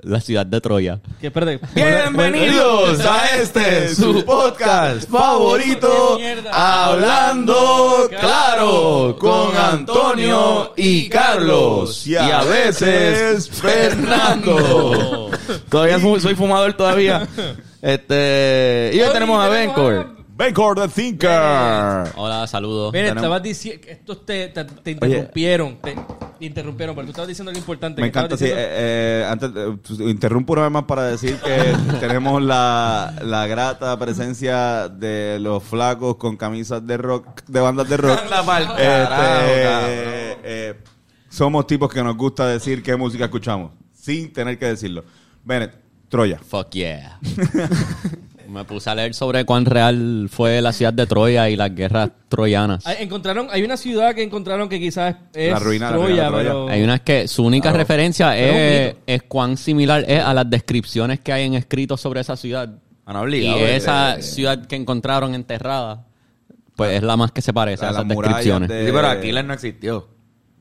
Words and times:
la 0.00 0.20
ciudad 0.20 0.46
de 0.46 0.60
Troya. 0.60 1.00
Que 1.20 1.28
espérate. 1.28 1.60
Bienvenidos 1.74 3.00
a 3.00 3.36
este 3.40 3.94
su 3.94 4.24
podcast 4.24 5.08
favorito. 5.08 6.18
Hablando 6.50 8.08
Claro, 8.18 9.16
con 9.18 9.56
Antonio 9.56 10.72
y 10.76 11.08
Carlos, 11.08 12.06
y 12.06 12.16
a 12.16 12.42
veces 12.42 13.48
Fernando. 13.52 15.30
Todavía 15.68 15.98
soy 16.00 16.34
fumador 16.34 16.72
todavía. 16.74 17.26
Este, 17.80 18.92
y 18.94 19.00
hoy 19.00 19.12
tenemos 19.12 19.44
a 19.44 19.48
Bencor. 19.48 20.21
Bencor 20.34 20.74
the 20.76 20.88
Thinker. 20.88 22.12
Hola, 22.16 22.46
saludos. 22.46 22.92
Mira, 22.92 23.08
Tenemos- 23.08 23.22
estabas 23.22 23.42
diciendo. 23.42 23.86
Estos 23.88 24.24
te, 24.24 24.48
te, 24.48 24.64
te 24.64 24.90
interrumpieron. 24.92 25.76
Te, 25.82 25.94
te 26.38 26.46
interrumpieron, 26.46 26.94
pero 26.94 27.06
tú 27.06 27.10
estabas 27.10 27.28
diciendo 27.28 27.50
algo 27.50 27.58
importante. 27.60 28.00
Me 28.00 28.10
que 28.10 28.18
estabas 28.18 28.30
encanta, 28.32 28.36
sí. 28.38 28.44
diciendo- 28.44 28.66
eh, 28.66 29.20
eh, 29.20 29.26
antes, 29.28 30.00
eh, 30.00 30.10
interrumpo 30.10 30.54
una 30.54 30.62
vez 30.62 30.70
más 30.72 30.84
para 30.84 31.04
decir 31.04 31.36
que 31.36 31.74
tenemos 32.00 32.42
la, 32.42 33.14
la 33.22 33.46
grata 33.46 33.98
presencia 33.98 34.88
de 34.88 35.38
los 35.38 35.62
flacos 35.62 36.16
con 36.16 36.36
camisas 36.36 36.84
de 36.86 36.96
rock, 36.96 37.42
de 37.46 37.60
bandas 37.60 37.88
de 37.88 37.96
rock. 37.98 38.18
Anda 38.24 38.42
pa'l 38.44 38.62
Este, 38.62 38.74
carajo, 38.82 39.46
eh, 39.48 40.38
eh, 40.44 40.74
somos 41.28 41.66
tipos 41.66 41.92
que 41.92 42.02
nos 42.02 42.16
gusta 42.16 42.46
decir 42.46 42.82
qué 42.82 42.96
música 42.96 43.24
escuchamos, 43.26 43.72
sin 43.92 44.32
tener 44.32 44.58
que 44.58 44.66
decirlo. 44.66 45.04
Bennett, 45.44 45.74
Troya. 46.08 46.38
Fuck 46.38 46.70
yeah. 46.70 47.18
Me 48.52 48.64
puse 48.64 48.90
a 48.90 48.94
leer 48.94 49.14
sobre 49.14 49.46
cuán 49.46 49.64
real 49.64 50.28
fue 50.30 50.60
la 50.60 50.72
ciudad 50.72 50.92
de 50.92 51.06
Troya 51.06 51.48
y 51.48 51.56
las 51.56 51.74
guerras 51.74 52.10
troyanas. 52.28 52.86
Ah, 52.86 52.92
encontraron, 52.98 53.48
hay 53.50 53.62
una 53.62 53.78
ciudad 53.78 54.14
que 54.14 54.22
encontraron 54.22 54.68
que 54.68 54.78
quizás 54.78 55.16
es 55.32 55.50
La 55.52 55.58
ruina- 55.58 55.90
la 55.90 55.96
Troya, 55.96 56.06
ruina 56.08 56.22
de 56.24 56.28
Troya. 56.30 56.48
pero... 56.50 56.68
Hay 56.68 56.82
unas 56.82 57.00
que 57.00 57.28
su 57.28 57.44
única 57.46 57.70
Claro. 57.70 57.78
referencia 57.78 58.36
es, 58.36 59.22
cuán 59.22 59.56
similar 59.56 60.04
es 60.06 60.22
a 60.22 60.34
las 60.34 60.50
descripciones 60.50 61.20
que 61.20 61.32
hay 61.32 61.44
en 61.46 61.54
escritos 61.54 61.98
sobre 62.00 62.20
esa 62.20 62.36
ciudad. 62.36 62.68
Han 63.06 63.32
Y 63.32 63.46
esa 63.46 64.16
eh, 64.16 64.22
ciudad 64.22 64.66
que 64.66 64.76
encontraron 64.76 65.34
enterrada, 65.34 66.04
pues 66.76 66.92
es 66.92 67.02
la 67.02 67.16
más 67.16 67.32
que 67.32 67.40
se 67.40 67.54
parece 67.54 67.82
La- 67.84 67.88
a 67.88 67.92
esas 67.92 68.08
descripciones. 68.08 68.68
de- 68.68 68.86
Sí, 68.86 68.92
pero 68.92 69.08
Aquiles 69.08 69.44
no 69.46 69.54
existió. 69.54 70.08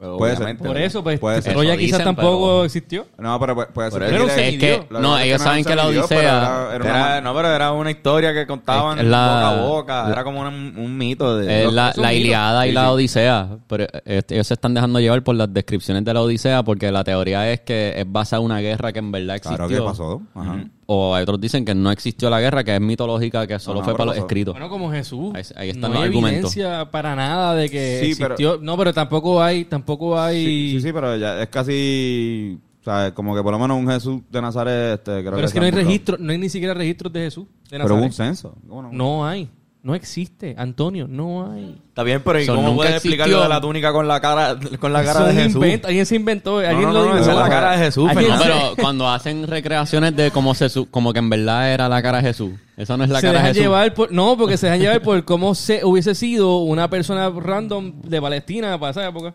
Pero 0.01 0.17
Puede 0.17 0.35
ser. 0.35 0.57
Por 0.57 0.77
eso, 0.79 1.03
pues, 1.03 1.19
Puede 1.19 1.43
ser. 1.43 1.53
Troya 1.53 1.77
quizás 1.77 1.99
dicen, 1.99 2.15
tampoco 2.15 2.47
pero- 2.47 2.65
existió. 2.65 3.05
No, 3.19 3.39
pero 3.39 3.53
puede, 3.53 3.67
puede 3.67 3.91
ser 3.91 3.99
Por 3.99 4.09
que 4.09 4.49
es 4.49 4.57
que- 4.57 4.87
no, 4.89 5.19
ellos 5.19 5.37
que 5.37 5.43
saben 5.43 5.63
que 5.63 5.75
la 5.75 5.85
pero 5.85 6.01
Odisea- 6.01 6.19
era- 6.19 6.75
era 6.75 6.83
una- 6.85 7.21
no, 7.21 7.35
pero 7.35 7.47
era 7.49 7.71
una 7.71 7.91
historia 7.91 8.33
que 8.33 8.47
contaban 8.47 8.97
Es 8.97 9.05
la- 9.05 9.27
boca 9.27 9.47
a 9.49 9.61
boca. 9.67 10.11
Era 10.11 10.23
como 10.23 10.41
un, 10.41 10.47
un 10.75 10.97
mito 10.97 11.37
de... 11.37 11.65
Es 11.65 11.71
la, 11.71 11.93
la. 11.95 12.13
Iliada 12.15 12.65
y 12.65 12.69
Sí, 12.69 12.73
la 12.75 12.81
sí. 12.85 12.87
Odisea. 12.89 13.47
Pero 13.67 13.85
eh, 14.05 14.23
ellos 14.27 14.47
se 14.47 14.55
están 14.55 14.73
dejando 14.73 14.99
llevar 14.99 15.21
por 15.23 15.35
las 15.35 15.53
descripciones 15.53 16.03
de 16.03 16.13
la 16.15 16.21
Odisea 16.21 16.63
porque 16.63 16.91
la 16.91 17.03
teoría 17.03 17.51
es 17.51 17.59
que 17.61 17.93
es 17.95 18.05
basada 18.11 18.39
en 18.39 18.45
una 18.47 18.57
guerra 18.59 18.91
que 18.91 18.97
en 18.99 19.11
verdad 19.11 19.35
existió. 19.35 19.67
Claro, 19.67 19.69
¿qué 19.83 19.87
pasó? 19.87 20.21
Ajá. 20.33 20.63
O 20.93 21.15
hay 21.15 21.23
otros 21.23 21.39
dicen 21.39 21.63
que 21.63 21.73
no 21.73 21.89
existió 21.89 22.29
la 22.29 22.41
guerra, 22.41 22.65
que 22.65 22.75
es 22.75 22.81
mitológica, 22.81 23.47
que 23.47 23.57
solo 23.59 23.79
no, 23.79 23.85
fue 23.85 23.93
para 23.93 24.05
los 24.07 24.17
escritos. 24.17 24.53
Bueno, 24.53 24.67
como 24.67 24.91
Jesús. 24.91 25.31
Ahí- 25.33 25.43
ahí 25.55 25.69
están 25.69 25.83
no 25.83 25.87
los 25.89 25.97
hay 25.99 26.03
argumentos. 26.07 26.51
evidencia 26.57 26.91
para 26.91 27.15
nada 27.15 27.55
de 27.55 27.69
que 27.69 27.99
Sí, 28.03 28.15
pero- 28.19 28.33
existió. 28.33 28.59
No, 28.61 28.75
pero 28.77 28.93
tampoco 28.93 29.41
hay, 29.41 29.63
tampoco 29.65 30.19
hay... 30.19 30.43
Sí, 30.45 30.71
sí, 30.73 30.81
sí, 30.81 30.91
pero 30.91 31.15
ya 31.15 31.41
es 31.41 31.47
casi, 31.47 32.59
o 32.81 32.83
sea, 32.83 33.13
como 33.13 33.33
que 33.35 33.41
por 33.41 33.53
lo 33.53 33.59
menos 33.59 33.77
un 33.77 33.87
Jesús 33.87 34.21
de 34.29 34.41
Nazaret, 34.41 34.93
este, 34.95 35.21
creo 35.21 35.31
pero 35.35 35.45
es 35.47 35.53
que 35.53 35.59
no 35.59 35.65
hay 35.65 35.71
registro, 35.71 36.17
no 36.19 36.31
hay 36.31 36.37
ni 36.37 36.49
siquiera 36.49 36.73
registros 36.73 37.13
de 37.13 37.19
Jesús. 37.21 37.45
de 37.69 37.77
Pero 37.77 37.85
hubo 37.85 37.93
un 37.95 38.01
Nazaret. 38.09 38.35
censo. 38.35 38.55
¿Cómo 38.67 38.81
no? 38.81 38.91
No 38.91 39.25
hay. 39.25 39.49
No 39.83 39.95
existe, 39.95 40.53
Antonio, 40.59 41.07
no 41.07 41.51
hay. 41.51 41.75
Está 41.89 42.03
bien, 42.03 42.21
pero 42.23 42.39
¿y 42.39 42.43
Eso 42.43 42.53
cómo 42.53 42.67
nunca 42.67 42.75
puedes 42.77 42.93
explicar 42.97 43.21
existió. 43.25 43.37
lo 43.37 43.43
de 43.43 43.49
la 43.49 43.61
túnica 43.61 43.91
con 43.91 44.07
la 44.07 44.21
cara, 44.21 44.55
con 44.79 44.93
la 44.93 45.03
cara 45.03 45.19
Eso 45.21 45.23
de 45.25 45.31
un 45.31 45.37
Jesús? 45.37 45.55
invento, 45.55 45.87
alguien 45.87 46.05
se 46.05 46.15
inventó, 46.15 46.57
alguien 46.59 46.81
no, 46.83 46.91
lo 46.93 47.05
no, 47.05 47.17
esa 47.17 47.31
es 47.31 47.37
la 47.37 47.49
cara 47.49 47.71
de 47.71 47.77
Jesús, 47.85 48.07
Alguien 48.09 48.29
No, 48.35 48.39
pero 48.43 48.73
cuando 48.79 49.09
hacen 49.09 49.47
recreaciones 49.47 50.15
de 50.15 50.29
cómo 50.29 50.53
se 50.53 50.69
su- 50.69 50.87
como 50.91 51.13
que 51.13 51.17
en 51.19 51.31
verdad 51.31 51.73
era 51.73 51.89
la 51.89 51.99
cara 52.03 52.17
de 52.19 52.25
Jesús. 52.27 52.51
Eso 52.77 52.95
no 52.95 53.03
es 53.05 53.09
la 53.09 53.21
se 53.21 53.27
cara 53.27 53.31
de 53.31 53.37
dejan 53.39 53.47
Jesús. 53.55 53.61
llevar 53.63 53.93
por, 53.95 54.11
no, 54.11 54.37
porque 54.37 54.55
se 54.57 54.67
dejan 54.67 54.81
llevar 54.81 55.01
por 55.01 55.25
cómo 55.25 55.55
se 55.55 55.83
hubiese 55.83 56.13
sido 56.13 56.57
una 56.59 56.87
persona 56.87 57.31
random 57.31 58.01
de 58.03 58.21
Palestina 58.21 58.79
para 58.79 58.91
esa 58.91 59.07
época. 59.07 59.33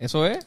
Eso 0.00 0.26
es. 0.26 0.44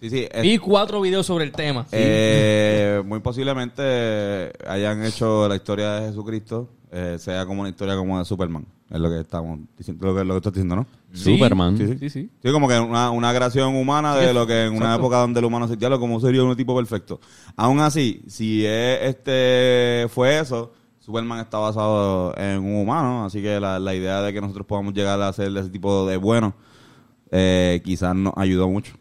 Sí, 0.00 0.10
sí. 0.10 0.26
es- 0.32 0.42
Vi 0.42 0.58
cuatro 0.58 1.00
videos 1.00 1.24
sobre 1.26 1.44
el 1.44 1.52
tema. 1.52 1.86
eh, 1.92 3.02
muy 3.06 3.20
posiblemente 3.20 4.50
hayan 4.66 5.04
hecho 5.04 5.48
la 5.48 5.54
historia 5.54 5.92
de 5.92 6.08
Jesucristo 6.08 6.70
eh, 6.90 7.16
sea 7.18 7.44
como 7.46 7.60
una 7.60 7.70
historia 7.70 7.96
como 7.96 8.18
de 8.18 8.24
Superman. 8.24 8.66
Es 8.90 8.98
lo 9.00 9.10
que 9.10 9.20
estamos 9.20 9.58
diciendo, 9.76 10.06
lo 10.06 10.14
que, 10.16 10.24
lo 10.24 10.34
que 10.34 10.38
estás 10.38 10.52
diciendo, 10.54 10.76
¿no? 10.76 10.86
Superman. 11.12 11.76
Sí, 11.76 11.86
sí. 11.86 11.96
Sí, 11.98 12.10
sí. 12.10 12.30
Sí, 12.42 12.52
como 12.52 12.66
que 12.68 12.78
una, 12.78 13.10
una 13.10 13.34
creación 13.34 13.76
humana 13.76 14.14
de 14.16 14.28
Sí, 14.28 14.34
lo 14.34 14.46
que 14.46 14.64
en 14.64 14.70
una 14.72 14.86
exacto. 14.86 15.00
época 15.00 15.16
donde 15.18 15.40
el 15.40 15.44
humano 15.46 15.66
existía, 15.66 15.88
lo 15.90 16.00
como 16.00 16.18
sería 16.20 16.42
un 16.42 16.56
tipo 16.56 16.74
perfecto. 16.76 17.20
Aún 17.56 17.80
así, 17.80 18.22
si 18.28 18.64
es, 18.64 19.00
este 19.02 20.06
fue 20.08 20.38
eso, 20.40 20.72
Superman 21.00 21.40
está 21.40 21.58
basado 21.58 22.34
en 22.38 22.58
un 22.60 22.76
humano, 22.82 23.24
así 23.26 23.42
que 23.42 23.60
la, 23.60 23.78
la 23.78 23.94
idea 23.94 24.22
de 24.22 24.32
que 24.32 24.40
nosotros 24.40 24.66
podamos 24.66 24.94
llegar 24.94 25.20
a 25.20 25.32
ser 25.32 25.54
ese 25.56 25.68
tipo 25.70 26.06
de 26.06 26.16
bueno, 26.16 26.54
eh, 27.30 27.82
quizás 27.84 28.14
nos 28.14 28.32
ayudó 28.36 28.68
mucho. 28.68 28.94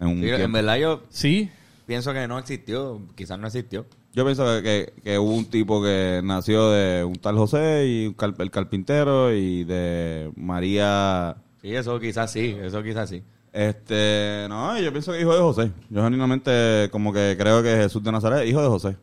En 0.00 0.08
un 0.08 0.20
Sí, 0.20 0.28
en 0.28 0.52
verdad 0.52 0.76
yo 0.76 1.02
Sí. 1.08 1.50
pienso 1.86 2.12
que 2.12 2.26
no 2.28 2.38
existió. 2.38 3.00
Quizás 3.16 3.38
no 3.38 3.46
existió. 3.46 3.86
Yo 4.14 4.24
pienso 4.24 4.44
que, 4.62 4.92
que, 5.02 5.18
hubo 5.18 5.32
un 5.34 5.46
tipo 5.46 5.82
que 5.82 6.20
nació 6.22 6.70
de 6.70 7.02
un 7.04 7.16
tal 7.16 7.36
José 7.36 7.86
y 7.88 8.06
un 8.06 8.14
cal- 8.14 8.34
el 8.38 8.50
carpintero 8.50 9.32
y 9.34 9.64
de 9.64 10.30
María 10.36 11.36
Sí, 11.60 11.74
eso 11.74 11.98
quizás 11.98 12.30
sí. 12.30 12.56
Eso 12.62 12.82
quizás 12.82 13.08
sí. 13.08 13.22
Este, 13.52 14.46
no, 14.48 14.78
yo 14.78 14.90
pienso 14.92 15.12
que 15.12 15.20
hijo 15.20 15.32
de 15.34 15.40
José. 15.40 15.70
Yo 15.90 16.02
genuinamente 16.04 16.88
como 16.90 17.12
que 17.12 17.34
creo 17.38 17.62
que 17.62 17.76
Jesús 17.76 18.02
de 18.02 18.12
Nazaret, 18.12 18.46
hijo 18.46 18.60
de 18.62 18.68
José. 18.68 18.96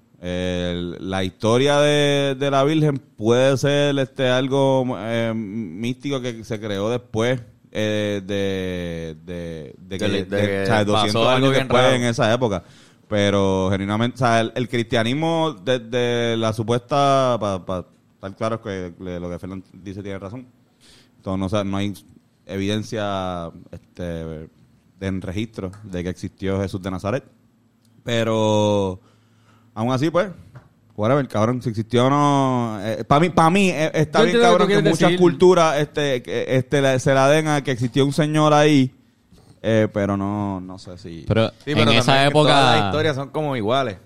La 0.99 1.23
historia 1.23 1.79
de, 1.79 2.35
de 2.37 2.51
la 2.51 2.63
Virgen 2.63 2.97
puede 2.97 3.57
ser 3.57 3.97
este 3.99 4.29
algo 4.29 4.85
eh, 4.99 5.33
místico 5.35 6.21
que 6.21 6.43
se 6.43 6.59
creó 6.59 6.89
después 6.89 7.41
eh, 7.71 8.21
de, 8.25 9.15
de, 9.25 9.73
de 9.79 9.97
que, 9.97 10.07
De- 10.07 10.23
de 10.25 10.41
que 10.41 10.65
pasó 10.67 10.85
200 10.85 11.15
algo 11.15 11.29
años 11.29 11.49
bien 11.51 11.63
después 11.63 11.83
raro. 11.83 11.95
en 11.95 12.03
esa 12.03 12.33
época. 12.33 12.63
Pero 13.11 13.67
genuinamente, 13.69 14.15
o 14.15 14.17
sea, 14.19 14.39
el, 14.39 14.53
el 14.55 14.69
cristianismo 14.69 15.51
desde 15.51 16.37
la 16.37 16.53
supuesta, 16.53 17.37
para 17.37 17.85
estar 18.13 18.35
claro 18.37 18.61
que 18.61 18.93
lo 18.97 19.29
que 19.29 19.37
Fernando 19.37 19.65
dice 19.73 20.01
tiene 20.01 20.17
razón. 20.17 20.47
Entonces, 21.17 21.37
no, 21.37 21.45
o 21.45 21.49
sea, 21.49 21.65
no 21.65 21.75
hay 21.75 21.93
evidencia 22.45 23.51
este, 23.69 24.01
de, 24.01 24.49
en 25.01 25.21
registro 25.21 25.73
de 25.83 26.05
que 26.05 26.09
existió 26.09 26.61
Jesús 26.61 26.81
de 26.81 26.89
Nazaret. 26.89 27.25
Pero, 28.05 29.01
aún 29.73 29.91
así, 29.91 30.09
pues, 30.09 30.31
whatever, 30.95 31.27
cabrón, 31.27 31.61
si 31.61 31.67
existió 31.67 32.05
o 32.05 32.09
no. 32.09 32.79
para 33.09 33.19
mí, 33.19 33.29
para 33.29 33.49
mí 33.49 33.71
eh, 33.71 33.91
está 33.93 34.19
Yo 34.19 34.25
bien, 34.27 34.37
que 34.37 34.41
cabrón, 34.41 34.67
que 34.69 34.81
muchas 34.83 34.99
decir. 34.99 35.19
culturas 35.19 35.79
este, 35.79 36.55
este, 36.57 36.97
se 36.99 37.13
la 37.13 37.27
den 37.27 37.49
a 37.49 37.61
que 37.61 37.71
existió 37.71 38.05
un 38.05 38.13
señor 38.13 38.53
ahí, 38.53 38.95
eh, 39.61 39.87
pero 39.93 40.17
no, 40.17 40.59
no 40.61 40.77
sé 40.79 40.97
si. 40.97 41.25
Pero 41.27 41.49
Sí, 41.63 41.71
en 41.71 41.77
esa 41.89 41.89
que 41.89 41.95
Todas 41.95 42.07
las 42.07 42.27
época 42.75 42.85
historias 42.87 43.15
son 43.15 43.29
como 43.29 43.55
iguales. 43.55 43.97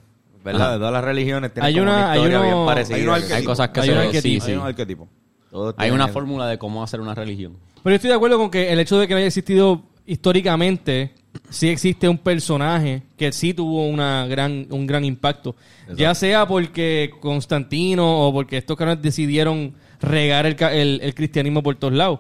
¿Verdad? 0.43 0.61
Ajá. 0.61 0.71
De 0.73 0.77
todas 0.77 0.93
las 0.93 1.03
religiones 1.03 1.51
tienen 1.53 1.65
Hay 1.67 1.73
como 1.73 1.83
una- 1.85 1.95
una, 1.97 2.11
hay 2.11 2.17
historia 2.19 2.39
uno- 2.39 2.47
bien 2.55 2.65
parecida. 2.67 2.95
hay 2.97 3.07
arquetipo. 3.07 3.49
cosas 3.49 3.69
que 3.69 3.79
Hay 3.81 3.89
un 3.89 3.97
arquetipo. 3.97 4.45
sí. 4.45 4.51
hay 4.51 4.57
un 4.57 4.65
arquetipo. 4.67 5.07
todos 5.49 5.73
Hay 5.77 5.85
tienen 5.85 5.93
una 5.95 6.03
eso. 6.05 6.13
fórmula 6.13 6.47
de 6.47 6.57
cómo 6.59 6.83
hacer 6.83 6.99
una 7.01 7.15
religión. 7.15 7.57
Pero 7.83 7.91
yo 7.93 7.95
estoy 7.95 8.09
de 8.09 8.15
acuerdo 8.15 8.37
con 8.37 8.51
que 8.51 8.71
el 8.71 8.79
hecho 8.79 8.99
de 8.99 9.07
que 9.07 9.13
no 9.13 9.17
haya 9.17 9.27
existido 9.27 9.81
históricamente, 10.05 11.13
sí 11.49 11.69
existe 11.69 12.09
un 12.09 12.17
personaje 12.17 13.03
que 13.17 13.31
sí 13.31 13.53
tuvo 13.53 13.87
una 13.87 14.25
gran, 14.27 14.67
un 14.69 14.85
gran 14.85 15.05
impacto. 15.05 15.55
Ya 15.95 16.13
sea 16.13 16.47
porque 16.47 17.11
Constantino 17.21 18.27
o 18.27 18.33
porque 18.33 18.57
estos 18.57 18.75
cabrones 18.75 19.01
decidieron 19.01 19.73
regar 20.01 20.45
el, 20.45 20.55
ca- 20.55 20.73
el- 20.73 20.99
el 21.01 21.15
cristianismo 21.15 21.63
por 21.63 21.75
todos 21.75 21.93
lados. 21.93 22.19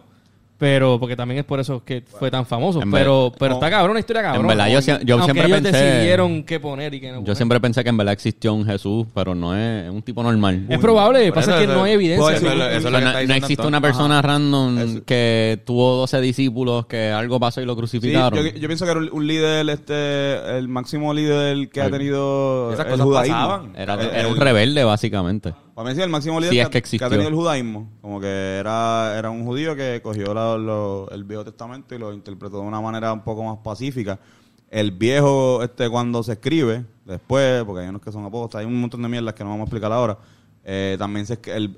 Pero, 0.57 0.97
porque 1.01 1.17
también 1.17 1.39
es 1.39 1.45
por 1.45 1.59
eso 1.59 1.83
que 1.83 2.01
fue 2.01 2.31
tan 2.31 2.45
famoso. 2.45 2.81
En 2.81 2.89
Pero, 2.89 3.29
ver- 3.29 3.39
pero 3.39 3.49
no. 3.49 3.55
está 3.55 3.69
cabrón, 3.69 3.91
una 3.91 3.99
historia 3.99 4.21
cabrón. 4.21 4.47
verdad, 4.47 4.67
yo 4.69 4.79
yo 5.03 5.21
siempre 5.23 5.45
ellos 5.47 5.61
pensé- 5.61 5.71
decidieron 5.73 6.43
qué 6.43 6.61
poner 6.61 6.93
y 6.93 7.01
qué 7.01 7.07
no 7.11 7.15
Yo 7.17 7.21
poner. 7.23 7.35
siempre 7.35 7.59
pensé 7.59 7.83
que 7.83 7.89
en 7.89 7.97
verdad 7.97 8.13
existió 8.13 8.53
un 8.53 8.65
Jesús, 8.65 9.05
pero 9.13 9.35
no 9.35 9.53
es, 9.53 9.83
es 9.83 9.89
un 9.91 10.01
tipo 10.01 10.23
normal. 10.23 10.65
Es 10.69 10.79
probable, 10.79 11.29
pasa 11.33 11.51
eso, 11.51 11.57
que 11.59 11.63
eso- 11.65 11.73
no 11.73 11.83
hay 11.83 11.91
evidencia. 11.91 12.39
pues, 12.39 12.83
no, 13.27 13.33
existe 13.35 13.67
una 13.67 13.81
persona 13.81 14.21
random 14.21 14.77
Eso. 14.79 15.03
que 15.05 15.61
tuvo 15.65 15.97
12 15.97 16.21
discípulos, 16.21 16.85
que 16.85 17.09
algo 17.09 17.37
pasó 17.37 17.61
y 17.61 17.65
lo 17.65 17.73
Sí, 17.73 17.79
crucificaron. 17.79 18.41
yo, 18.41 18.51
yo 18.51 18.67
pienso 18.67 18.85
que 18.85 18.91
era 18.91 18.99
un, 19.01 19.09
un 19.11 19.27
líder, 19.27 19.69
este, 19.69 20.57
el 20.57 20.69
máximo 20.69 21.13
líder 21.13 21.67
que 21.69 21.81
ha 21.81 21.89
tenido 21.89 22.71
Esas 22.71 22.85
el 22.85 22.91
cosas 22.93 23.05
judaísmo. 23.05 23.35
pasaban. 23.35 23.73
Era, 23.75 23.95
El- 23.95 24.15
era 24.15 24.27
un 24.29 24.35
el- 24.35 24.39
rebelde, 24.41 24.83
básicamente. 24.85 25.53
Para 25.75 25.89
mí 25.89 25.95
sí, 25.95 26.01
el 26.01 26.09
máximo 26.09 26.39
líder 26.39 26.51
Sí, 26.51 26.55
que, 26.55 26.61
es 26.61 26.65
ha- 26.65 26.69
que 26.69 26.71
que 26.71 26.77
existió. 26.79 27.05
ha 27.07 27.09
tenido 27.09 27.27
el 27.29 27.35
judaísmo. 27.35 27.89
Como 28.01 28.19
que 28.21 28.57
era, 28.59 29.13
era 29.17 29.29
un 29.29 29.43
judío 29.45 29.75
que 29.75 29.99
cogió 30.01 30.33
la- 30.33 30.57
lo- 30.57 31.09
el 31.11 31.23
Viejo 31.25 31.43
Testamento 31.43 31.93
y 31.93 31.99
lo 31.99 32.13
interpretó 32.13 32.61
de 32.61 32.63
una 32.67 32.79
manera 32.81 33.11
un 33.11 33.21
poco 33.23 33.43
más 33.43 33.57
pacífica. 33.57 34.17
El 34.71 34.91
viejo, 34.91 35.61
este, 35.61 35.89
cuando 35.89 36.23
se 36.23 36.31
escribe, 36.33 36.85
después, 37.05 37.63
porque 37.65 37.81
hay 37.83 37.89
unos 37.89 38.01
que 38.01 38.11
son 38.11 38.25
apóstoles, 38.25 38.65
hay 38.65 38.73
un 38.73 38.79
montón 38.79 39.01
de 39.01 39.09
mierdas 39.09 39.33
que 39.35 39.43
no 39.43 39.49
vamos 39.51 39.63
a 39.63 39.65
explicar 39.65 39.91
ahora. 39.91 40.17
eh, 40.67 40.95
también 40.97 41.27
se, 41.27 41.37
el, 41.45 41.75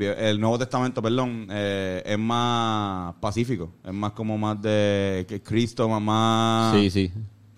el 0.00 0.40
Nuevo 0.40 0.58
Testamento, 0.58 1.02
perdón, 1.02 1.48
eh, 1.50 2.02
es 2.06 2.18
más 2.18 3.12
pacífico. 3.20 3.68
Es 3.84 3.92
más 3.92 4.12
como 4.12 4.38
más 4.38 4.62
de 4.62 5.26
que 5.28 5.42
Cristo, 5.42 5.86
más, 5.86 6.00
más 6.00 6.74
Sí, 6.74 6.88
sí. 6.90 7.12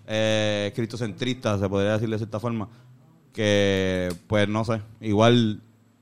eh, 0.05 0.73
cristocentrista, 0.75 1.57
se 1.57 1.69
podría 1.69 1.93
decir 1.93 2.09
de 2.09 2.17
cierta 2.17 2.39
forma. 2.41 2.67
Que 3.39 4.13
pues 4.27 4.49
no 4.49 4.65
sé, 4.65 4.81
igual 4.99 5.61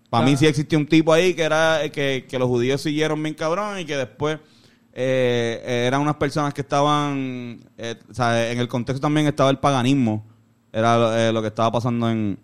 para 0.09 0.25
mí 0.25 0.35
sí 0.35 0.47
existía 0.47 0.79
un 0.79 0.87
tipo 0.87 1.13
ahí 1.13 1.35
que 1.35 1.43
era 1.43 1.81
que, 1.93 2.25
que 2.27 2.39
los 2.39 2.47
judíos 2.47 2.81
siguieron 2.81 3.21
bien 3.21 3.35
cabrón 3.35 3.77
y 3.77 3.85
que 3.85 3.95
después 3.95 4.39
eh, 4.91 5.61
eh, 5.63 5.85
eran 5.85 6.01
unas 6.01 6.15
personas 6.15 6.51
que 6.55 6.61
estaban, 6.61 7.59
eh, 7.77 7.93
o 8.09 8.13
sea, 8.15 8.49
en 8.51 8.57
el 8.57 8.67
contexto 8.67 8.99
también 8.99 9.27
estaba 9.27 9.51
el 9.51 9.59
paganismo, 9.59 10.25
era 10.73 10.97
lo, 10.97 11.15
eh, 11.15 11.31
lo 11.31 11.43
que 11.43 11.49
estaba 11.49 11.71
pasando 11.73 12.09
en, 12.09 12.39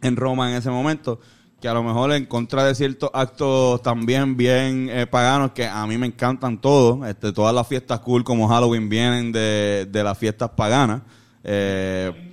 en 0.00 0.16
Roma 0.16 0.48
en 0.50 0.56
ese 0.56 0.70
momento, 0.70 1.20
que 1.60 1.68
a 1.68 1.74
lo 1.74 1.82
mejor 1.82 2.12
en 2.12 2.24
contra 2.24 2.64
de 2.64 2.74
ciertos 2.74 3.10
actos 3.12 3.82
también 3.82 4.34
bien 4.38 4.90
paganos, 5.10 5.50
que 5.50 5.66
a 5.66 5.86
mí 5.86 5.98
me 5.98 6.06
encantan 6.06 6.58
todos, 6.58 7.06
este, 7.06 7.34
todas 7.34 7.54
las 7.54 7.68
fiestas 7.68 8.00
cool 8.00 8.24
como 8.24 8.48
Halloween 8.48 8.88
vienen 8.88 9.30
de, 9.30 9.86
de 9.90 10.02
las 10.02 10.16
fiestas 10.16 10.48
paganas, 10.56 11.02
Eh, 11.44 12.31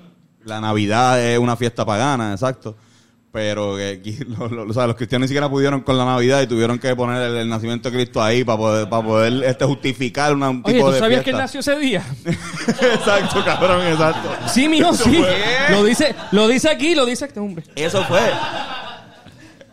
la 0.49 0.59
Navidad 0.59 1.21
es 1.23 1.39
una 1.39 1.55
fiesta 1.55 1.85
pagana, 1.85 2.33
exacto. 2.33 2.75
Pero 3.31 3.75
que 3.77 3.89
aquí 3.99 4.17
lo- 4.27 4.47
lo- 4.47 4.63
o 4.69 4.73
sea, 4.73 4.87
los 4.87 4.95
cristianos 4.95 5.25
ni 5.25 5.27
siquiera 5.27 5.47
pudieron 5.47 5.81
con 5.81 5.95
la 5.99 6.03
Navidad 6.03 6.41
y 6.41 6.47
tuvieron 6.47 6.79
que 6.79 6.95
poner 6.95 7.21
el, 7.21 7.37
el 7.37 7.47
nacimiento 7.49 7.89
de 7.91 7.95
Cristo 7.97 8.21
ahí 8.23 8.43
para 8.43 8.57
poder, 8.57 8.89
para 8.89 9.03
poder 9.05 9.43
este, 9.43 9.65
justificar 9.65 10.33
una, 10.33 10.49
un 10.49 10.63
tipo 10.63 10.69
Oye, 10.77 10.79
¿tú 10.85 10.91
de 10.93 10.99
sabías 10.99 11.23
que 11.23 11.29
él 11.29 11.37
nació 11.37 11.59
ese 11.59 11.77
día? 11.77 12.03
exacto, 12.25 13.45
cabrón, 13.45 13.85
exacto. 13.85 14.29
Sí, 14.51 14.67
mijo, 14.67 14.93
sí. 14.93 15.23
Lo 15.69 15.83
dice, 15.83 16.15
lo 16.31 16.47
dice 16.47 16.69
aquí, 16.69 16.95
lo 16.95 17.05
dice 17.05 17.25
este 17.25 17.39
hombre. 17.39 17.63
Eso 17.75 18.03
fue. 18.05 18.19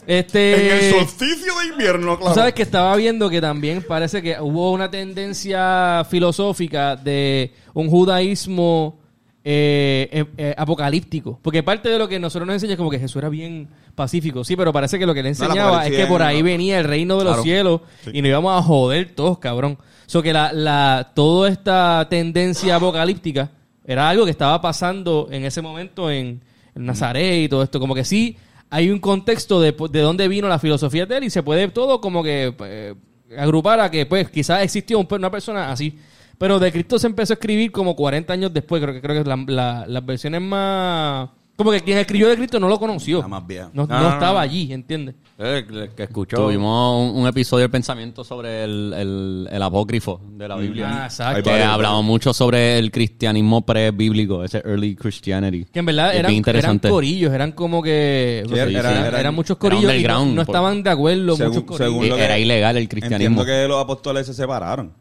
Este, 0.07 0.69
en 0.79 0.85
el 0.85 0.95
solsticio 0.95 1.53
de 1.59 1.67
invierno, 1.67 2.13
Tú 2.15 2.21
claro. 2.21 2.35
sabes 2.35 2.55
que 2.55 2.63
estaba 2.63 2.95
viendo 2.95 3.29
que 3.29 3.41
también 3.41 3.83
parece 3.83 4.23
que 4.23 4.37
hubo 4.41 4.71
una 4.71 4.89
tendencia 4.89 6.07
filosófica 6.09 6.95
de 6.95 7.53
un 7.75 7.89
judaísmo 7.91 9.01
eh, 9.49 10.09
eh, 10.11 10.25
eh, 10.39 10.55
apocalíptico. 10.59 11.39
Porque 11.41 11.63
parte 11.63 11.89
de 11.89 11.99
lo 12.01 12.09
que 12.09 12.19
nosotros 12.19 12.47
nos 12.49 12.55
enseña 12.55 12.73
es 12.73 12.77
como 12.77 12.91
que 12.91 12.99
Jesús 12.99 13.15
era 13.17 13.29
bien 13.29 13.69
pacífico. 13.95 14.43
Sí, 14.43 14.57
pero 14.57 14.73
parece 14.73 14.99
que 14.99 15.07
lo 15.07 15.15
que 15.15 15.23
le 15.23 15.29
No, 15.31 15.45
enseñaba 15.45 15.87
es 15.87 15.95
que 15.97 16.07
por 16.07 16.21
ahí 16.21 16.41
no. 16.41 16.47
venía 16.47 16.81
el 16.81 16.85
reino 16.85 17.17
de 17.17 17.25
los 17.25 17.43
cielos 17.43 17.81
y 18.13 18.23
nos 18.23 18.29
íbamos 18.29 18.59
a 18.59 18.63
joder 18.63 19.15
todos, 19.15 19.39
cabrón. 19.39 19.79
So 20.07 20.21
que 20.21 20.33
la, 20.33 20.53
la, 20.53 21.13
toda 21.15 21.49
esta 21.49 22.09
tendencia 22.11 22.75
apocalíptica 22.75 23.51
era 23.85 24.09
algo 24.09 24.25
que 24.25 24.33
estaba 24.33 24.61
pasando 24.61 25.29
en 25.31 25.45
ese 25.45 25.63
momento 25.63 26.11
en, 26.11 26.43
en 26.75 26.85
Nazaret 26.85 27.45
y 27.45 27.49
todo 27.49 27.63
esto. 27.63 27.79
Como 27.79 27.95
que 27.95 28.05
sí 28.05 28.37
hay 28.69 28.91
un 28.91 28.99
contexto 28.99 29.61
de, 29.61 29.73
de 29.91 30.01
dónde 30.01 30.27
vino 30.27 30.49
la 30.49 30.59
filosofía 30.59 31.07
de 31.07 31.19
él 31.19 31.25
y 31.25 31.31
se 31.31 31.45
puede 31.45 31.69
todo 31.69 32.01
como 32.01 32.25
que 32.25 32.53
eh, 32.65 32.95
agrupar 33.39 33.79
a 33.79 33.93
que 33.93 34.07
pues 34.07 34.29
quizás 34.29 34.65
existió 34.65 34.99
un- 34.99 35.07
una 35.09 35.31
persona 35.31 35.71
así. 35.71 35.97
Pero 36.39 36.59
de 36.59 36.71
Cristo 36.73 36.99
se 36.99 37.07
empezó 37.07 37.33
a 37.33 37.35
escribir 37.35 37.73
como 37.73 37.97
40 37.97 38.33
años 38.33 38.53
después. 38.53 38.83
Creo 38.83 38.95
que 38.95 39.01
creo 39.01 39.23
que 39.23 39.29
la- 39.29 39.37
la- 39.47 39.85
las 39.87 40.05
versiones 40.07 40.41
más... 40.43 41.31
Como 41.57 41.71
que 41.71 41.81
quien 41.81 41.97
escribió 41.97 42.29
de 42.29 42.37
Cristo 42.37 42.61
no 42.61 42.69
lo 42.69 42.79
conoció. 42.79 43.21
La 43.23 43.29
más 43.29 43.47
vieja. 43.47 43.71
No, 43.73 43.87
No, 43.87 43.95
no 43.95 44.01
no, 44.03 44.09
estaba 44.11 44.33
no. 44.35 44.39
allí, 44.41 44.71
¿entiendes? 44.75 45.15
Eh, 45.39 45.65
que- 45.67 45.89
que 45.97 46.03
escuchó. 46.03 46.37
Tuvimos 46.37 47.11
un, 47.15 47.23
un 47.23 47.27
episodio 47.27 47.63
del 47.63 47.71
pensamiento 47.71 48.23
sobre 48.25 48.65
el, 48.65 48.93
el, 48.95 49.49
el 49.51 49.63
apócrifo 49.63 50.21
de 50.37 50.47
la 50.49 50.57
Biblia. 50.57 51.05
Ah, 51.05 51.07
exacto. 51.07 51.45
Que 51.45 51.63
hablamos 51.63 52.05
mucho 52.05 52.35
sobre 52.35 52.79
el 52.79 52.91
cristianismo 52.91 53.65
pre-bíblico, 53.65 54.45
ese 54.45 54.59
early 54.67 54.95
Christianity. 54.97 55.65
Que 55.73 55.79
en 55.79 55.87
verdad 55.87 56.15
eran, 56.15 56.31
eran 56.47 56.79
corillos, 56.79 57.33
eran 57.33 57.53
como 57.53 57.83
que... 57.83 58.43
Sí, 58.47 58.53
eran, 58.55 58.69
eran- 58.77 58.97
eran 59.07 59.21
eran- 59.21 59.35
muchos 59.35 59.57
corillos 59.57 59.85
y 59.85 59.87
no, 59.87 59.93
underground, 59.93 60.35
no 60.35 60.45
por- 60.45 60.55
estaban 60.55 60.83
de 60.83 60.91
acuerdo 60.91 61.37
Según- 61.37 61.53
muchos 61.55 61.65
corillos. 61.65 61.91
según 61.95 62.09
lo 62.11 62.17
que- 62.17 62.25
Era 62.25 62.39
ilegal 62.39 62.77
el 62.77 62.87
cristianismo. 62.87 63.41
Entiendo 63.41 63.45
que 63.47 63.67
los 63.67 63.83
apóstoles 63.83 64.27
se 64.27 64.35
separaron. 64.35 64.93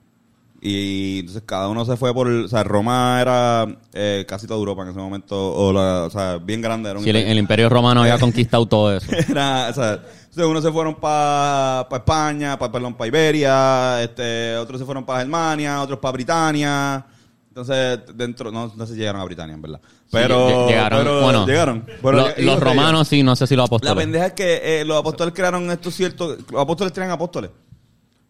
Y 0.68 1.20
entonces 1.20 1.44
cada 1.46 1.68
uno 1.68 1.86
se 1.86 1.96
fue 1.96 2.12
por... 2.12 2.28
O 2.28 2.48
sea, 2.48 2.64
Roma 2.64 3.20
era 3.22 3.68
eh, 3.94 4.26
casi 4.28 4.48
toda 4.48 4.58
Europa 4.58 4.82
en 4.82 4.90
ese 4.90 4.98
momento. 4.98 5.36
O, 5.54 5.72
la, 5.72 6.04
o 6.06 6.10
sea, 6.10 6.38
bien 6.38 6.60
grande. 6.60 6.90
Era 6.90 6.98
un 6.98 7.04
Sí, 7.06 7.12
el, 7.12 7.18
el 7.18 7.38
imperio 7.38 7.70
romano 7.70 8.02
había 8.02 8.18
conquistado 8.20 8.66
todo 8.66 8.92
eso. 8.96 9.06
Era, 9.30 9.68
o 9.70 9.74
sea, 9.74 9.92
entonces 9.94 10.44
unos 10.46 10.64
se 10.64 10.72
fueron 10.72 10.96
para 10.96 11.88
España, 11.92 12.58
pa, 12.58 12.72
perdón, 12.72 12.96
para 12.96 13.08
Iberia, 13.08 14.02
este, 14.02 14.56
otros 14.58 14.80
se 14.80 14.86
fueron 14.86 15.06
para 15.06 15.20
Germania, 15.20 15.82
otros 15.84 16.00
para 16.00 16.14
Britania. 16.14 17.06
Entonces, 17.50 18.00
dentro, 18.16 18.52
no, 18.52 18.74
no 18.76 18.86
se 18.88 18.96
llegaron 18.96 19.22
a 19.22 19.24
Britania, 19.26 19.54
en 19.54 19.62
verdad. 19.62 19.80
Pero, 20.12 20.50
lle- 20.50 20.68
llegaron, 20.68 21.00
pero 21.00 21.22
bueno, 21.22 21.46
llegaron. 21.46 21.86
Pero 22.02 22.12
Lo- 22.12 22.28
los 22.40 22.60
romanos 22.60 23.08
sí, 23.08 23.22
no 23.24 23.36
sé 23.36 23.46
si 23.46 23.56
los 23.56 23.64
La 23.64 23.68
apóstoles. 23.68 23.96
pendeja 24.04 24.26
es 24.26 24.34
que 24.34 24.82
eh, 24.82 24.84
los 24.86 24.98
apóstoles 25.00 25.34
crearon 25.34 25.70
estos 25.70 25.94
ciertos, 25.94 26.38
los 26.52 26.60
apóstoles 26.62 26.92
crean 26.92 27.12
apóstoles. 27.12 27.52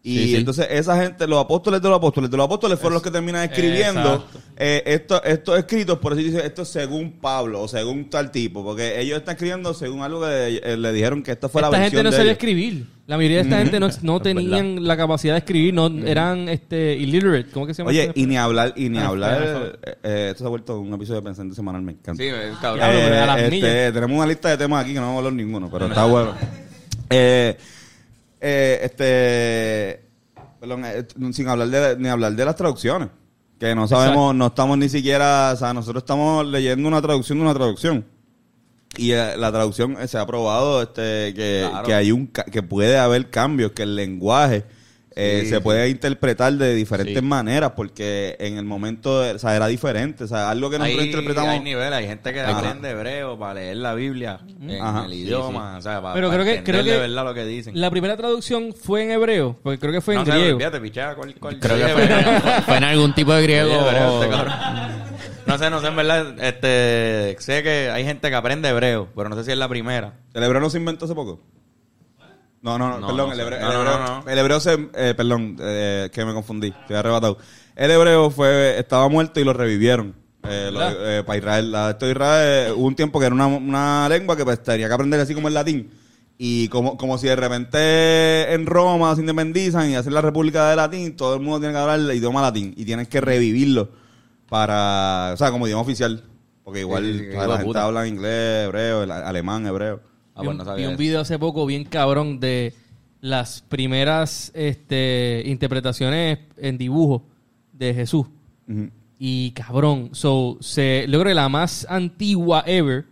Y 0.08 0.18
Sí, 0.18 0.26
sí. 0.28 0.36
entonces 0.36 0.68
esa 0.70 0.96
gente, 1.02 1.26
los 1.26 1.40
apóstoles 1.40 1.82
de 1.82 1.88
los 1.88 1.96
apóstoles, 1.98 2.30
de 2.30 2.36
los 2.36 2.46
apóstoles 2.46 2.78
fueron 2.78 2.94
los 2.94 3.02
que 3.02 3.10
terminan 3.10 3.42
escribiendo 3.42 4.24
eh, 4.56 4.80
esto- 4.86 5.20
estos 5.24 5.58
escritos, 5.58 5.98
por 5.98 6.12
eso 6.12 6.22
dice 6.22 6.46
esto 6.46 6.62
es 6.62 6.68
según 6.68 7.10
Pablo 7.20 7.62
o 7.62 7.66
según 7.66 8.08
tal 8.08 8.30
tipo, 8.30 8.62
porque 8.62 9.00
ellos 9.00 9.18
están 9.18 9.32
escribiendo 9.34 9.74
según 9.74 10.02
algo 10.02 10.20
que 10.20 10.60
eh, 10.62 10.76
le 10.76 10.92
dijeron 10.92 11.24
que 11.24 11.32
esta 11.32 11.48
fue 11.48 11.60
la 11.60 11.66
esta 11.68 11.78
versión 11.80 11.90
gente 11.98 12.04
no 12.04 12.10
de 12.10 12.16
sabía 12.18 12.30
ellos. 12.30 12.38
escribir. 12.38 12.86
La 13.08 13.16
mayoría 13.16 13.36
de 13.38 13.42
esta 13.44 13.58
gente 13.58 13.80
no, 13.80 13.88
no 14.02 14.20
tenían 14.20 14.84
la 14.86 14.96
capacidad 14.96 15.34
de 15.34 15.38
escribir, 15.38 15.74
no 15.74 15.86
eran 16.06 16.48
este 16.48 16.94
illiterate. 16.96 17.50
¿Cómo 17.50 17.66
que 17.66 17.74
se 17.74 17.78
llama? 17.82 17.90
Oye, 17.90 18.02
esto? 18.04 18.12
y 18.20 18.26
ni 18.26 18.36
hablar, 18.36 18.74
y 18.76 18.88
ni 18.88 18.98
Ah, 18.98 19.06
hablar, 19.08 19.76
eh, 19.82 19.94
eh, 20.04 20.26
esto 20.30 20.44
se 20.44 20.46
ha 20.46 20.48
vuelto 20.50 20.78
un 20.78 20.92
episodio 20.94 21.20
de 21.20 21.24
Pensando 21.24 21.52
Semanal, 21.54 21.82
me 21.82 21.92
encanta. 21.92 22.22
Sí, 22.22 22.28
cabrón. 22.60 22.80
Las 22.88 23.40
este, 23.42 23.90
tenemos 23.92 24.16
una 24.16 24.26
lista 24.26 24.50
de 24.50 24.56
temas 24.56 24.82
aquí 24.84 24.92
que 24.92 25.00
no 25.00 25.06
vamos 25.06 25.16
a 25.16 25.18
hablar 25.18 25.32
ninguno, 25.32 25.68
pero 25.70 25.86
está 25.86 26.04
bueno. 26.06 26.32
Eh, 27.10 27.56
eh, 28.48 28.78
este, 28.82 30.04
perdón, 30.60 30.84
eh, 30.84 31.04
sin 31.32 31.48
hablar 31.48 31.68
de, 31.68 31.96
ni 31.98 32.08
hablar 32.08 32.32
de 32.34 32.44
las 32.44 32.54
traducciones, 32.54 33.08
que 33.58 33.74
no 33.74 33.88
sabemos, 33.88 34.34
no 34.34 34.46
estamos 34.46 34.78
ni 34.78 34.88
siquiera, 34.88 35.50
o 35.52 35.56
sea, 35.56 35.72
nosotros 35.74 36.02
estamos 36.02 36.46
leyendo 36.46 36.86
una 36.86 37.02
traducción 37.02 37.38
de 37.38 37.44
una 37.44 37.54
traducción. 37.54 38.04
Y 38.98 39.10
eh, 39.12 39.36
la 39.36 39.50
traducción 39.50 39.96
eh, 40.00 40.06
se 40.08 40.16
ha 40.16 40.24
probado 40.26 40.80
este, 40.82 41.34
que, 41.34 41.66
Claro. 41.68 41.86
que 41.86 41.94
hay 41.94 42.12
un 42.12 42.26
ca- 42.28 42.44
que 42.44 42.62
puede 42.62 42.96
haber 42.98 43.28
cambios, 43.30 43.72
que 43.72 43.82
el 43.82 43.96
lenguaje 43.96 44.64
eh, 45.18 45.40
Sí, 45.44 45.48
se 45.48 45.56
sí. 45.56 45.60
puede 45.62 45.88
interpretar 45.88 46.52
de 46.52 46.74
diferentes 46.74 47.16
Sí. 47.16 47.22
maneras, 47.22 47.72
porque 47.74 48.36
en 48.38 48.58
el 48.58 48.64
momento, 48.64 49.22
de- 49.22 49.32
o 49.32 49.38
sea, 49.38 49.56
era 49.56 49.66
diferente, 49.66 50.24
o 50.24 50.26
sea, 50.26 50.50
algo 50.50 50.68
que 50.70 50.78
nosotros 50.78 51.00
Hay, 51.00 51.06
interpretamos. 51.06 51.50
hay 51.50 51.60
niveles, 51.60 51.92
hay 51.92 52.06
gente 52.06 52.32
que 52.34 52.40
aprende 52.42 52.90
hebreo 52.90 53.38
para 53.38 53.54
leer 53.54 53.78
la 53.78 53.94
Biblia 53.94 54.40
en 54.60 54.82
Ajá. 54.82 55.06
el 55.06 55.12
Sí, 55.12 55.22
idioma, 55.22 55.78
o 55.78 55.80
sea, 55.82 56.02
para, 56.02 56.14
Pero 56.14 56.28
para 56.30 56.42
creo 56.44 56.54
que- 56.56 56.62
creo 56.62 56.84
que 56.84 56.90
de 56.92 56.98
verdad 56.98 57.24
lo 57.24 57.32
que 57.34 57.44
dicen. 57.46 57.80
La 57.80 57.90
primera 57.90 58.16
traducción 58.16 58.74
fue 58.74 59.04
en 59.04 59.10
hebreo, 59.12 59.56
porque 59.62 59.78
creo 59.78 59.92
que 59.92 60.00
fue 60.02 60.14
en 60.14 60.20
no 60.20 60.26
griego. 60.26 60.56
olvídate, 60.56 60.80
pichea, 60.80 61.14
cuál- 61.14 61.34
cuál- 61.40 61.58
Creo 61.60 61.76
que 61.76 61.92
fue, 62.66 62.76
en 62.76 62.84
algún 62.84 63.14
tipo 63.14 63.32
de 63.32 63.42
griego. 63.42 63.72
Hebreo, 63.72 64.22
este. 64.24 64.36
No 65.46 65.58
sé, 65.58 65.70
no 65.70 65.80
sé, 65.80 65.86
en 65.86 65.96
verdad, 65.96 66.44
este, 66.44 67.36
sé 67.38 67.62
que 67.62 67.88
hay 67.90 68.04
gente 68.04 68.28
que 68.28 68.34
aprende 68.34 68.68
hebreo, 68.68 69.08
pero 69.14 69.28
no 69.28 69.36
sé 69.36 69.44
si 69.44 69.52
es 69.52 69.56
la 69.58 69.68
primera. 69.68 70.14
¿El 70.34 70.42
hebreo 70.42 70.60
no 70.60 70.68
se 70.70 70.78
inventó 70.78 71.04
hace 71.04 71.14
poco? 71.14 71.40
No, 72.62 72.78
no, 72.78 72.98
no, 72.98 73.06
perdón, 73.06 73.32
el 73.32 73.40
hebreo, 73.40 73.58
el 74.26 74.38
hebreo, 74.38 74.56
el 74.56 74.60
se, 74.62 74.88
eh, 74.94 75.14
perdón, 75.16 75.56
eh, 75.60 76.10
que 76.12 76.24
me 76.24 76.32
confundí, 76.32 76.68
estoy 76.68 76.96
arrebatado. 76.96 77.38
El 77.76 77.90
hebreo 77.90 78.30
fue, 78.30 78.78
estaba 78.78 79.08
muerto 79.08 79.38
y 79.38 79.44
lo 79.44 79.52
revivieron. 79.52 80.14
Eh, 80.48 80.70
eh, 80.74 81.22
para 81.26 81.38
Israel, 81.38 81.72
la, 81.72 81.90
esto 81.90 82.06
de 82.06 82.12
Israel, 82.12 82.68
eh, 82.68 82.72
hubo 82.72 82.86
un 82.86 82.94
tiempo 82.96 83.18
que 83.20 83.26
era 83.26 83.34
una, 83.34 83.46
una 83.46 84.08
lengua 84.08 84.36
que 84.36 84.44
pues, 84.44 84.62
tenía 84.62 84.88
que 84.88 84.94
aprender 84.94 85.20
así 85.20 85.34
como 85.34 85.48
el 85.48 85.54
latín. 85.54 85.90
Y 86.38 86.68
como, 86.68 86.96
como 86.98 87.16
si 87.18 87.26
de 87.26 87.36
repente 87.36 88.52
en 88.52 88.66
Roma 88.66 89.14
se 89.14 89.22
independizan 89.22 89.90
y 89.90 89.94
hacen 89.96 90.12
la 90.12 90.20
República 90.20 90.68
de 90.68 90.76
Latín, 90.76 91.16
todo 91.16 91.34
el 91.34 91.40
mundo 91.40 91.60
tiene 91.60 91.72
que 91.72 91.78
hablar 91.80 91.98
el 91.98 92.12
idioma 92.12 92.42
latín 92.42 92.74
y 92.76 92.84
tienes 92.84 93.08
que 93.08 93.22
revivirlo 93.22 93.88
para, 94.48 95.30
o 95.32 95.36
sea, 95.36 95.50
como 95.50 95.66
idioma 95.66 95.82
oficial. 95.82 96.22
Porque 96.62 96.80
igual 96.80 97.04
Sí, 97.04 97.12
sí, 97.18 97.24
la 97.26 97.32
hijo 97.32 97.42
de 97.42 97.48
gente 97.52 97.64
puta. 97.64 97.84
habla 97.84 98.06
inglés, 98.06 98.66
hebreo, 98.66 99.02
el- 99.04 99.10
alemán, 99.12 99.66
hebreo. 99.66 100.00
Ah, 100.36 100.42
vi, 100.42 100.48
un, 100.48 100.58
vi 100.76 100.84
video 100.98 101.20
hace 101.20 101.38
poco 101.38 101.64
bien 101.66 101.84
cabrón 101.84 102.38
de 102.40 102.74
las 103.20 103.62
primeras 103.62 104.52
este, 104.54 105.42
interpretaciones 105.46 106.38
en 106.58 106.78
dibujo 106.78 107.24
de 107.72 107.94
Jesús. 107.94 108.26
Y 109.18 109.50
cabrón, 109.52 110.10
so, 110.12 110.58
se, 110.60 111.06
yo 111.08 111.18
creo 111.20 111.24
que 111.30 111.34
la 111.34 111.48
más 111.48 111.86
antigua 111.88 112.62
ever 112.66 113.06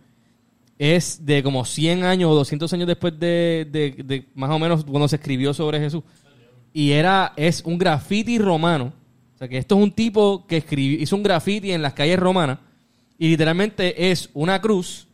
es 0.77 1.25
de 1.25 1.41
como 1.41 1.65
100 1.65 2.03
años 2.03 2.29
o 2.29 2.35
200 2.35 2.71
años 2.73 2.87
después 2.87 3.17
de, 3.19 3.67
de- 3.71 4.03
de 4.03 4.25
más 4.35 4.49
o 4.51 4.59
menos 4.59 4.83
cuando 4.85 5.07
se 5.07 5.15
escribió 5.15 5.53
sobre 5.53 5.79
Jesús. 5.79 6.03
Y 6.73 6.91
era, 6.91 7.33
es 7.37 7.61
un 7.65 7.77
graffiti 7.77 8.37
romano. 8.37 8.93
O 9.33 9.37
sea 9.37 9.47
que 9.47 9.57
esto 9.57 9.75
es 9.77 9.83
un 9.83 9.91
tipo 9.91 10.45
que 10.47 10.57
escribió, 10.57 11.01
hizo 11.01 11.15
un 11.15 11.23
graffiti 11.23 11.71
en 11.71 11.81
las 11.81 11.93
calles 11.93 12.19
romanas 12.19 12.59
y 13.17 13.29
literalmente 13.29 14.11
es 14.11 14.29
una 14.33 14.61
cruz 14.61 15.07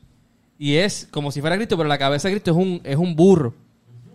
y 0.63 0.75
es 0.75 1.07
como 1.09 1.31
si 1.31 1.41
fuera 1.41 1.55
Cristo, 1.55 1.75
pero 1.75 1.89
la 1.89 1.97
cabeza 1.97 2.27
de 2.27 2.35
Cristo 2.35 2.51
es 2.51 2.57
un, 2.57 2.81
es 2.83 2.95
un 2.95 3.15
burro. 3.15 3.55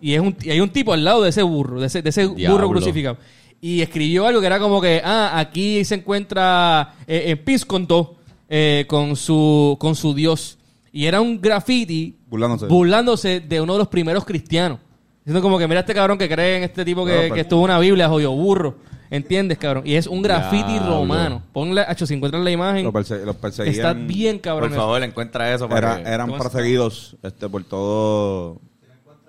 Y, 0.00 0.12
es 0.15 0.21
un, 0.21 0.37
y 0.41 0.50
hay 0.50 0.61
un 0.61 0.69
tipo 0.71 0.93
al 0.93 1.03
lado 1.03 1.21
de 1.25 1.31
ese 1.31 1.43
burro, 1.43 1.81
de 1.81 1.88
ese, 1.88 2.03
de 2.03 2.11
ese 2.11 2.25
burro 2.26 2.69
crucificado. 2.71 3.17
Y 3.61 3.81
escribió 3.81 4.26
algo 4.29 4.41
que 4.41 4.47
era 4.47 4.61
como 4.61 4.81
que, 4.81 5.03
ah, 5.05 5.33
aquí 5.41 5.85
se 5.85 5.97
encuentra 5.97 6.95
eh, 7.09 7.25
en 7.26 7.38
Pisconto 7.45 8.15
eh, 8.49 8.85
con, 8.87 9.17
su, 9.17 9.76
con 9.81 9.97
su 9.97 10.15
Dios. 10.15 10.57
Y 10.93 11.07
era 11.07 11.21
un 11.21 11.41
graffiti 11.41 12.15
Burlándose. 12.29 12.67
burlándose 12.67 13.41
de 13.41 13.61
uno 13.61 13.73
de 13.73 13.79
los 13.81 13.88
primeros 13.88 14.25
cristianos. 14.25 14.79
Diciendo 15.25 15.43
como 15.43 15.59
que 15.59 15.67
mira 15.67 15.81
este 15.81 15.95
cabrón 15.95 16.17
que 16.17 16.29
cree 16.29 16.59
en 16.59 16.62
este 16.62 16.85
tipo 16.85 17.05
que, 17.05 17.11
Claro, 17.11 17.23
pero- 17.25 17.35
que 17.35 17.41
estuvo 17.41 17.62
una 17.65 17.81
Biblia, 17.81 18.09
joyo 18.09 18.31
burro. 18.31 18.76
¿Entiendes, 19.11 19.59
cabrón? 19.59 19.85
Y 19.87 19.95
es 19.95 20.07
un 20.07 20.23
graffiti 20.23 20.79
romano. 20.79 21.43
Ponle, 21.53 21.85
hecho, 21.89 22.07
si 22.07 22.15
encuentran 22.15 22.43
la 22.45 22.51
imagen, 22.51 22.85
Los, 22.85 22.93
perse- 22.95 23.25
los 23.25 23.37
perseguían. 23.37 23.75
está 23.75 23.93
bien 23.93 24.39
cabrón. 24.39 24.71
Por 24.71 24.79
favor, 24.79 25.03
encuentra 25.03 25.53
eso 25.55 25.69
para 25.69 25.95
Era- 25.95 26.05
que- 26.05 26.11
eran 26.11 26.33
perseguidos 26.39 27.17
este, 27.23 27.49
por 27.49 27.65
todo 27.65 28.61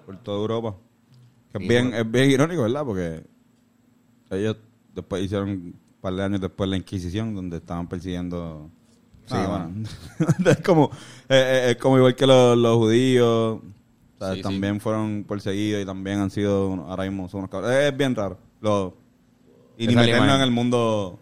por 0.05 0.17
toda 0.17 0.37
Europa. 0.39 0.75
Que 1.51 1.57
es, 1.63 1.67
bien, 1.67 1.93
es 1.93 2.09
bien 2.09 2.31
irónico, 2.31 2.61
¿verdad? 2.63 2.85
Porque 2.85 3.23
ellos 4.31 4.57
después 4.95 5.23
hicieron 5.23 5.49
un 5.49 5.75
par 6.01 6.13
de 6.13 6.23
años 6.23 6.41
después 6.41 6.69
la 6.69 6.77
Inquisición, 6.77 7.35
donde 7.35 7.57
estaban 7.57 7.87
persiguiendo. 7.87 8.69
Sí, 9.25 9.35
Ah, 9.35 9.59
bueno. 9.65 9.89
es 10.51 10.61
como 10.61 10.85
eh, 11.27 11.65
eh, 11.67 11.71
es 11.71 11.77
como 11.77 11.97
igual 11.97 12.15
que 12.15 12.25
los, 12.25 12.57
los 12.57 12.77
judíos. 12.77 13.59
o 13.59 13.61
sea, 14.19 14.29
Sí, 14.31 14.37
sí. 14.37 14.41
también 14.41 14.79
fueron 14.79 15.25
perseguidos 15.27 15.81
y 15.83 15.85
también 15.85 16.19
han 16.19 16.29
sido, 16.29 16.85
ahora 16.87 17.03
mismo 17.03 17.27
son 17.29 17.39
unos 17.39 17.49
cabros. 17.51 17.69
Es 17.71 17.95
bien 17.95 18.15
raro. 18.15 18.37
Lo, 18.61 18.95
y 19.77 19.87
ni 19.87 19.93
Esa 19.93 20.01
meternos 20.01 20.23
imagen. 20.25 20.35
en 20.35 20.41
el 20.41 20.51
mundo. 20.51 21.19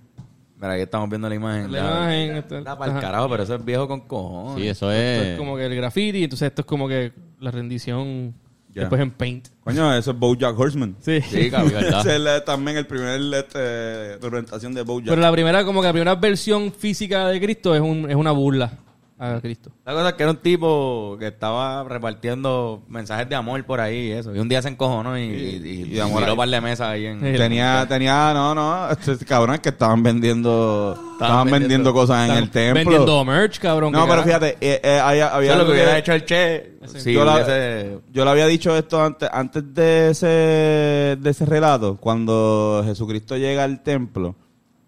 Mira, 0.58 0.74
aquí 0.74 0.82
estamos 0.84 1.10
viendo 1.10 1.28
la 1.30 1.36
imagen. 1.36 1.72
La 1.72 1.78
ya. 1.80 1.86
imagen, 2.24 2.38
está- 2.38 2.78
pa'l 2.78 2.92
ajá. 2.92 3.00
carajo, 3.02 3.30
pero 3.30 3.44
eso 3.44 3.56
es 3.56 3.66
viejo 3.66 3.88
con 3.88 4.02
cojones. 4.02 4.62
Sí, 4.64 4.68
eso 4.70 4.92
Esto 4.92 5.24
es. 5.24 5.28
es 5.34 5.38
como 5.38 5.58
que 5.58 5.66
el 5.66 5.76
graffiti, 5.76 6.24
entonces 6.24 6.48
esto 6.48 6.62
es 6.62 6.66
como 6.66 6.88
que 6.88 7.12
la 7.42 7.52
rendición 7.52 8.34
Ya. 8.74 8.82
después 8.82 9.02
en 9.02 9.12
paint. 9.12 9.48
Coño, 9.64 9.94
eso 9.94 10.12
es 10.12 10.18
Bojack 10.18 10.58
Horseman. 10.58 10.96
Sí. 11.02 11.20
Sí, 11.22 11.52
cabrón. 11.52 11.74
¿verdad? 11.82 12.00
Ese 12.08 12.38
es 12.38 12.46
también 12.46 12.78
el 12.78 12.88
primer 12.88 13.20
este, 13.34 14.18
representación 14.18 14.74
de 14.74 14.84
Bojack. 14.84 15.10
Pero 15.10 15.22
la 15.22 15.32
primera, 15.32 15.66
como 15.66 15.82
que 15.82 15.88
la 15.88 15.94
primera 15.94 16.16
versión 16.16 16.72
física 16.72 17.28
de 17.28 17.40
Cristo 17.42 17.76
es, 17.76 17.82
un, 17.82 18.10
es 18.10 18.16
una 18.16 18.32
burla 18.32 18.72
a 19.18 19.40
Cristo. 19.40 19.72
La 19.86 19.94
cosa 19.94 20.10
es 20.10 20.14
que 20.16 20.24
era 20.24 20.32
un 20.34 20.38
tipo 20.40 21.16
que 21.18 21.28
estaba 21.28 21.84
repartiendo 21.86 22.84
mensajes 22.90 23.30
de 23.30 23.36
amor 23.36 23.64
por 23.64 23.80
ahí 23.80 24.08
y 24.08 24.12
eso. 24.12 24.36
Y 24.36 24.40
un 24.40 24.50
día 24.50 24.62
se 24.62 24.68
encojonó 24.68 25.18
y, 25.18 25.22
y, 25.24 25.86
y, 25.90 25.94
y 25.96 26.00
amor 26.02 26.24
un 26.30 26.36
par 26.36 26.50
de 26.50 26.60
mesas 26.60 26.88
ahí 26.90 27.06
en... 27.06 27.20
Sí. 27.22 27.38
Tenía, 27.38 27.86
tenía, 27.88 28.34
no, 28.34 28.54
no, 28.54 28.90
estos 28.92 29.20
cabrones 29.24 29.62
que 29.62 29.70
estaban 29.70 30.04
vendiendo, 30.04 31.00
estaban 31.14 31.46
vendiendo, 31.46 31.92
vendiendo- 31.92 31.94
cosas 31.94 32.30
en 32.30 32.36
el 32.36 32.50
templo. 32.50 32.74
Vendiendo 32.84 33.24
merch, 33.24 33.60
cabrón. 33.60 33.94
no, 33.94 34.00
pero 34.02 34.22
carajo. 34.24 34.28
fíjate, 34.28 34.58
eh, 34.60 34.82
eh, 34.84 35.00
había, 35.02 35.34
había 35.34 35.56
lo 35.56 35.66
que 35.66 35.72
hubiera 35.72 35.98
hecho 35.98 36.12
el 36.12 36.26
Che. 36.26 36.76
Si 36.86 37.14
yo, 37.14 37.24
la- 37.24 37.36
hubiese... 37.36 38.00
yo 38.12 38.26
le 38.26 38.32
había 38.32 38.48
dicho 38.48 38.76
esto 38.76 39.02
antes, 39.02 39.30
antes 39.32 39.74
de 39.74 40.10
ese, 40.10 40.28
de 40.28 41.30
ese 41.30 41.46
relato, 41.46 41.96
cuando 42.02 42.82
Jesucristo 42.86 43.38
llega 43.38 43.64
al 43.64 43.82
templo, 43.82 44.36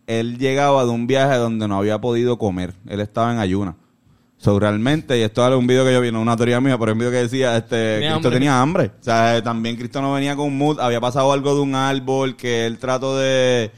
él 0.05 0.37
llegaba 0.37 0.83
de 0.83 0.89
un 0.91 1.07
viaje 1.07 1.35
donde 1.37 1.67
no 1.67 1.77
había 1.77 1.99
podido 1.99 2.37
comer, 2.37 2.73
él 2.87 2.99
estaba 2.99 3.31
en 3.31 3.39
ayuna. 3.39 3.75
So, 4.39 4.59
realmente, 4.59 5.17
y 5.17 5.21
esto 5.23 5.45
es 5.47 5.55
un 5.55 5.65
video 5.65 5.83
que 5.83 5.93
yo 5.93 5.99
vi, 5.99 6.11
no 6.11 6.21
una 6.21 6.37
teoría 6.37 6.61
mía, 6.61 6.77
pero 6.77 6.91
un 6.93 6.99
video 6.99 7.11
que 7.11 7.17
decía, 7.17 7.57
este, 7.57 7.95
Tenía 7.95 8.09
Cristo 8.11 8.15
hambre. 8.27 8.31
tenía 8.31 8.61
hambre. 8.61 8.91
O 9.01 9.03
sea, 9.03 9.37
eh, 9.37 9.41
también 9.41 9.75
Cristo 9.75 9.99
no 10.01 10.13
venía 10.13 10.35
con 10.35 10.45
un 10.45 10.57
mood, 10.57 10.79
había 10.79 11.01
pasado 11.01 11.31
algo 11.33 11.55
de 11.55 11.61
un 11.61 11.73
árbol, 11.73 12.35
que 12.35 12.67
él 12.67 12.77
trató 12.77 13.17
de, 13.17 13.71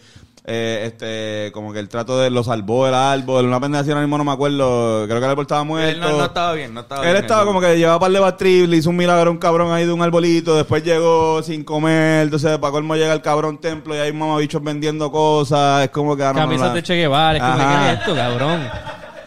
eh, 0.43 0.83
este, 0.85 1.51
como 1.53 1.71
que 1.71 1.79
el 1.79 1.87
trato 1.87 2.19
de 2.19 2.29
lo 2.29 2.43
salvó 2.43 2.87
el 2.89 2.93
árbol, 2.93 3.45
una 3.45 3.59
pendeja 3.61 3.85
ahora 3.85 4.01
mismo 4.01 4.17
no 4.17 4.25
me 4.25 4.31
acuerdo, 4.33 5.05
creo 5.07 5.19
que 5.19 5.25
el 5.25 5.31
árbol 5.31 5.43
estaba 5.43 5.63
muerto. 5.63 5.91
Él 5.91 5.99
no, 6.01 6.17
no 6.17 6.25
estaba 6.25 6.53
bien, 6.53 6.73
no 6.73 6.81
estaba 6.81 7.03
Él 7.05 7.11
bien. 7.13 7.23
estaba 7.23 7.41
Eso- 7.41 7.47
como 7.47 7.61
que 7.61 7.77
llevaba 7.77 7.99
par 7.99 8.11
de 8.11 8.19
batril, 8.19 8.69
le 8.69 8.77
hizo 8.77 8.89
un 8.89 8.97
milagro 8.97 9.29
a 9.29 9.31
un 9.31 9.37
cabrón 9.39 9.71
ahí 9.71 9.85
de 9.85 9.93
un 9.93 10.01
arbolito, 10.01 10.57
después 10.57 10.83
llegó 10.83 11.41
sin 11.41 11.63
comer, 11.63 12.23
entonces 12.23 12.57
para 12.57 12.71
colmo 12.71 12.95
llega 12.97 13.13
el 13.13 13.21
cabrón 13.21 13.59
templo 13.61 13.95
y 13.95 13.99
hay 13.99 14.11
mamabichos 14.11 14.61
vendiendo 14.61 15.09
cosas, 15.09 15.85
es 15.85 15.89
como 15.89 16.17
que... 16.17 16.23
ah, 16.25 16.33
no, 16.33 16.41
no, 16.41 16.45
Camisas 16.47 16.67
la- 16.67 16.73
de 16.73 16.83
Che 16.83 16.95
Guevara. 16.95 17.37
Es 17.37 17.43
como. 17.43 17.57
¿qué 17.85 17.91
es 17.93 17.99
esto, 17.99 18.15
cabrón? 18.15 18.69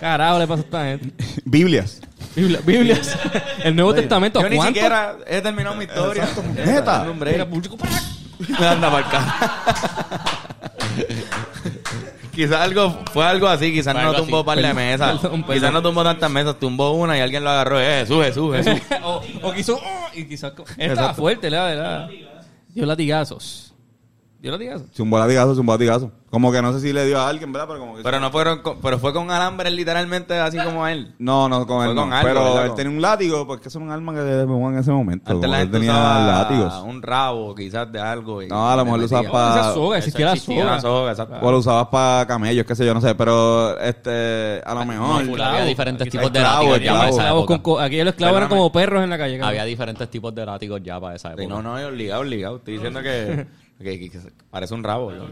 Carajo, 0.03 0.39
le 0.41 0.47
pasa 0.49 0.63
a 0.63 0.65
esta 0.65 0.85
gente. 0.85 1.25
Biblias. 1.45 2.01
Biblia- 2.35 2.61
Biblias. 2.67 3.17
El 3.63 3.77
Nuevo 3.77 3.95
Testamento, 3.95 4.41
¿a 4.41 4.43
Yo 4.43 4.49
ni 4.49 4.57
cuánto? 4.57 4.75
siquiera 4.75 5.17
he 5.29 5.41
terminado 5.41 5.77
mi 5.77 5.85
historia. 5.85 6.29
Neta. 6.57 6.99
Dame 6.99 7.11
un 7.13 7.21
break. 7.21 7.35
Era 7.37 7.47
público 7.49 7.77
para- 7.77 8.73
Anda 8.73 8.91
para 8.91 9.07
acá. 9.07 10.33
quizás 12.35 12.61
algo, 12.61 12.99
fue 13.13 13.25
algo 13.25 13.47
así, 13.47 13.73
quizás 13.73 13.93
Fue 13.93 14.03
no 14.03 14.09
algo 14.11 14.23
tumbó 14.23 14.39
así. 14.39 14.41
un 14.41 14.47
par 14.47 14.57
de 14.57 14.63
Perdón, 14.63 14.77
mesas. 14.77 15.21
perdón, 15.21 15.43
perdón. 15.43 15.55
Quizás 15.57 15.73
no 15.73 15.83
tumbó 15.83 16.03
tantas 16.03 16.31
mesas, 16.33 16.59
tumbó 16.59 16.91
una 16.95 17.17
y 17.17 17.21
alguien 17.21 17.45
lo 17.45 17.51
agarró. 17.51 17.81
Eh, 17.81 18.01
Jesús, 18.01 18.25
Jesús, 18.25 18.57
Jesús. 18.57 18.81
o, 19.05 19.23
o 19.43 19.53
quiso... 19.53 19.77
oh, 19.77 20.09
y 20.15 20.25
quizás... 20.25 20.53
Estaba 20.77 21.15
fuerte, 21.15 21.49
le 21.49 21.57
da, 21.57 21.69
le 21.71 21.77
da. 21.77 22.09
Dio 22.75 22.87
latigazos. 22.87 23.72
Dio 24.43 24.51
latigazos. 24.51 24.89
Es 24.93 24.99
un 24.99 25.09
latigazo, 25.11 25.53
es 25.53 25.59
un 25.59 25.67
latigazo. 25.67 26.11
Como 26.29 26.51
que 26.51 26.61
no 26.63 26.73
sé 26.73 26.81
si 26.81 26.93
le 26.93 27.07
dio 27.07 27.21
a 27.21 27.29
alguien, 27.29 27.53
¿verdad? 27.53 27.69
Pero 27.69 27.79
como 27.81 27.95
que... 27.95 28.03
Pero 28.03 28.19
no 28.19 28.33
fueron, 28.33 28.61
con- 28.63 28.79
pero 28.81 28.99
fue 28.99 29.13
con 29.13 29.31
alambres 29.31 29.73
literalmente 29.73 30.35
así 30.37 30.59
como 30.59 30.85
él. 30.89 31.15
No, 31.19 31.49
no, 31.49 31.65
con 31.67 31.77
Fue 31.77 31.89
él 31.91 31.95
no. 31.95 32.03
con 32.03 32.13
algo, 32.13 32.29
pero 32.29 32.45
¿verdad? 32.47 32.67
él 32.67 32.75
tenía 32.75 32.91
un 32.91 33.01
látigo, 33.03 33.47
porque 33.47 33.69
eso 33.69 33.79
era 33.79 33.87
un 33.87 33.93
arma 33.93 34.13
que 34.15 34.21
le 34.23 34.41
en 34.43 34.79
ese 34.79 34.91
momento. 34.91 35.31
Antes 35.31 35.49
la 35.49 35.57
él 35.59 35.63
gente 35.65 35.79
tenía 35.79 35.93
usaba 35.93 36.27
látigos. 36.27 36.75
un 36.85 37.03
rabo 37.03 37.55
quizás 37.55 37.93
de 37.93 38.01
algo. 38.01 38.43
y- 38.43 38.49
No, 38.49 38.69
a 38.69 38.75
lo 38.75 38.85
mejor 38.85 38.99
lo 38.99 39.05
metía. 39.05 39.21
usaba 39.21 39.33
pa- 39.33 39.61
Esa 39.61 39.75
soga, 39.75 39.99
existía 39.99 40.27
la 40.27 40.33
existía, 40.33 40.63
soga. 40.63 40.73
Una 40.73 40.81
soga, 40.81 41.11
exacto. 41.13 41.37
O 41.41 41.51
lo 41.53 41.59
usabas 41.59 41.87
para 41.89 42.27
camellos, 42.27 42.67
qué 42.67 42.75
sé 42.75 42.85
yo, 42.87 42.95
no 42.95 43.01
sé. 43.01 43.15
Pero, 43.15 43.79
este, 43.79 44.61
a 44.65 44.75
lo 44.75 44.85
mejor... 44.87 45.25
No, 45.25 45.45
había 45.45 45.65
diferentes 45.67 46.09
tipos 46.09 46.33
de 46.33 46.41
látigos 46.41 46.81
para 46.81 47.85
Aquí 47.87 47.99
los 47.99 48.09
esclavos 48.09 48.37
eran 48.39 48.49
como 48.49 48.73
perros 48.73 49.05
en 49.05 49.11
la 49.11 49.19
calle. 49.19 49.41
Había 49.41 49.65
diferentes 49.65 50.09
tipos 50.11 50.35
de 50.35 50.45
látigos 50.47 50.81
ya 50.83 50.99
para 50.99 51.15
esa 51.15 51.29
época. 51.29 51.43
Sí, 51.43 51.49
no, 51.49 51.63
no, 51.63 51.79
es 51.79 51.87
obligado, 51.87 52.23
obligado. 52.23 52.57
Estoy 52.57 52.73
diciendo 52.75 53.03
que, 53.03 53.47
que- 53.83 53.99
que- 53.99 54.11
que 54.11 54.19
parece 54.51 54.75
un 54.75 54.83
rabo. 54.85 55.13
¿no? 55.13 55.25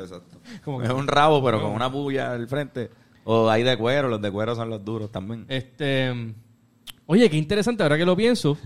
Exacto. 0.00 0.38
Como 0.64 0.80
que- 0.80 0.86
Es 0.86 0.92
un 0.92 1.06
rabo, 1.06 1.42
pero 1.44 1.60
con 1.60 1.72
una 1.72 1.86
bulla 1.88 2.32
al 2.32 2.48
frente. 2.48 2.90
O 3.24 3.48
hay 3.48 3.62
de 3.62 3.76
cuero, 3.76 4.08
los 4.08 4.20
de 4.20 4.30
cuero 4.30 4.54
son 4.56 4.68
los 4.70 4.84
duros 4.84 5.10
también. 5.12 5.44
Este, 5.48 6.12
oye, 7.06 7.30
qué 7.30 7.36
interesante, 7.36 7.82
ahora 7.82 7.96
que 7.96 8.04
lo 8.04 8.16
pienso. 8.16 8.58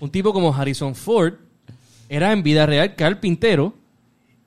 Un 0.00 0.10
tipo 0.10 0.32
como 0.32 0.54
Harrison 0.54 0.94
Ford 0.94 1.34
era 2.08 2.32
en 2.32 2.42
vida 2.42 2.64
real 2.64 2.94
carpintero 2.94 3.74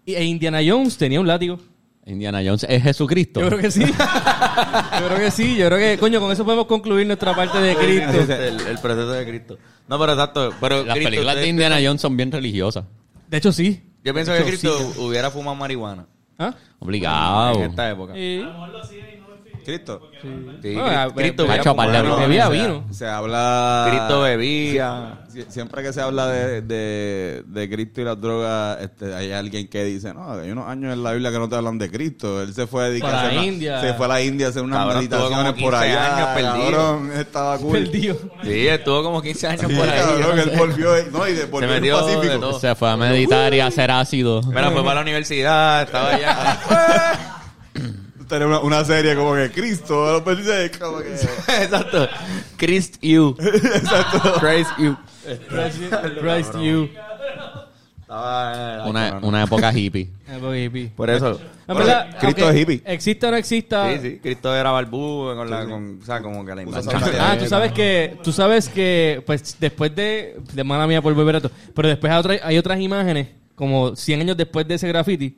y, 0.05 0.15
e 0.15 0.24
Indiana 0.24 0.60
Jones 0.65 0.98
tenía 0.98 1.19
un 1.19 1.27
látigo. 1.27 1.60
Indiana 2.07 2.39
Jones 2.43 2.65
es 2.67 2.81
Jesucristo. 2.81 3.39
Yo 3.41 3.48
creo 3.48 3.60
que 3.60 3.69
sí. 3.69 3.81
yo 5.00 5.07
creo 5.07 5.17
que 5.19 5.29
sí. 5.31 5.55
Yo 5.55 5.67
creo 5.67 5.77
que, 5.77 5.98
coño, 6.00 6.19
con 6.19 6.31
eso 6.31 6.43
podemos 6.43 6.65
concluir 6.65 7.05
nuestra 7.05 7.36
parte 7.36 7.60
de 7.62 7.75
Cristo. 7.75 8.33
El, 8.33 8.60
el 8.62 8.79
proceso 8.79 9.12
de 9.12 9.25
Cristo. 9.27 9.57
No, 9.88 10.00
pero 10.00 10.13
exacto. 10.13 10.51
Pero 10.60 10.77
Las 10.83 10.95
Cristo, 10.95 11.10
películas 11.12 11.36
de 11.36 11.48
Indiana 11.48 11.77
Jones 11.83 12.01
son 12.01 12.17
bien 12.17 12.31
religiosas. 12.31 12.86
De 13.32 13.38
hecho, 13.38 13.52
sí. 13.52 13.82
Yo 14.04 14.14
pienso 14.14 14.34
que 14.34 14.44
Cristo 14.44 14.78
sí. 14.78 15.00
hubiera 15.00 15.32
fumado 15.32 15.56
marihuana 15.56 16.06
¿Ah? 16.38 16.54
Obligado. 16.80 17.56
en 17.64 17.70
esta 17.70 17.90
época. 17.90 18.14
Sí. 18.14 18.44
Cristo. 18.44 18.84
Sí, 18.90 18.96
Ah, 19.00 19.06
Cri- 19.08 19.21
Cristo 19.63 20.01
hecho 21.53 21.75
par 21.75 21.91
de 21.91 21.98
fumado. 22.00 22.03
bromas. 22.03 22.20
Bebía 22.27 22.46
se- 22.48 22.51
vino. 22.53 22.86
Se 22.91 23.08
habla... 23.08 23.88
Cristo 23.89 24.22
bebía. 24.22 25.20
Sie- 25.32 25.46
Siempre 25.50 25.82
que 25.84 25.94
se 25.94 26.01
habla 26.01 26.27
de, 26.27 26.62
de, 26.62 27.44
de 27.46 27.70
Cristo 27.70 28.01
y 28.01 28.03
las 28.03 28.20
drogas, 28.20 28.80
este, 28.82 29.13
hay 29.13 29.32
alguien 29.32 29.68
que 29.68 29.84
dice, 29.86 30.13
no, 30.13 30.32
hay 30.34 30.51
unos 30.51 30.68
años 30.68 30.94
en 30.94 31.03
la 31.03 31.12
Biblia 31.13 31.32
que 31.32 31.39
no 31.39 31.48
te 31.50 31.56
hablan 31.56 31.77
de 31.77 31.89
Cristo. 31.89 32.41
Él 32.41 32.53
se 32.53 32.68
fue 32.68 32.84
a 32.84 32.89
dedicar 32.89 33.12
Para 33.12 33.30
a 33.30 33.32
una- 33.32 33.46
India. 33.46 33.82
Se 33.82 33.94
fue 33.94 34.06
a 34.06 34.10
la 34.10 34.22
India 34.22 34.48
a 34.48 34.50
hacer 34.50 34.62
unas 34.63 34.80
Cabrón, 34.80 34.98
meditaciones 34.98 35.38
como 35.38 35.51
por 35.53 35.74
15 35.74 35.77
allá. 35.77 36.15
años 36.15 36.27
perdido. 36.36 36.72
Cabrón, 36.72 37.12
estaba 37.18 37.58
cool. 37.58 37.72
Perdido. 37.72 38.18
Sí, 38.44 38.68
estuvo 38.68 39.03
como 39.03 39.22
15 39.22 39.48
años 39.48 39.65
Sí, 39.68 39.75
por 39.75 39.89
ahí. 39.89 40.00
cabrón, 40.00 40.39
él 40.39 40.51
volvió, 40.58 40.89
no, 41.12 41.27
y 41.27 41.34
de, 41.34 41.46
volvió 41.46 41.70
el 41.74 41.82
metió 41.82 42.00
Pacífico. 42.06 42.60
Se 42.60 42.75
fue 42.75 42.89
a 42.89 42.98
meditar 42.98 43.53
y 43.53 43.60
a 43.60 43.68
hacer 43.68 43.91
ácido. 43.91 44.41
Mira, 44.44 44.72
fue 44.72 44.82
para 44.84 44.96
la 44.96 45.01
universidad, 45.01 45.84
estaba 45.84 46.10
allá. 46.10 47.27
Tener 48.32 48.48
una, 48.48 48.60
una 48.62 48.86
serie 48.86 49.14
como 49.14 49.36
que 49.36 49.52
Cristo, 49.52 50.24
como 50.80 51.00
que... 51.00 51.14
Exacto. 51.64 52.08
Christ 52.56 52.98
you. 53.02 53.36
Exacto. 53.42 54.34
Christ 54.40 54.70
you. 54.80 54.96
Christ 56.22 56.54
you. 56.56 56.90
Una, 58.08 59.20
una 59.22 59.44
época 59.44 59.72
hippie. 59.74 60.10
Porque 60.42 60.64
hippie. 60.64 60.92
Por 60.96 61.10
eso. 61.10 61.40
En 61.68 61.78
verdad, 61.78 62.18
Cristo 62.20 62.50
es 62.50 62.60
hippie. 62.62 62.82
Exista 62.86 63.28
o 63.28 63.32
no 63.32 63.38
exista. 63.38 63.94
Sí, 63.94 64.00
sí. 64.02 64.20
Cristo 64.22 64.56
era 64.56 64.72
barbú 64.72 65.34
con 65.36 65.50
la, 65.50 65.66
con, 65.66 66.00
o 66.02 66.06
sea, 66.06 66.22
como 66.22 66.46
que 66.46 66.56
la 66.56 66.62
invasión. 66.64 66.96
Ah, 67.20 67.36
tú 67.38 67.48
sabes 67.48 67.72
que, 67.74 68.18
tú 68.24 68.32
sabes 68.32 68.70
que, 68.70 69.22
pues 69.26 69.58
después 69.60 69.94
de, 69.96 70.40
de 70.54 70.64
mala 70.64 70.88
mía 70.88 71.02
por 71.02 71.14
beber 71.16 71.36
esto, 71.36 71.52
pero 71.74 71.88
después 71.90 72.12
hay, 72.12 72.20
otra- 72.20 72.40
hay 72.48 72.58
otras 72.58 72.80
imágenes, 72.80 73.28
como 73.56 73.94
100 73.96 74.22
años 74.22 74.38
después 74.38 74.66
de 74.68 74.76
ese 74.76 74.88
graffiti, 74.88 75.38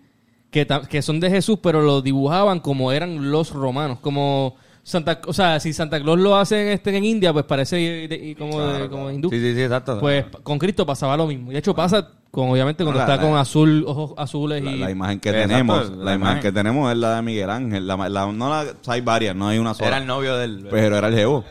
que, 0.53 0.65
que 0.89 1.01
son 1.01 1.19
de 1.19 1.29
Jesús, 1.29 1.59
pero 1.61 1.81
lo 1.81 2.01
dibujaban 2.01 2.61
como 2.61 2.93
eran 2.93 3.29
los 3.31 3.49
romanos, 3.51 3.97
como 3.99 4.55
Santa, 4.83 5.19
o 5.27 5.33
sea, 5.33 5.59
si 5.59 5.71
Santa 5.73 5.99
Claus 6.01 6.19
lo 6.19 6.35
hacen 6.35 6.67
este 6.67 6.95
en 6.95 7.03
India, 7.05 7.31
pues 7.33 7.45
parece 7.45 7.75
de- 7.77 8.07
de- 8.07 8.35
como, 8.37 8.59
de- 8.61 8.89
como 8.89 9.09
hindú. 9.11 9.29
Sí, 9.29 9.39
sí, 9.39 9.55
sí, 9.55 9.61
exacto. 9.63 9.99
Pues 9.99 10.25
con 10.43 10.59
Cristo 10.59 10.85
pasaba 10.85 11.15
lo 11.17 11.25
mismo. 11.25 11.51
Y 11.51 11.53
de 11.53 11.59
hecho 11.59 11.73
pasa 11.73 12.07
con, 12.31 12.49
obviamente, 12.49 12.83
cuando 12.83 12.97
La- 12.99 13.05
está 13.05 13.15
la- 13.15 13.29
con 13.29 13.37
azul, 13.39 13.85
ojos 13.87 14.13
azules 14.17 14.61
La, 14.61 14.71
y... 14.71 14.77
la 14.79 14.91
imagen 14.91 15.19
que 15.21 15.29
Exacto, 15.29 15.47
tenemos, 15.49 15.89
la 15.89 15.95
la, 15.95 15.95
imagen 16.15 16.19
imagen. 16.21 16.41
que 16.41 16.51
tenemos 16.51 16.91
es 16.91 16.97
la 16.97 17.15
de 17.15 17.21
Miguel 17.21 17.49
Ángel. 17.49 17.87
La, 17.87 17.95
la- 18.09 18.31
no 18.31 18.49
la, 18.49 18.61
o 18.63 18.83
sea, 18.83 18.93
hay 18.95 19.01
varias, 19.01 19.35
no 19.35 19.47
hay 19.47 19.57
una 19.57 19.73
sola. 19.73 19.87
era 19.87 19.97
el 19.99 20.05
novio 20.05 20.35
del. 20.35 20.67
Pero 20.69 20.97
era 20.97 21.07
el 21.07 21.15
Jevo. 21.15 21.45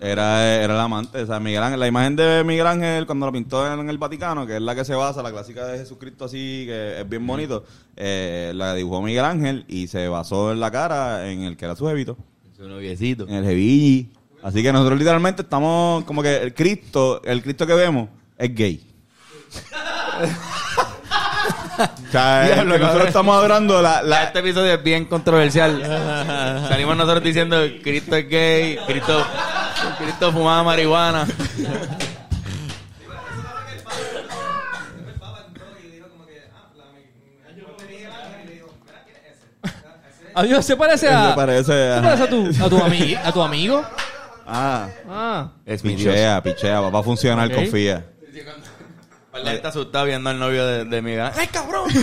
Era, 0.00 0.54
era 0.62 0.74
el 0.74 0.80
amante. 0.80 1.22
O 1.22 1.26
sea, 1.26 1.40
Miguel 1.40 1.62
Ángel, 1.62 1.80
la 1.80 1.86
imagen 1.86 2.16
de 2.16 2.42
Miguel 2.44 2.66
Ángel 2.66 3.06
cuando 3.06 3.26
lo 3.26 3.32
pintó 3.32 3.66
en 3.72 3.88
el 3.88 3.98
Vaticano, 3.98 4.46
que 4.46 4.56
es 4.56 4.62
la 4.62 4.74
que 4.74 4.84
se 4.84 4.94
basa, 4.94 5.22
la 5.22 5.30
clásica 5.32 5.66
de 5.66 5.78
Jesucristo 5.78 6.24
así, 6.26 6.64
que 6.66 7.00
es 7.00 7.08
bien 7.08 7.26
bonito, 7.26 7.64
eh, 7.96 8.52
la 8.54 8.74
dibujó 8.74 9.02
Miguel 9.02 9.24
Ángel 9.24 9.64
y 9.68 9.86
se 9.88 10.08
basó 10.08 10.52
en 10.52 10.60
la 10.60 10.70
cara 10.70 11.30
en 11.30 11.42
el 11.42 11.56
que 11.56 11.64
era 11.64 11.76
su 11.76 11.86
jevito, 11.86 12.16
Su 12.56 12.68
noviecito. 12.68 13.24
en 13.28 13.34
el 13.34 13.44
jevilli. 13.44 14.10
Así 14.42 14.62
que 14.62 14.72
nosotros 14.72 14.98
literalmente 14.98 15.42
estamos 15.42 16.04
como 16.04 16.22
que 16.22 16.36
el 16.36 16.54
Cristo, 16.54 17.20
el 17.24 17.42
Cristo 17.42 17.66
que 17.66 17.74
vemos 17.74 18.08
es 18.38 18.54
gay. 18.54 18.86
O 21.78 22.10
sea, 22.10 22.44
Diablo, 22.44 22.74
que 22.74 22.80
nosotros 22.80 23.08
estamos 23.08 23.36
adorando 23.36 23.82
la, 23.82 24.24
este 24.24 24.38
episodio 24.38 24.72
es 24.74 24.82
bien 24.82 25.04
controversial. 25.04 25.82
Salimos 26.68 26.96
nosotros 26.96 27.22
diciendo 27.22 27.58
Cristo 27.82 28.16
es 28.16 28.28
gay, 28.28 28.78
Cristo, 28.86 29.22
Cristo 29.98 30.32
fumaba 30.32 30.62
marihuana. 30.64 31.26
Adiós, 40.34 40.64
se 40.66 40.76
parece 40.76 41.08
a. 41.08 41.34
parece, 41.34 41.72
¿Se 41.72 41.92
ajá. 41.94 42.02
parece 42.02 42.22
a 42.24 42.28
tu, 42.28 42.46
a 42.64 42.68
tu, 42.68 42.78
ami- 42.78 43.18
a 43.24 43.32
tu 43.32 43.42
amigo? 43.42 43.82
Ah, 44.46 44.88
Ah. 45.08 45.48
Es 45.64 45.82
mi 45.82 45.94
pichea, 45.96 46.42
pichea, 46.42 46.80
va 46.80 47.00
a 47.00 47.02
funcionar, 47.02 47.48
Ok. 47.48 47.54
confía. 47.54 48.04
La 49.32 49.52
gente 49.52 49.66
asustada 49.68 50.04
viendo 50.04 50.28
al 50.30 50.38
novio 50.38 50.66
de, 50.66 50.84
de 50.86 51.02
Miguel. 51.02 51.30
¡Ay, 51.36 51.46
cabrón! 51.48 51.90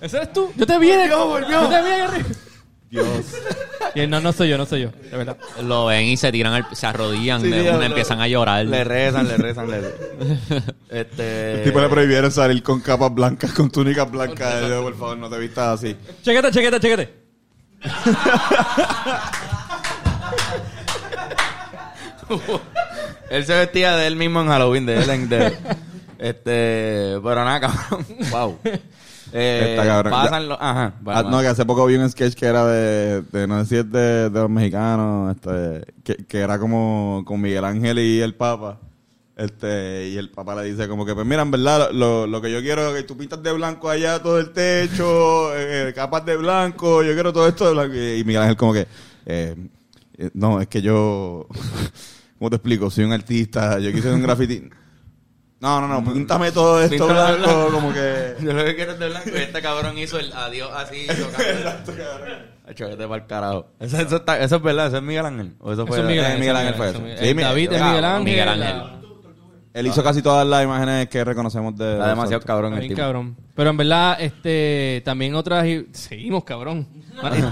¿Ese 0.00 0.16
eres 0.18 0.32
tú? 0.32 0.50
Yo 0.56 0.66
te 0.66 0.78
vi. 0.78 0.88
Yo 0.88 1.68
te 1.68 1.82
vi 1.82 1.90
ahí 1.90 2.00
arriba. 2.00 2.28
Dios. 2.90 3.06
Y 3.96 4.00
él, 4.00 4.10
no, 4.10 4.20
no 4.20 4.30
soy 4.32 4.50
yo, 4.50 4.58
no 4.58 4.66
soy 4.66 4.82
yo. 4.82 4.90
De 5.10 5.16
verdad. 5.16 5.38
Lo 5.62 5.86
ven 5.86 6.04
y 6.04 6.16
se 6.18 6.30
tiran, 6.30 6.52
al- 6.52 6.66
se 6.76 6.86
arrodillan, 6.86 7.40
Sí, 7.40 7.48
de 7.48 7.62
una 7.62 7.78
lo- 7.78 7.82
empiezan 7.82 8.20
a 8.20 8.28
llorar. 8.28 8.66
Le 8.66 8.84
rezan, 8.84 9.26
le 9.26 9.36
rezan, 9.38 9.70
le 9.70 9.80
Este... 10.90 11.54
El 11.54 11.64
tipo 11.64 11.80
le 11.80 11.88
prohibieron 11.88 12.30
salir 12.30 12.62
con 12.62 12.80
capas 12.80 13.14
blancas, 13.14 13.52
con 13.52 13.70
túnicas 13.70 14.10
blancas. 14.10 14.68
Yo, 14.68 14.82
por 14.82 14.98
favor, 14.98 15.16
no 15.16 15.30
te 15.30 15.38
vistas 15.38 15.80
así. 15.80 15.96
Chéquete, 16.22 16.50
chéquete, 16.50 16.80
chéquete. 16.80 17.14
Él 23.30 23.44
se 23.44 23.54
vestía 23.54 23.96
de 23.96 24.06
él 24.06 24.16
mismo 24.16 24.40
en 24.40 24.48
Halloween, 24.48 24.86
de 24.86 24.98
él 25.02 25.10
en 25.10 25.28
de, 25.28 25.46
este, 26.18 27.18
pero 27.22 27.44
nada, 27.44 27.60
cabrón. 27.60 28.06
Wow. 28.30 28.58
Eh, 29.38 29.66
Está 29.70 29.84
cabrón. 29.86 30.12
Pasan 30.12 30.42
Ya- 30.42 30.48
los, 30.48 30.58
ajá. 30.60 30.94
Ah, 31.06 31.22
no, 31.30 31.40
que 31.40 31.46
hace 31.48 31.64
poco 31.66 31.84
vi 31.86 31.96
un 31.96 32.08
sketch 32.10 32.34
que 32.34 32.46
era 32.46 32.64
de, 32.66 33.22
de 33.22 33.46
no 33.46 33.60
sé 33.62 33.66
si 33.68 33.76
es 33.76 33.92
de, 33.92 34.30
de 34.30 34.40
los 34.40 34.48
mexicanos, 34.48 35.36
este, 35.36 35.92
que, 36.02 36.24
que 36.24 36.38
era 36.38 36.58
como 36.58 37.22
con 37.26 37.40
Miguel 37.40 37.64
Ángel 37.64 37.98
y 37.98 38.20
el 38.20 38.34
Papa. 38.34 38.80
Este, 39.36 40.08
y 40.08 40.16
el 40.16 40.30
Papa 40.30 40.54
le 40.54 40.70
dice 40.70 40.88
como 40.88 41.04
que, 41.04 41.14
pues 41.14 41.26
mira, 41.26 41.42
en 41.42 41.50
verdad, 41.50 41.90
lo, 41.92 42.26
lo 42.26 42.40
que 42.40 42.50
yo 42.50 42.62
quiero 42.62 42.88
es 42.88 42.94
que 43.02 43.02
tú 43.06 43.18
pintas 43.18 43.42
de 43.42 43.52
blanco 43.52 43.90
allá 43.90 44.22
todo 44.22 44.38
el 44.38 44.50
techo, 44.52 45.54
eh, 45.56 45.92
capas 45.94 46.24
de 46.24 46.38
blanco, 46.38 47.02
yo 47.02 47.12
quiero 47.12 47.34
todo 47.34 47.46
esto 47.46 47.66
de 47.66 47.72
blanco. 47.72 47.94
Y 47.94 48.24
Miguel 48.24 48.42
Ángel 48.42 48.56
como 48.56 48.72
que, 48.72 48.86
eh, 49.26 49.54
eh, 50.16 50.30
no, 50.32 50.58
es 50.62 50.68
que 50.68 50.80
yo, 50.80 51.46
¿cómo 52.38 52.48
te 52.48 52.56
explico? 52.56 52.90
Soy 52.90 53.04
un 53.04 53.12
artista, 53.12 53.78
yo 53.78 53.92
quise 53.92 54.10
un 54.10 54.22
graffiti. 54.22 54.70
No, 55.58 55.80
no, 55.80 55.88
no, 55.88 56.12
píntame 56.12 56.52
todo 56.52 56.82
esto 56.82 56.96
Píntalo 57.06 57.32
de 57.32 57.38
blanco, 57.38 57.54
blanco. 57.56 57.72
como 57.72 57.92
que... 57.94 58.34
Yo 58.42 58.52
lo 58.52 58.64
que 58.64 58.76
quiero 58.76 58.92
es 58.92 58.98
de 58.98 59.08
blanco 59.08 59.30
y 59.34 59.38
este 59.38 59.62
cabrón 59.62 59.96
hizo 59.98 60.18
el 60.18 60.30
adiós 60.32 60.70
así. 60.76 61.06
Exacto, 61.08 61.92
cabrón. 61.96 62.56
Vete 62.66 63.08
para 63.08 63.14
el 63.22 63.26
carajo. 63.26 63.66
Eso, 63.80 63.96
eso, 63.98 64.16
está- 64.16 64.38
eso 64.40 64.56
es 64.56 64.62
verdad, 64.62 64.88
eso 64.88 64.96
es 64.98 65.02
Miguel 65.02 65.24
Ángel. 65.24 65.54
O 65.60 65.72
eso 65.72 65.86
fue 65.86 65.96
Eso 65.98 66.04
es 66.04 66.10
Miguel 66.10 66.24
Ángel. 66.26 66.40
Miguel 66.40 66.56
eso 66.56 66.62
es 66.64 66.68
Ángel 66.68 66.76
fue 66.76 66.88
eso. 66.90 66.98
eso. 66.98 67.06
El 67.06 67.28
Sí, 67.28 67.34
Miguel- 67.34 67.48
David 67.48 67.72
es 67.72 67.82
Miguel 67.82 68.04
Ángel. 68.04 68.24
Miguel 68.24 68.48
Ángel. 68.48 68.82
Él 69.72 69.86
hizo 69.86 70.02
casi 70.02 70.22
todas 70.22 70.46
las 70.46 70.64
imágenes 70.64 71.08
que 71.08 71.22
reconocemos 71.24 71.76
de... 71.76 71.92
Está 71.92 72.08
demasiado 72.08 72.40
de- 72.40 72.46
cabrón 72.46 72.74
el 72.74 72.80
tipo. 72.88 72.96
cabrón. 72.96 73.36
Pero 73.54 73.70
en 73.70 73.76
verdad, 73.76 74.16
este, 74.20 75.02
también 75.04 75.34
otras... 75.34 75.66
Seguimos, 75.92 76.44
cabrón. 76.44 76.86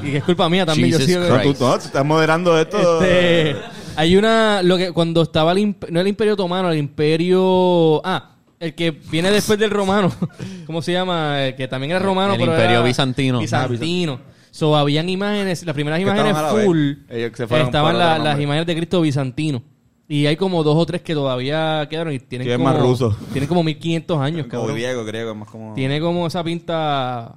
Y, 0.04 0.08
y 0.10 0.16
es 0.16 0.24
culpa 0.24 0.48
mía 0.48 0.64
también. 0.66 0.90
yo 0.90 0.98
Jesus 0.98 1.10
sigo- 1.16 1.28
No, 1.28 1.40
tú 1.42 1.48
no, 1.64 1.78
tú 1.78 1.84
estás 1.84 2.04
moderando 2.04 2.58
esto. 2.58 3.02
Este, 3.02 3.56
hay 3.96 4.16
una, 4.16 4.62
lo 4.62 4.76
que 4.76 4.92
cuando 4.92 5.22
estaba 5.22 5.52
el, 5.52 5.74
no 5.90 6.00
el 6.00 6.08
Imperio 6.08 6.34
Otomano, 6.34 6.70
el 6.70 6.78
Imperio, 6.78 8.00
ah, 8.06 8.30
el 8.60 8.74
que 8.74 8.90
viene 8.90 9.30
después 9.30 9.58
del 9.58 9.70
romano, 9.70 10.12
¿cómo 10.66 10.82
se 10.82 10.92
llama? 10.92 11.44
El 11.46 11.54
que 11.56 11.68
también 11.68 11.90
era 11.92 12.00
romano, 12.00 12.34
El 12.34 12.40
pero 12.40 12.52
Imperio 12.52 12.76
era 12.78 12.82
bizantino. 12.82 13.40
Bizantino. 13.40 14.20
So, 14.50 14.76
habían 14.76 15.08
imágenes, 15.08 15.64
las 15.66 15.74
primeras 15.74 16.00
imágenes 16.00 16.36
full, 16.64 16.92
Ellos 17.08 17.32
se 17.34 17.46
fueron 17.48 17.66
estaban 17.66 17.98
la- 17.98 18.18
las 18.18 18.38
imágenes 18.40 18.66
de 18.66 18.76
Cristo 18.76 19.00
bizantino. 19.00 19.62
Y 20.06 20.26
hay 20.26 20.36
como 20.36 20.62
dos 20.62 20.76
o 20.76 20.84
tres 20.86 21.00
que 21.02 21.14
todavía 21.14 21.86
quedaron 21.90 22.12
y 22.12 22.18
tienen 22.20 22.46
Sí, 22.46 22.52
es 22.52 22.58
como... 22.58 22.68
más 22.70 22.78
ruso. 22.78 23.16
Tienen 23.32 23.48
como 23.48 23.62
1500 23.64 24.18
años, 24.20 24.46
Como 24.46 24.50
cabrón. 24.62 24.76
griego, 24.76 25.04
griego, 25.04 25.30
es 25.30 25.36
más 25.36 25.48
como... 25.48 25.74
Tiene 25.74 25.98
como 26.00 26.26
esa 26.26 26.44
pinta... 26.44 27.34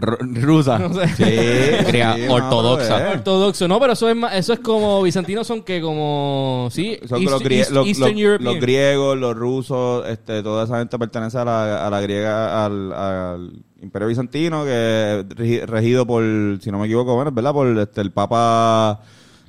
Ru- 0.00 0.42
Rusa. 0.42 0.78
No 0.78 0.92
sé. 0.94 1.08
Sí, 1.08 1.84
Crea 1.90 2.14
sí, 2.16 2.22
ortodoxa. 2.28 2.98
no, 2.98 3.04
eh. 3.06 3.10
Ortodoxo, 3.14 3.68
no, 3.68 3.78
pero 3.80 3.92
eso 3.92 4.08
es 4.08 4.16
más, 4.16 4.34
eso 4.34 4.52
es 4.52 4.60
como 4.60 5.02
bizantinos 5.02 5.46
son 5.46 5.62
que 5.62 5.80
como 5.80 6.68
sí, 6.70 6.98
Son 7.08 7.20
East- 7.20 7.30
los, 7.30 7.42
grie- 7.42 7.58
East- 7.60 7.70
los- 7.72 7.86
Eastern 7.86 8.12
los- 8.12 8.20
European. 8.20 8.52
los 8.54 8.60
griegos, 8.62 9.18
los 9.18 9.36
rusos, 9.36 10.08
este, 10.08 10.42
toda 10.42 10.64
esa 10.64 10.78
gente 10.78 10.98
pertenece 10.98 11.38
a 11.38 11.44
la, 11.44 11.86
a 11.86 11.90
la 11.90 12.00
griega, 12.00 12.64
al, 12.64 12.92
al 12.92 13.52
imperio 13.82 14.08
bizantino, 14.08 14.64
que 14.64 15.20
es 15.20 15.36
regi- 15.36 15.64
regido 15.66 16.06
por, 16.06 16.22
si 16.60 16.70
no 16.70 16.78
me 16.78 16.86
equivoco, 16.86 17.14
bueno, 17.14 17.30
es 17.30 17.34
verdad, 17.34 17.52
por 17.52 17.66
este, 17.78 18.00
el 18.00 18.10
papa 18.10 19.00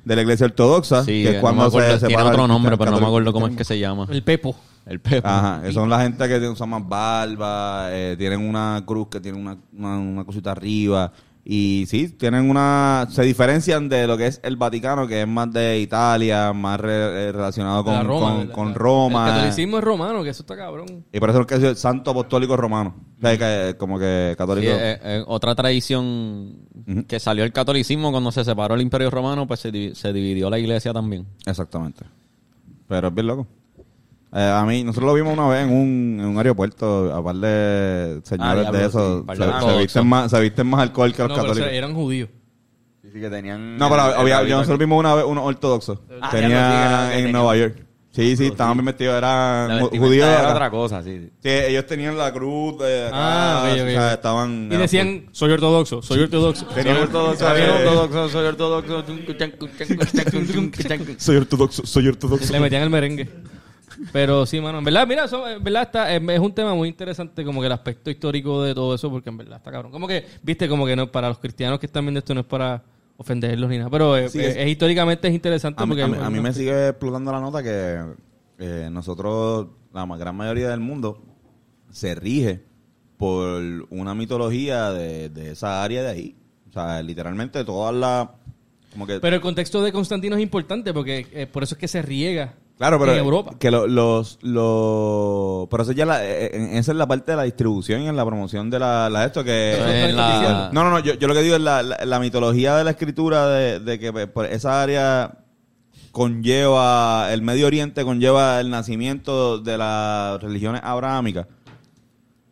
de 0.04 0.16
la 0.16 0.22
iglesia 0.22 0.46
ortodoxa, 0.46 1.04
Sí, 1.04 1.22
que 1.22 1.28
es 1.28 1.34
no 1.36 1.40
cuando 1.42 1.62
me 1.62 1.68
acuerdo, 1.68 1.92
se 1.92 1.98
tiene 2.06 2.10
separa 2.14 2.30
otro 2.30 2.42
el 2.44 2.48
nombre, 2.48 2.76
pero 2.76 2.90
no 2.90 3.00
me 3.00 3.06
acuerdo 3.06 3.32
cómo 3.32 3.46
es 3.46 3.56
que 3.56 3.64
se 3.64 3.78
llama. 3.78 4.06
El 4.10 4.22
Pepo. 4.22 4.56
El 4.86 5.00
Pepo. 5.00 5.26
Ajá, 5.28 5.62
son 5.72 5.88
la 5.88 6.00
gente 6.02 6.28
que 6.28 6.48
usan 6.48 6.68
más 6.70 6.86
barba, 6.88 7.88
eh, 7.90 8.16
tienen 8.18 8.40
una 8.40 8.82
cruz 8.84 9.08
que 9.08 9.20
tiene 9.20 9.38
una, 9.38 9.56
una, 9.72 9.98
una 9.98 10.24
cosita 10.24 10.50
arriba. 10.52 11.12
Y 11.44 11.86
sí, 11.88 12.08
tienen 12.10 12.48
una. 12.48 13.08
Se 13.10 13.22
diferencian 13.24 13.88
de 13.88 14.06
lo 14.06 14.16
que 14.16 14.28
es 14.28 14.40
el 14.44 14.56
Vaticano, 14.56 15.08
que 15.08 15.22
es 15.22 15.26
más 15.26 15.52
de 15.52 15.80
Italia, 15.80 16.52
más 16.52 16.78
re- 16.78 17.28
eh, 17.28 17.32
relacionado 17.32 17.82
con, 17.82 18.06
Roma, 18.06 18.20
con, 18.30 18.38
de 18.38 18.46
la- 18.46 18.52
con 18.52 18.68
El 18.68 18.72
catolicismo 19.34 19.78
es 19.78 19.84
romano, 19.84 20.22
que 20.22 20.30
eso 20.30 20.44
está 20.44 20.56
cabrón. 20.56 21.04
Y 21.12 21.18
por 21.18 21.30
eso 21.30 21.40
es 21.40 21.46
que 21.48 21.54
es 21.56 21.62
el 21.64 21.74
santo 21.76 22.12
apostólico 22.12 22.56
romano. 22.56 22.94
O 23.18 23.20
sea, 23.20 23.36
que, 23.36 23.76
como 23.76 23.98
que 23.98 24.28
Sí, 24.30 24.36
católico. 24.36 24.70
eh, 24.72 25.00
eh, 25.02 25.24
otra 25.26 25.56
tradición 25.56 26.58
que 27.08 27.18
salió 27.18 27.42
el 27.42 27.52
catolicismo 27.52 28.12
cuando 28.12 28.30
se 28.30 28.44
separó 28.44 28.76
el 28.76 28.80
Imperio 28.80 29.10
Romano, 29.10 29.44
pues 29.48 29.58
se, 29.58 29.96
se 29.96 30.12
dividió 30.12 30.48
la 30.48 30.60
iglesia 30.60 30.92
también. 30.92 31.26
Exactamente. 31.44 32.04
Pero 32.86 33.08
es 33.08 33.14
bien 33.14 33.26
loco. 33.26 33.48
Eh, 34.34 34.40
a 34.54 34.64
mí, 34.64 34.82
nosotros 34.82 35.08
lo 35.08 35.14
vimos 35.14 35.34
una 35.36 35.46
vez 35.48 35.64
en 35.66 35.70
un, 35.74 36.16
en 36.20 36.24
un 36.26 36.38
aeropuerto, 36.38 37.14
a 37.14 37.22
par 37.22 37.36
de 37.36 38.20
señores 38.24 38.62
diablo, 38.62 38.78
de 38.78 38.86
eso. 38.86 39.18
sí, 39.20 39.24
par 39.26 39.36
se, 39.36 39.42
de 39.42 39.48
se 39.48 39.54
ortodoxos. 39.54 39.82
visten 39.82 40.06
más, 40.06 40.30
se 40.30 40.40
visten 40.40 40.66
más 40.66 40.80
alcohol 40.80 41.12
que 41.12 41.18
los 41.22 41.28
No, 41.28 41.34
pero 41.34 41.42
católicos. 41.48 41.66
o 41.66 41.70
sea, 41.70 41.78
eran 41.78 41.94
judíos. 41.94 42.28
Sí, 43.02 43.08
sí, 43.12 43.20
que 43.20 43.28
tenían... 43.28 43.76
No, 43.76 43.90
pero 43.90 44.06
el- 44.20 44.26
el 44.26 44.32
había, 44.32 44.54
nosotros 44.56 44.78
vimos 44.78 44.98
una 44.98 45.14
vez 45.14 45.24
unos 45.26 45.44
ortodoxos. 45.44 45.98
Ah, 46.20 46.30
Tenía 46.30 46.48
ya 46.48 46.56
lo 46.56 46.66
sí, 46.72 46.72
que 46.72 47.04
en 47.04 47.12
tenían. 47.24 47.32
Nueva 47.32 47.56
York. 47.56 47.76
Sí, 48.14 48.36
sí, 48.36 48.46
estaban 48.46 48.74
bien 48.76 48.84
vestidos, 48.86 49.12
La 49.12 49.18
eran 49.18 49.68
vestimenta 49.80 50.06
judíos. 50.06 50.28
era 50.28 50.50
otra 50.52 50.70
cosa, 50.70 51.02
sí. 51.02 51.30
Sí, 51.42 51.48
ellos 51.48 51.86
tenían 51.86 52.16
la 52.18 52.30
cruz 52.32 52.78
de 52.78 53.06
acá, 53.08 53.14
Ah, 53.14 53.62
ok, 53.64 53.72
ok. 53.80 53.86
o 53.86 53.90
sea, 53.90 54.12
estaban... 54.14 54.68
Y 54.70 54.76
decían, 54.76 55.26
soy 55.32 55.50
ortodoxo, 55.52 56.02
soy 56.02 56.20
ortodoxo. 56.20 56.66
Tenían 56.66 56.96
Soy 56.96 57.04
ortodoxo, 57.04 57.38
soy 57.48 57.60
ortodoxo, 57.66 58.28
soy 58.28 58.46
ortodoxo. 58.46 59.04
Soy 61.18 61.36
ortodoxo, 61.36 61.86
soy 61.86 62.06
ortodoxo. 62.08 62.52
Le 62.52 62.60
metían 62.60 62.82
el 62.82 62.90
merengue. 62.90 63.28
Pero 64.12 64.46
sí, 64.46 64.60
mano, 64.60 64.78
en 64.78 64.84
verdad, 64.84 65.06
mira, 65.06 65.24
eso, 65.24 65.48
en 65.48 65.62
verdad 65.62 65.82
está, 65.82 66.14
es 66.14 66.22
es 66.28 66.38
un 66.40 66.52
tema 66.54 66.74
muy 66.74 66.88
interesante 66.88 67.44
como 67.44 67.60
que 67.60 67.66
el 67.66 67.72
aspecto 67.72 68.10
histórico 68.10 68.62
de 68.62 68.74
todo 68.74 68.94
eso, 68.94 69.10
porque 69.10 69.28
en 69.30 69.36
verdad 69.38 69.58
está 69.58 69.70
cabrón. 69.70 69.92
Como 69.92 70.06
que, 70.08 70.24
viste, 70.42 70.68
como 70.68 70.86
que 70.86 70.96
no, 70.96 71.10
para 71.10 71.28
los 71.28 71.38
cristianos 71.38 71.78
que 71.78 71.86
están 71.86 72.04
viendo 72.04 72.18
esto 72.18 72.34
no 72.34 72.40
es 72.40 72.46
para 72.46 72.82
ofenderlos 73.16 73.70
ni 73.70 73.78
nada, 73.78 73.90
pero 73.90 74.16
eh, 74.16 74.28
Sí, 74.28 74.38
eh, 74.40 74.48
es- 74.48 74.56
es, 74.56 74.68
históricamente 74.68 75.28
es 75.28 75.34
interesante 75.34 75.82
A 75.82 75.86
porque... 75.86 76.02
a 76.02 76.08
mí- 76.08 76.16
a 76.20 76.30
mí 76.30 76.40
me 76.40 76.52
sigue 76.52 76.88
explotando 76.88 77.30
la 77.32 77.40
nota 77.40 77.62
que 77.62 78.00
eh, 78.58 78.88
nosotros, 78.90 79.68
la 79.92 80.04
gran 80.16 80.34
mayoría 80.36 80.68
del 80.70 80.80
mundo, 80.80 81.22
se 81.90 82.14
rige 82.14 82.62
por 83.18 83.60
una 83.90 84.14
mitología 84.14 84.90
de, 84.90 85.28
de 85.28 85.52
esa 85.52 85.84
área 85.84 86.02
de 86.02 86.08
ahí. 86.10 86.36
O 86.68 86.72
sea, 86.72 87.02
literalmente 87.02 87.64
todas 87.64 87.94
las... 87.94 88.28
Como 88.92 89.06
que, 89.06 89.20
Pero 89.20 89.36
el 89.36 89.42
contexto 89.42 89.82
de 89.82 89.92
Constantino 89.92 90.36
es 90.36 90.42
importante 90.42 90.92
porque 90.92 91.26
eh, 91.32 91.46
por 91.46 91.62
eso 91.62 91.74
es 91.74 91.78
que 91.78 91.88
se 91.88 92.02
riega 92.02 92.54
claro, 92.78 92.98
pero 92.98 93.12
en 93.12 93.18
Europa. 93.18 93.52
que 93.58 93.70
lo- 93.70 93.86
los, 93.86 94.38
los... 94.42 95.68
Pero 95.68 95.82
eso 95.82 95.92
ya 95.92 96.04
la, 96.06 96.24
eh, 96.24 96.46
eh, 96.46 96.70
esa 96.78 96.92
es 96.92 96.98
la 96.98 97.06
parte 97.06 97.30
de 97.32 97.36
la 97.36 97.42
distribución 97.44 98.02
y 98.02 98.08
en 98.08 98.16
la 98.16 98.24
promoción 98.24 98.70
de 98.70 98.78
la, 98.78 99.08
la 99.10 99.24
esto 99.24 99.44
que... 99.44 99.72
Es 100.08 100.14
la- 100.14 100.70
No, 100.72 100.84
no, 100.84 100.90
no, 100.90 100.98
yo, 101.00 101.14
yo 101.14 101.28
lo 101.28 101.34
que 101.34 101.42
digo 101.42 101.56
es 101.56 101.62
la, 101.62 101.82
la, 101.82 102.04
la 102.04 102.18
mitología 102.20 102.76
de 102.76 102.84
la 102.84 102.90
escritura 102.90 103.46
de, 103.48 103.80
de 103.80 103.98
que 103.98 104.12
pues, 104.12 104.26
por 104.26 104.46
esa 104.46 104.82
área 104.82 105.38
conlleva, 106.10 107.32
el 107.32 107.42
Medio 107.42 107.66
Oriente 107.66 108.04
conlleva 108.04 108.60
el 108.60 108.70
nacimiento 108.70 109.58
de 109.58 109.78
las 109.78 110.40
religiones 110.42 110.80
abrahámicas. 110.84 111.46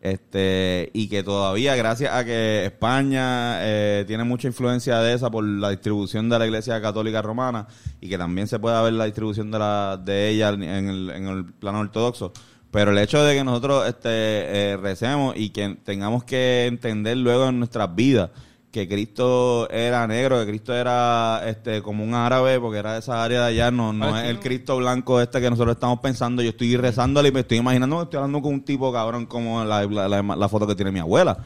Este, 0.00 0.90
y 0.94 1.08
que 1.08 1.22
todavía, 1.22 1.76
gracias 1.76 2.14
a 2.14 2.24
que 2.24 2.64
España 2.64 3.58
eh, 3.60 4.04
tiene 4.06 4.24
mucha 4.24 4.48
influencia 4.48 4.98
de 5.00 5.12
esa 5.12 5.30
por 5.30 5.44
la 5.44 5.68
distribución 5.70 6.30
de 6.30 6.38
la 6.38 6.46
Iglesia 6.46 6.80
Católica 6.80 7.20
Romana, 7.20 7.66
y 8.00 8.08
que 8.08 8.16
también 8.16 8.48
se 8.48 8.58
puede 8.58 8.82
ver 8.82 8.94
la 8.94 9.04
distribución 9.04 9.50
de, 9.50 9.58
la, 9.58 10.00
de 10.02 10.30
ella 10.30 10.48
en 10.48 10.62
el, 10.62 11.10
en 11.10 11.26
el 11.28 11.44
plano 11.44 11.80
ortodoxo. 11.80 12.32
Pero 12.70 12.92
el 12.92 12.98
hecho 12.98 13.22
de 13.22 13.34
que 13.34 13.44
nosotros 13.44 13.86
este, 13.88 14.08
eh, 14.10 14.76
recemos 14.78 15.34
y 15.36 15.50
que 15.50 15.76
tengamos 15.84 16.24
que 16.24 16.66
entender 16.66 17.16
luego 17.16 17.48
en 17.48 17.58
nuestras 17.58 17.94
vidas 17.94 18.30
que 18.70 18.86
Cristo 18.88 19.68
era 19.70 20.06
negro, 20.06 20.38
que 20.40 20.46
Cristo 20.46 20.72
era 20.74 21.42
este 21.46 21.82
como 21.82 22.04
un 22.04 22.14
árabe, 22.14 22.60
porque 22.60 22.78
era 22.78 22.92
de 22.92 22.98
esa 23.00 23.22
área 23.24 23.40
de 23.40 23.46
allá, 23.48 23.70
no, 23.72 23.92
no 23.92 24.16
es 24.16 24.26
el 24.28 24.38
Cristo 24.38 24.76
blanco 24.76 25.20
este 25.20 25.40
que 25.40 25.50
nosotros 25.50 25.74
estamos 25.74 25.98
pensando. 26.00 26.40
Yo 26.42 26.50
estoy 26.50 26.76
rezándole 26.76 27.30
y 27.30 27.32
me 27.32 27.40
estoy 27.40 27.58
imaginando 27.58 27.96
que 27.98 28.02
estoy 28.04 28.18
hablando 28.18 28.40
con 28.42 28.54
un 28.54 28.60
tipo 28.64 28.92
cabrón 28.92 29.26
como 29.26 29.64
la, 29.64 29.84
la- 29.86 30.08
la- 30.08 30.22
la 30.36 30.48
foto 30.48 30.66
que 30.68 30.76
tiene 30.76 30.92
mi 30.92 31.00
abuela. 31.00 31.36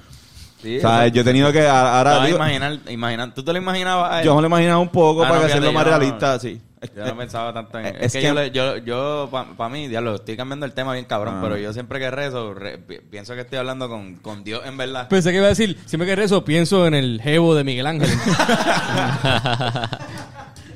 Sí, 0.62 0.78
o 0.78 0.80
sea, 0.80 1.06
yo 1.08 1.20
he 1.22 1.24
tenido 1.24 1.50
que 1.52 1.66
ahora 1.66 2.24
digo- 2.24 2.36
imaginar, 2.36 2.78
imaginar, 2.88 3.34
¿Tú 3.34 3.42
te 3.42 3.52
lo 3.52 3.58
imaginabas 3.58 4.12
a 4.12 4.18
él? 4.20 4.24
yo 4.26 4.34
me 4.34 4.40
lo 4.42 4.46
imaginaba 4.48 4.78
un 4.78 4.88
poco 4.88 5.22
Ah, 5.24 5.28
para 5.28 5.40
no, 5.40 5.46
que 5.46 5.52
hacerlo 5.52 5.72
más 5.72 5.84
no- 5.84 5.90
realista, 5.98 6.38
sí. 6.38 6.60
Yo 6.96 7.04
no 7.06 7.16
pensaba 7.16 7.52
tanto 7.52 7.78
en 7.78 7.86
Es 7.86 7.94
Es, 8.02 8.12
que, 8.12 8.18
que- 8.20 8.24
yo, 8.26 8.34
le- 8.34 8.50
yo, 8.50 8.76
yo 8.78 9.28
para 9.56 9.68
mí, 9.70 9.88
diablo, 9.88 10.14
estoy 10.16 10.36
cambiando 10.36 10.66
el 10.66 10.72
tema 10.72 10.92
bien 10.92 11.04
cabrón, 11.04 11.36
Ah. 11.38 11.40
pero 11.42 11.56
yo 11.56 11.72
siempre 11.72 11.98
que 11.98 12.10
rezo, 12.10 12.54
re- 12.54 12.78
pi- 12.78 12.98
pienso 13.10 13.34
que 13.34 13.40
estoy 13.42 13.58
hablando 13.58 13.88
con, 13.88 14.16
con 14.16 14.44
Dios 14.44 14.62
en 14.64 14.76
verdad. 14.76 15.08
Pensé 15.08 15.30
que 15.30 15.36
iba 15.38 15.46
a 15.46 15.50
decir, 15.50 15.78
siempre 15.86 16.06
que 16.08 16.16
rezo, 16.16 16.44
pienso 16.44 16.86
en 16.86 16.94
el 16.94 17.20
jevo 17.22 17.54
de 17.54 17.64
Miguel 17.64 17.86
Ángel. 17.86 18.10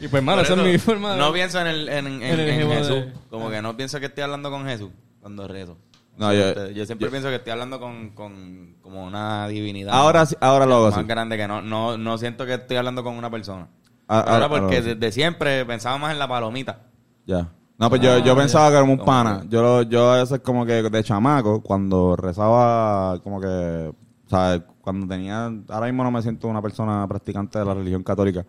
y 0.01 0.09
pues, 0.09 0.23
mano, 0.23 0.43
esa 0.43 0.55
es 0.55 0.63
mi 0.63 0.79
forma 0.79 1.13
de... 1.13 1.19
No 1.19 1.33
pienso 1.33 1.61
en, 1.61 1.67
el, 1.67 1.89
en, 1.89 2.07
en- 2.07 2.23
En 2.23 2.41
el 2.41 2.49
en 2.49 2.59
jevo 2.59 2.73
Jesús. 2.73 2.91
de- 2.91 3.13
Como 3.31 3.51
que 3.51 3.61
no 3.63 3.77
pienso 3.77 3.99
que 4.01 4.07
estoy 4.07 4.23
hablando 4.25 4.51
con 4.51 4.65
Jesús 4.67 4.91
cuando 5.21 5.49
rezo. 5.49 5.77
No, 6.17 6.33
yo- 6.33 6.49
Este, 6.49 6.75
yo 6.75 6.85
siempre 6.87 7.07
yo- 7.07 7.11
pienso 7.11 7.29
que 7.29 7.37
estoy 7.37 7.53
hablando 7.53 7.79
con, 7.81 8.11
con 8.11 8.75
como 8.83 9.05
una 9.05 9.47
divinidad. 9.49 9.93
Ahora 9.95 10.27
sí- 10.27 10.37
ahora 10.41 10.67
lo 10.67 10.77
hago 10.77 10.87
más 10.87 10.99
así. 10.99 11.07
grande 11.07 11.37
que 11.37 11.47
no, 11.47 11.63
no, 11.63 11.97
no 11.99 12.19
siento 12.19 12.45
que 12.47 12.55
estoy 12.55 12.77
hablando 12.77 13.03
con 13.05 13.15
una 13.17 13.31
persona. 13.31 13.69
Ah, 14.09 14.21
Ahora 14.27 14.47
ah, 14.47 14.49
porque 14.49 14.79
ah, 14.79 14.83
sí. 14.83 14.95
desde 14.95 15.13
siempre 15.13 15.65
pensaba 15.67 15.99
más 15.99 16.13
en 16.13 16.19
la 16.19 16.27
palomita. 16.29 16.87
Ya. 17.27 17.49
No, 17.79 17.89
pues 17.91 18.01
yo, 18.01 18.19
yo 18.19 18.35
pensaba 18.37 18.71
que 18.71 18.77
era 18.77 18.83
un 18.85 18.99
pana. 18.99 19.45
Yo, 19.49 19.63
lo- 19.63 19.83
yo 19.83 20.11
a 20.11 20.17
veces 20.21 20.41
como 20.41 20.67
que 20.67 20.83
de 20.83 21.05
chamaco, 21.05 21.63
cuando 21.63 22.17
rezaba, 22.17 23.21
como 23.23 23.41
que, 23.41 23.93
¿sabes? 24.27 24.63
Cuando 24.81 25.07
tenía, 25.07 25.53
ahora 25.69 25.87
mismo 25.87 26.03
no 26.03 26.11
me 26.11 26.23
siento 26.23 26.49
una 26.49 26.63
persona 26.63 27.07
practicante 27.07 27.59
de 27.59 27.65
la 27.65 27.75
religión 27.75 28.03
católica. 28.03 28.45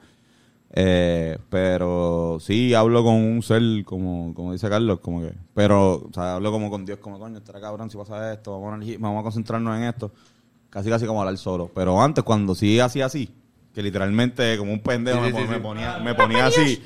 Eh, 0.71 1.37
pero 1.49 2.37
sí 2.39 2.73
hablo 2.75 3.03
con 3.03 3.15
un 3.15 3.41
ser, 3.41 3.61
como, 3.85 4.33
como 4.35 4.53
dice 4.53 4.69
Carlos, 4.69 4.99
como 4.99 5.21
que, 5.21 5.33
pero, 5.55 5.95
o 5.95 6.09
sea, 6.13 6.35
hablo 6.35 6.51
como 6.51 6.69
con 6.69 6.85
Dios, 6.85 6.99
como 6.99 7.17
coño, 7.19 7.39
estará 7.39 7.59
cabrón 7.59 7.89
si 7.89 7.97
pasa 7.97 8.31
esto, 8.33 8.59
vamos 8.61 8.83
a, 8.87 8.91
vamos 8.99 9.19
a 9.19 9.23
concentrarnos 9.23 9.77
en 9.77 9.83
esto. 9.83 10.11
Casi 10.69 10.89
casi 10.89 11.05
como 11.07 11.21
hablar 11.21 11.37
solo. 11.37 11.69
Pero 11.73 11.99
antes, 12.01 12.23
cuando 12.23 12.53
sí 12.55 12.79
hacía 12.79 13.05
así, 13.07 13.29
que 13.73 13.83
literalmente 13.83 14.57
como 14.57 14.73
un 14.73 14.79
pendejo 14.81 15.17
Sí, 15.17 15.21
me, 15.23 15.27
sí, 15.27 15.33
pon- 15.33 15.41
sí, 15.43 15.47
me 15.49 15.55
sí. 15.55 15.61
ponía, 15.61 15.97
me 15.99 16.15
ponía 16.15 16.45
así, 16.47 16.83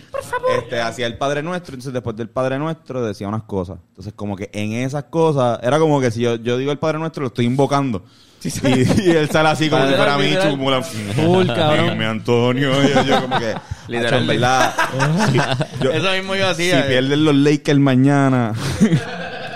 este, 0.58 0.82
hacía 0.82 1.08
el 1.08 1.18
Padre 1.18 1.42
Nuestro, 1.42 1.74
entonces 1.74 1.94
después 1.94 2.16
del 2.16 2.30
Padre 2.30 2.60
Nuestro 2.60 3.04
decía 3.06 3.28
unas 3.28 3.44
cosas. 3.44 3.78
Entonces 3.90 4.14
como 4.16 4.36
que 4.36 4.50
en 4.54 4.74
esas 4.74 5.06
cosas, 5.06 5.60
era 5.64 5.80
como 5.80 6.00
que 6.02 6.12
si 6.12 6.22
yo, 6.22 6.36
yo 6.36 6.58
digo 6.58 6.72
el 6.72 6.80
Padre 6.80 7.00
Nuestro, 7.00 7.22
lo 7.22 7.28
estoy 7.28 7.46
invocando. 7.46 8.04
Y, 8.44 8.50
y 9.08 9.12
él 9.12 9.30
sale 9.30 9.48
así 9.48 9.70
como 9.70 9.88
si 9.88 9.94
fuera 9.94 10.18
mi 10.18 10.24
literal. 10.26 10.52
chúmula. 10.52 10.82
Full, 10.82 11.48
cabrón. 11.56 11.90
Dime, 11.92 12.06
Antonio. 12.06 12.72
Y 12.84 12.94
yo, 12.94 13.04
yo 13.04 13.22
como 13.22 13.40
que, 13.40 13.54
Literal. 13.88 14.14
"Acho, 14.14 14.18
en 14.22 14.28
verdad. 14.28 14.74
si, 15.32 15.38
yo- 15.82 15.92
Eso 15.94 16.12
mismo 16.12 16.36
yo 16.36 16.46
si 16.48 16.52
hacía. 16.70 16.80
eh. 16.82 16.84
pierden 16.90 17.24
los 17.24 17.36
Lakers 17.36 17.80
mañana. 17.80 18.54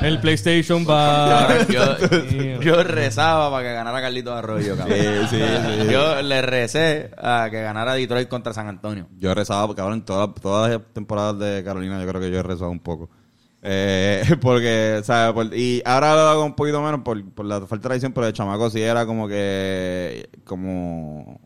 El 0.01 0.19
PlayStation 0.19 0.85
va... 0.87 1.65
Yo, 1.69 2.59
yo 2.61 2.83
rezaba 2.83 3.49
para 3.49 3.67
que 3.67 3.73
ganara 3.73 4.01
Carlitos 4.01 4.33
Arroyo, 4.37 4.75
cabrón. 4.77 4.97
Sí, 5.29 5.37
sí, 5.37 5.37
sí. 5.39 5.91
Yo 5.91 6.21
le 6.21 6.41
recé 6.41 7.11
a 7.17 7.47
que 7.49 7.61
ganara 7.61 7.93
Detroit 7.93 8.27
contra 8.29 8.53
San 8.53 8.67
Antonio. 8.67 9.07
Yo 9.17 9.31
he 9.31 9.35
rezado, 9.35 9.73
cabrón, 9.75 10.05
todas, 10.05 10.33
todas 10.41 10.71
las 10.71 10.81
temporadas 10.93 11.39
de 11.39 11.63
Carolina 11.63 11.99
yo 12.01 12.07
creo 12.07 12.21
que 12.21 12.31
yo 12.31 12.39
he 12.39 12.43
rezado 12.43 12.69
un 12.69 12.79
poco. 12.79 13.09
Eh, 13.63 14.23
porque, 14.41 15.01
¿sabes? 15.03 15.33
Por- 15.33 15.53
y 15.57 15.81
ahora 15.85 16.13
lo 16.13 16.21
hago 16.21 16.45
un 16.45 16.55
poquito 16.55 16.81
menos 16.81 17.01
por, 17.01 17.23
por 17.31 17.45
la 17.45 17.59
falta 17.61 17.75
de 17.75 17.81
tradición, 17.81 18.13
pero 18.13 18.27
de 18.27 18.33
chamaco 18.33 18.69
sí 18.69 18.81
era 18.81 19.05
como 19.05 19.27
que, 19.27 20.29
como, 20.45 21.41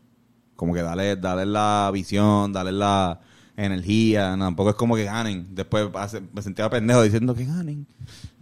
como 0.56 0.74
que 0.74 0.82
darle, 0.82 1.16
darle 1.16 1.46
la 1.46 1.90
visión, 1.92 2.52
darle 2.52 2.72
la 2.72 3.18
energía, 3.56 4.36
no, 4.36 4.44
tampoco 4.46 4.70
es 4.70 4.76
como 4.76 4.94
que 4.96 5.04
ganen. 5.04 5.54
Después 5.54 5.88
hace- 5.94 6.22
me 6.32 6.42
sentía 6.42 6.68
pendejo 6.70 7.02
diciendo 7.02 7.34
que 7.34 7.44
ganen. 7.46 7.86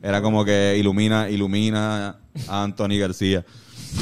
Era 0.03 0.23
como 0.23 0.45
que 0.45 0.77
ilumina, 0.79 1.29
ilumina 1.29 2.17
a 2.49 2.63
Anthony 2.63 2.99
García. 2.99 3.45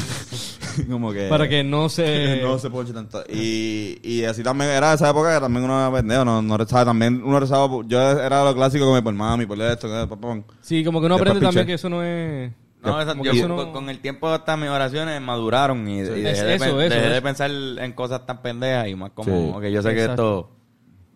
como 0.90 1.12
que 1.12 1.28
Para 1.28 1.48
que 1.48 1.64
no 1.64 1.88
se... 1.88 2.40
no 2.42 2.58
se 2.58 2.70
ponche 2.70 2.92
tanto. 2.92 3.22
Y, 3.28 3.98
y 4.02 4.24
así 4.24 4.42
también 4.42 4.70
era 4.70 4.92
esa 4.94 5.10
época 5.10 5.34
que 5.34 5.40
también 5.40 5.64
uno 5.64 5.78
era 5.80 5.92
pendejo, 5.92 6.24
no, 6.24 6.40
no 6.42 6.56
rezaba 6.56 6.84
también, 6.86 7.20
uno 7.24 7.40
rezaba, 7.40 7.68
yo 7.86 8.00
era 8.20 8.44
lo 8.44 8.54
clásico 8.54 8.84
como 8.86 9.02
por 9.02 9.14
mami, 9.14 9.46
por 9.46 9.60
esto, 9.60 9.88
que 9.88 10.06
papá. 10.06 10.40
Sí, 10.60 10.84
como 10.84 11.00
que 11.00 11.06
uno 11.06 11.16
Después 11.16 11.30
aprende 11.30 11.46
también 11.46 11.66
que 11.66 11.74
eso 11.74 11.88
no 11.88 12.02
es... 12.02 12.52
No, 12.80 13.00
esa- 13.02 13.14
yo 13.14 13.18
con, 13.18 13.26
eso 13.36 13.48
no- 13.48 13.72
con 13.72 13.90
el 13.90 13.98
tiempo 13.98 14.28
hasta 14.28 14.56
mis 14.56 14.68
oraciones 14.68 15.20
maduraron 15.20 15.88
y, 15.88 15.98
y 15.98 16.02
dejé, 16.02 16.30
Es 16.30 16.42
de, 16.44 16.54
eso, 16.54 16.64
pen- 16.64 16.68
eso, 16.68 16.76
dejé 16.78 17.04
eso. 17.06 17.14
de 17.14 17.22
pensar 17.22 17.50
en 17.50 17.92
cosas 17.92 18.24
tan 18.24 18.40
pendejas 18.40 18.86
y 18.88 18.94
más 18.94 19.10
como 19.10 19.24
Sí. 19.36 19.52
ok, 19.52 19.62
yo 19.64 19.82
sé 19.82 19.90
Exacto. 19.90 20.50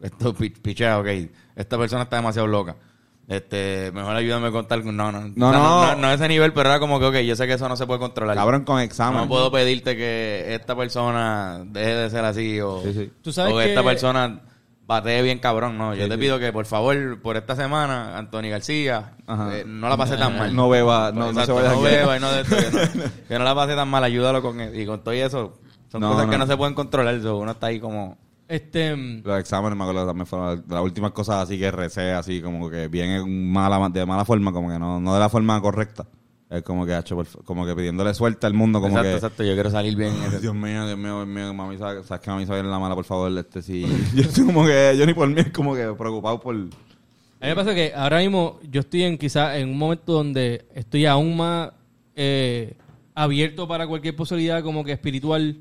que 0.00 0.06
esto 0.06 0.12
esto 0.30 0.34
pi- 0.34 0.50
pichea, 0.50 0.98
ok, 0.98 1.06
esta 1.54 1.78
persona 1.78 2.02
está 2.02 2.16
demasiado 2.16 2.48
loca. 2.48 2.74
Este, 3.28 3.90
mejor 3.94 4.16
ayúdame 4.16 4.48
a 4.48 4.50
contar 4.50 4.82
con 4.82 4.96
no, 4.96 5.12
no, 5.12 5.20
No, 5.36 5.48
o 5.48 5.52
sea, 5.52 5.60
no. 5.60 5.86
no, 5.92 5.96
no 5.96 6.06
a 6.08 6.14
ese 6.14 6.28
nivel, 6.28 6.52
pero 6.52 6.68
era 6.68 6.80
como 6.80 6.98
que 6.98 7.06
ok, 7.06 7.14
yo 7.18 7.36
sé 7.36 7.46
que 7.46 7.54
eso 7.54 7.68
no 7.68 7.76
se 7.76 7.86
puede 7.86 8.00
controlar. 8.00 8.36
Cabrón 8.36 8.64
con 8.64 8.80
examen. 8.80 9.22
no 9.22 9.28
puedo 9.28 9.50
pedirte 9.50 9.96
que 9.96 10.54
esta 10.54 10.74
persona 10.76 11.62
deje 11.66 11.94
de 11.94 12.10
ser 12.10 12.24
así 12.24 12.60
o, 12.60 12.82
Sí, 12.82 12.92
sí. 12.92 13.12
Tú 13.22 13.32
sabes 13.32 13.54
o 13.54 13.58
que 13.58 13.66
esta 13.70 13.82
persona 13.82 14.40
batee 14.86 15.22
bien 15.22 15.38
cabrón, 15.38 15.78
no. 15.78 15.94
Yo 15.94 16.02
Sí, 16.04 16.08
te 16.08 16.16
sí. 16.16 16.20
pido 16.20 16.38
que 16.38 16.52
por 16.52 16.66
favor, 16.66 17.20
por 17.22 17.36
esta 17.36 17.54
semana, 17.56 18.18
Anthony 18.18 18.50
García, 18.50 19.12
eh, 19.52 19.64
no 19.66 19.88
la 19.88 19.96
pase 19.96 20.16
tan 20.16 20.36
mal. 20.36 20.54
No 20.54 20.68
beba, 20.68 21.12
no, 21.12 21.32
no 21.32 21.44
se 21.44 21.52
Exacto, 21.52 21.54
vaya 21.54 21.68
no 21.70 21.80
beba 21.80 22.16
y 22.16 22.20
no 22.20 22.30
de 22.32 22.40
esto, 22.42 22.56
que, 22.56 22.98
no, 22.98 23.04
que 23.28 23.38
no 23.38 23.44
la 23.44 23.54
pase 23.54 23.74
tan 23.76 23.88
mal, 23.88 24.02
ayúdalo 24.04 24.42
con 24.42 24.60
él. 24.60 24.78
Y 24.78 24.84
con 24.84 25.00
todo 25.02 25.14
eso, 25.14 25.54
son 25.90 26.00
No, 26.00 26.10
cosas 26.10 26.26
no. 26.26 26.32
que 26.32 26.38
no 26.38 26.46
se 26.46 26.56
pueden 26.56 26.74
controlar. 26.74 27.14
uno 27.24 27.52
está 27.52 27.68
ahí 27.68 27.78
como... 27.80 28.18
Este... 28.52 28.94
Los 28.96 29.40
exámenes 29.40 29.78
me 29.78 29.84
acuerdo 29.84 30.06
también 30.06 30.26
fueron 30.26 30.62
las 30.68 30.82
últimas 30.82 31.12
cosas 31.12 31.36
así 31.44 31.58
que 31.58 31.70
recé, 31.70 32.12
así 32.12 32.42
como 32.42 32.68
que 32.68 32.88
bien 32.88 33.08
en 33.10 33.50
mala, 33.50 33.88
de 33.88 34.04
mala 34.04 34.26
forma, 34.26 34.52
como 34.52 34.68
que 34.70 34.78
no, 34.78 35.00
no 35.00 35.14
de 35.14 35.20
la 35.20 35.28
forma 35.30 35.58
correcta. 35.62 36.06
Es 36.50 36.62
como 36.62 36.84
que, 36.84 36.92
fa- 36.92 37.42
como 37.46 37.64
que 37.64 37.74
pidiéndole 37.74 38.12
suerte 38.12 38.46
al 38.46 38.52
mundo, 38.52 38.78
como 38.78 38.90
exacto, 38.98 39.08
que... 39.08 39.14
exacto, 39.14 39.42
yo 39.42 39.54
quiero 39.54 39.70
salir 39.70 39.96
bien. 39.96 40.12
en 40.22 40.38
Dios 40.42 40.54
mío, 40.54 40.84
Dios 40.86 40.98
mío, 40.98 41.24
Dios 41.24 41.26
mío, 41.28 41.54
mami, 41.54 41.78
sabes, 41.78 42.04
sabes 42.04 42.22
que 42.22 42.30
mami 42.30 42.44
sabe 42.44 42.62
la 42.62 42.78
mala, 42.78 42.94
por 42.94 43.06
favor, 43.06 43.32
este 43.38 43.62
sí. 43.62 43.86
Yo 44.14 44.20
estoy 44.20 44.44
como 44.44 44.66
que, 44.66 44.94
yo 44.98 45.06
ni 45.06 45.14
por 45.14 45.26
mí, 45.28 45.40
es 45.40 45.50
como 45.50 45.74
que 45.74 45.86
preocupado 45.98 46.38
por... 46.38 46.54
A 46.54 46.58
mí 46.58 46.68
me 47.40 47.54
pasa 47.54 47.74
que 47.74 47.92
ahora 47.96 48.18
mismo 48.18 48.60
yo 48.70 48.80
estoy 48.80 49.04
en 49.04 49.16
quizás 49.16 49.56
en 49.56 49.70
un 49.70 49.78
momento 49.78 50.12
donde 50.12 50.66
estoy 50.74 51.06
aún 51.06 51.38
más 51.38 51.70
eh, 52.14 52.76
abierto 53.14 53.66
para 53.66 53.86
cualquier 53.86 54.14
posibilidad 54.14 54.62
como 54.62 54.84
que 54.84 54.92
espiritual 54.92 55.56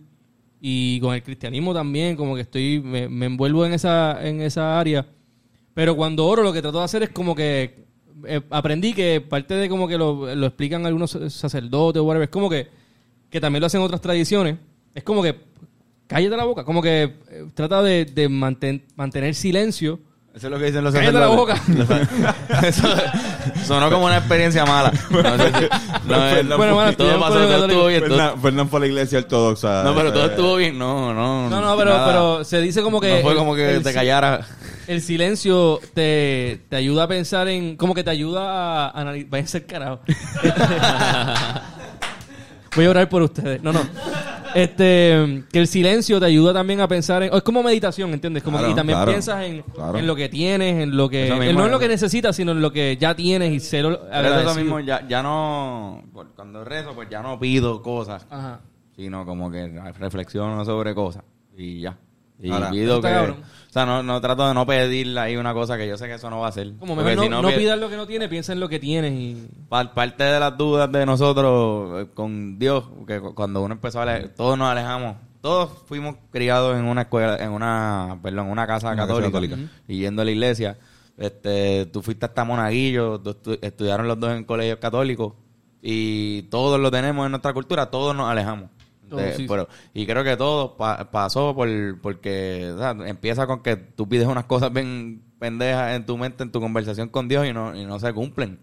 y 0.64 1.00
con 1.00 1.16
el 1.16 1.24
cristianismo 1.24 1.74
también, 1.74 2.16
como 2.16 2.36
que 2.36 2.42
estoy, 2.42 2.80
me, 2.80 3.10
me 3.10 3.26
envuelvo 3.26 3.66
en 3.66 3.74
esa, 3.74 4.20
en 4.26 4.42
esa 4.42 4.80
área. 4.80 5.06
Pero 5.74 5.96
cuando 5.96 6.26
oro 6.28 6.44
lo 6.44 6.54
que 6.54 6.62
trato 6.62 6.78
de 6.78 6.84
hacer 6.86 7.04
es 7.04 7.10
como 7.10 7.34
que 7.34 7.86
eh, 8.28 8.42
aprendí 8.52 8.94
que 8.94 9.22
parte 9.22 9.56
de 9.56 9.68
como 9.70 9.88
que 9.88 9.98
lo, 9.98 10.36
lo 10.36 10.46
explican 10.46 10.86
algunos 10.86 11.18
sacerdotes 11.30 12.00
o 12.00 12.04
whatever, 12.04 12.26
es 12.26 12.30
como 12.32 12.50
que, 12.50 12.68
que 13.30 13.42
también 13.42 13.62
lo 13.62 13.68
hacen 13.68 13.82
otras 13.82 14.02
tradiciones, 14.02 14.58
es 14.94 15.04
como 15.04 15.24
que 15.24 15.36
cállate 16.06 16.38
la 16.38 16.44
boca, 16.44 16.64
como 16.64 16.82
que 16.82 17.04
eh, 17.04 17.46
trata 17.56 17.82
de, 17.82 18.06
de 18.06 18.30
manten- 18.30 18.84
mantener 18.96 19.34
silencio. 19.34 20.00
Eso 20.36 20.48
es 20.48 20.52
lo 20.52 20.60
que 20.60 20.66
dicen 20.66 20.84
los 20.84 20.94
Cállate 20.94 21.14
la 21.20 21.28
sacerdotes. 21.28 21.56
Eso 22.64 22.88
sonó 23.66 23.90
como 23.90 24.06
una 24.06 24.18
experiencia 24.18 24.66
mala. 24.66 24.92
No 25.12 25.38
sé 25.38 25.48
si- 25.48 25.70
no, 26.08 26.28
eh, 26.30 26.44
Bueno, 26.58 26.76
bueno, 26.76 26.94
todo 26.94 27.20
pasó, 27.20 27.34
todo 27.34 27.66
estuvo 27.66 27.88
bien. 27.88 28.08
todo- 28.08 28.38
fue 28.68 28.78
a 28.78 28.80
la 28.82 28.88
iglesia 28.88 29.20
ortodoxa. 29.20 29.84
No, 29.84 29.96
pero 29.96 30.12
todo 30.12 30.24
este, 30.24 30.36
estuvo 30.36 30.56
bien. 30.56 30.78
No, 30.78 31.14
no. 31.14 31.50
No, 31.50 31.62
no, 31.62 31.78
pero, 31.78 31.92
pero 32.06 32.44
se 32.44 32.60
dice 32.62 32.82
como 32.82 33.00
que... 33.00 33.16
No 33.16 33.22
fue 33.22 33.36
como 33.36 33.56
que 33.56 33.76
el 33.76 33.84
te 33.84 33.94
callara. 33.94 34.46
El 34.88 35.02
silencio 35.02 35.80
te, 35.94 36.62
te 36.70 36.76
ayuda 36.76 37.04
a 37.04 37.08
pensar 37.08 37.48
en... 37.48 37.78
Como 37.78 37.94
que 37.94 38.04
te 38.04 38.10
ayuda 38.10 38.88
a 38.88 38.90
analizar... 39.00 39.30
Váyanse 39.30 39.58
al 39.58 39.66
carajo. 39.66 40.00
Voy 42.76 42.86
a 42.86 42.90
orar 42.90 43.10
por 43.10 43.22
ustedes. 43.22 43.62
No, 43.62 43.74
no. 43.74 43.82
Este, 44.56 45.44
que 45.52 45.60
el 45.60 45.68
silencio 45.68 46.20
te 46.20 46.26
ayuda 46.26 46.54
también 46.54 46.82
a 46.82 46.88
pensar 46.88 47.24
en... 47.24 47.34
Es 47.34 47.42
como 47.44 47.64
meditación, 47.64 48.12
¿entiendes? 48.14 48.44
Como 48.44 48.60
que- 48.60 48.70
y 48.70 48.76
también 48.76 48.98
claro, 48.98 49.12
piensas 49.12 49.44
en, 49.44 49.62
claro. 49.62 49.98
en 49.98 50.08
lo 50.08 50.16
que 50.16 50.30
tienes, 50.30 50.84
en 50.84 50.96
lo 50.96 51.10
que... 51.10 51.26
Eso 51.26 51.34
en- 51.36 51.40
mismo 51.40 51.54
no 51.60 51.66
en 51.66 51.66
es. 51.68 51.72
lo 51.72 51.80
que 51.80 51.88
necesitas, 51.88 52.36
sino 52.36 52.52
en 52.52 52.62
lo 52.62 52.72
que 52.72 52.98
ya 52.98 53.16
tienes 53.16 53.52
y 53.54 53.60
ser 53.60 53.86
eso 53.86 54.56
mismo, 54.56 54.80
ya, 54.80 55.08
ya 55.08 55.22
no. 55.24 56.04
Cuando 56.36 56.64
rezo, 56.64 56.94
pues 56.94 57.10
ya 57.10 57.22
no 57.22 57.40
pido 57.40 57.82
cosas. 57.82 58.26
Ajá. 58.30 58.62
Sino 58.96 59.26
como 59.26 59.50
que 59.52 59.68
reflexiono 59.98 60.64
sobre 60.66 60.94
cosas. 60.94 61.24
Y 61.58 61.82
ya. 61.82 61.98
Y 62.42 62.52
Ahora, 62.52 62.70
pido 62.72 63.02
que. 63.02 63.10
cabrón. 63.10 63.38
O 63.70 63.74
sea, 63.74 63.86
no, 63.86 64.04
no 64.04 64.20
trato 64.20 64.46
de 64.48 64.54
no 64.54 64.66
pedirle 64.66 65.20
ahí 65.20 65.38
una 65.38 65.54
cosa 65.54 65.78
que 65.78 65.88
yo 65.88 65.98
sé 65.98 66.06
que 66.08 66.16
eso 66.16 66.30
no 66.30 66.40
va 66.40 66.48
a 66.48 66.50
hacer. 66.50 66.74
Como 66.78 66.94
mejor 66.96 67.24
si 67.24 67.30
no, 67.30 67.42
no 67.42 67.48
pi- 67.50 67.56
pidas 67.56 67.80
lo 67.80 67.90
que 67.90 67.96
no 67.96 68.06
tienes, 68.06 68.28
piensa 68.28 68.52
en 68.52 68.60
lo 68.60 68.68
que 68.68 68.80
tienes 68.80 69.14
y... 69.14 69.48
Pa- 69.70 69.94
parte 69.94 70.26
de 70.26 70.40
las 70.42 70.58
dudas 70.58 70.92
de 70.92 71.06
nosotros 71.06 72.02
eh, 72.04 72.08
con 72.14 72.60
Dios, 72.60 72.84
que 73.08 73.22
cu- 73.22 73.34
cuando 73.34 73.62
uno 73.62 73.74
empezó 73.76 74.02
a 74.02 74.06
leer, 74.06 74.30
todos 74.36 74.58
nos 74.58 74.70
alejamos, 74.70 75.16
todos 75.40 75.70
fuimos 75.86 76.16
criados 76.32 76.78
en 76.78 76.84
una 76.84 77.04
escuela, 77.04 77.38
en 77.38 77.52
una, 77.52 78.20
perdón, 78.22 78.48
una 78.50 78.68
casa 78.68 78.88
Una 78.88 78.98
católica, 78.98 79.28
católica. 79.32 79.58
y 79.88 80.00
yendo 80.00 80.22
a 80.22 80.26
la 80.26 80.32
iglesia. 80.32 80.78
Este, 81.18 81.86
tú 81.86 82.02
fuiste 82.02 82.26
hasta 82.26 82.44
Monaguillo, 82.44 83.22
estudiaron 83.62 84.06
los 84.08 84.20
dos 84.20 84.32
en 84.34 84.44
colegios 84.44 84.80
católicos 84.80 85.34
y 85.82 86.42
todos 86.44 86.78
lo 86.80 86.92
tenemos 86.92 87.26
en 87.26 87.32
nuestra 87.32 87.54
cultura, 87.54 87.86
todos 87.90 88.14
nos 88.16 88.30
alejamos. 88.30 88.70
Oh, 89.12 89.18
De- 89.18 89.36
sí, 89.36 89.46
pero- 89.48 89.68
y 89.94 90.06
creo 90.06 90.24
que 90.24 90.38
todo 90.38 90.78
pa- 90.78 91.12
pasó 91.12 91.54
por 91.54 91.68
porque 92.02 92.72
o 92.74 92.78
sea, 92.78 92.92
empieza 93.08 93.46
con 93.46 93.62
que 93.62 93.76
tú 93.76 94.08
pides 94.08 94.26
unas 94.28 94.46
cosas 94.46 94.72
bien 94.72 95.22
pendejas 95.38 95.96
en 95.96 96.06
tu 96.06 96.18
mente, 96.18 96.44
en 96.44 96.52
tu 96.52 96.62
conversación 96.62 97.10
con 97.10 97.28
Dios 97.28 97.46
y 97.48 97.52
no, 97.54 97.76
y 97.76 97.86
no 97.86 98.00
se 98.00 98.14
cumplen. 98.14 98.60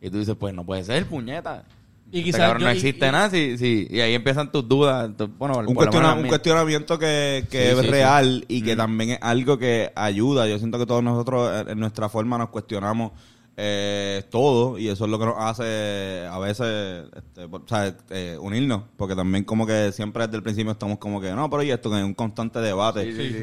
Y 0.00 0.10
tú 0.10 0.18
dices, 0.18 0.36
pues 0.38 0.54
no 0.54 0.64
puede 0.64 0.84
ser, 0.84 1.06
puñeta. 1.06 1.64
Y 2.10 2.18
Este 2.20 2.24
quizás 2.24 2.40
cabrón 2.40 2.60
yo- 2.62 2.66
no 2.68 2.72
existe 2.72 3.06
y- 3.06 3.10
nada, 3.10 3.28
sí, 3.28 3.58
sí. 3.58 3.86
Y 3.90 4.00
ahí 4.00 4.14
empiezan 4.14 4.50
tus 4.52 4.66
dudas. 4.66 5.10
tu- 5.16 5.28
bueno, 5.28 5.58
un, 5.66 5.74
cuestiona- 5.74 6.14
un 6.14 6.28
cuestionamiento 6.28 6.98
que, 6.98 7.44
que 7.50 7.58
Sí, 7.64 7.68
es 7.72 7.76
sí, 7.78 7.84
sí. 7.84 7.90
real 7.90 8.44
y 8.48 8.62
que 8.62 8.76
también 8.76 9.10
es 9.10 9.18
algo 9.20 9.58
que 9.58 9.90
ayuda. 9.94 10.46
Yo 10.46 10.58
siento 10.58 10.78
que 10.78 10.86
todos 10.86 11.02
nosotros 11.02 11.50
eh, 11.52 11.72
en 11.72 11.80
nuestra 11.80 12.08
forma 12.08 12.38
nos 12.38 12.48
cuestionamos 12.50 13.12
eh, 13.60 14.22
todo 14.30 14.78
y 14.78 14.86
eso 14.88 15.04
es 15.04 15.10
lo 15.10 15.18
que 15.18 15.24
nos 15.26 15.34
hace 15.36 16.24
a 16.30 16.38
veces 16.38 17.06
este, 17.16 17.48
por- 17.48 17.62
o 17.62 17.68
sea, 17.68 17.92
eh, 18.10 18.38
unirnos 18.40 18.82
porque 18.96 19.16
también 19.16 19.42
como 19.42 19.66
que 19.66 19.90
siempre 19.90 20.24
desde 20.26 20.36
el 20.36 20.44
principio 20.44 20.70
estamos 20.70 20.98
como 20.98 21.20
que 21.20 21.32
no 21.32 21.50
pero 21.50 21.64
y 21.64 21.72
esto 21.72 21.90
que 21.90 21.98
es 21.98 22.04
un 22.04 22.14
constante 22.14 22.60
debate 22.60 23.00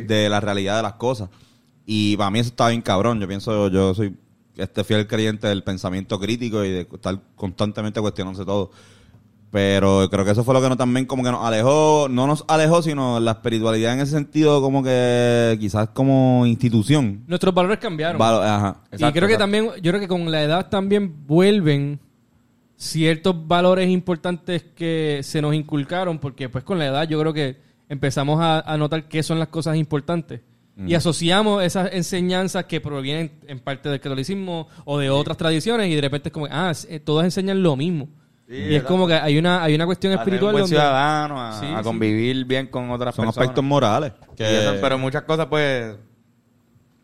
de 0.07 0.29
la 0.29 0.39
realidad 0.39 0.77
de 0.77 0.83
las 0.83 0.93
cosas. 0.93 1.29
Y 1.85 2.15
para 2.15 2.31
mí 2.31 2.39
eso 2.39 2.49
está 2.49 2.69
bien 2.69 2.81
cabrón 2.81 3.19
yo 3.19 3.27
pienso 3.27 3.67
yo 3.67 3.93
soy 3.93 4.15
este 4.55 4.85
fiel 4.85 5.05
creyente 5.05 5.47
del 5.47 5.63
pensamiento 5.63 6.17
crítico 6.17 6.63
y 6.63 6.71
de 6.71 6.87
estar 6.93 7.19
constantemente 7.35 7.99
cuestionándose 7.99 8.45
todo 8.45 8.71
pero 9.55 10.09
creo 10.09 10.25
que 10.25 10.31
eso 10.31 10.43
fue 10.43 10.53
lo 10.53 10.61
que 10.61 10.67
nos 10.67 10.77
también 10.77 11.05
como 11.05 11.23
que 11.23 11.31
nos 11.31 11.41
alejó, 11.41 12.07
no 12.09 12.27
nos 12.27 12.43
alejó, 12.49 12.81
sino 12.81 13.21
la 13.21 13.31
espiritualidad 13.31 13.93
en 13.93 14.01
ese 14.01 14.11
sentido 14.11 14.59
como 14.61 14.83
que 14.83 15.55
quizás 15.61 15.87
como 15.93 16.45
institución. 16.45 17.23
Nuestros 17.25 17.53
valores 17.55 17.79
cambiaron. 17.79 18.19
Valo- 18.19 18.43
ajá. 18.43 18.81
y 18.91 18.97
creo 18.97 19.11
que 19.13 19.19
exacto. 19.19 19.37
también, 19.37 19.69
yo 19.81 19.91
creo 19.93 20.01
que 20.01 20.09
con 20.09 20.29
la 20.29 20.43
edad 20.43 20.67
también 20.67 21.25
vuelven 21.25 22.01
ciertos 22.75 23.47
valores 23.47 23.89
importantes 23.89 24.61
que 24.75 25.21
se 25.23 25.41
nos 25.41 25.55
inculcaron, 25.55 26.19
porque 26.19 26.49
pues 26.49 26.65
con 26.65 26.77
la 26.77 26.87
edad 26.87 27.07
yo 27.07 27.17
creo 27.21 27.31
que 27.31 27.55
empezamos 27.87 28.41
a, 28.41 28.59
a 28.59 28.77
notar 28.77 29.07
qué 29.07 29.23
son 29.23 29.39
las 29.39 29.47
cosas 29.47 29.77
importantes. 29.77 30.41
Y 30.85 30.95
asociamos 30.95 31.63
esas 31.63 31.93
enseñanzas 31.93 32.65
que 32.65 32.81
provienen 32.81 33.31
en 33.47 33.61
parte 33.61 33.87
del 33.87 34.01
catolicismo 34.01 34.67
o 34.83 34.99
de 34.99 35.09
otras 35.09 35.37
tradiciones 35.37 35.89
y 35.89 35.95
de 35.95 36.01
repente 36.01 36.27
es 36.27 36.33
como, 36.33 36.47
ah, 36.51 36.73
eh, 36.89 36.99
todas 36.99 37.23
enseñan 37.23 37.63
lo 37.63 37.77
mismo. 37.77 38.09
Sí, 38.47 38.53
y 38.55 38.75
es 38.75 38.83
como 38.83 39.07
que 39.07 39.15
hay 39.15 39.37
una, 39.39 39.63
hay 39.63 39.73
una 39.73 39.85
cuestión 39.87 40.13
A 40.13 40.17
ser 40.17 40.21
espiritual 40.21 40.49
un 40.53 40.61
buen 40.61 40.63
donde... 40.63 40.75
ciudadano, 40.75 41.41
a, 41.41 41.59
Sí, 41.59 41.65
a 41.65 41.77
sí. 41.79 41.83
convivir 41.83 42.45
bien 42.45 42.67
con 42.67 42.91
otras 42.91 43.15
Son 43.15 43.25
personas. 43.25 43.37
aspectos 43.43 43.63
morales. 43.63 44.13
Y 44.33 44.35
Que, 44.35 44.61
eso, 44.61 44.75
pero 44.81 44.97
muchas 44.99 45.23
cosas, 45.23 45.47
pues, 45.47 45.95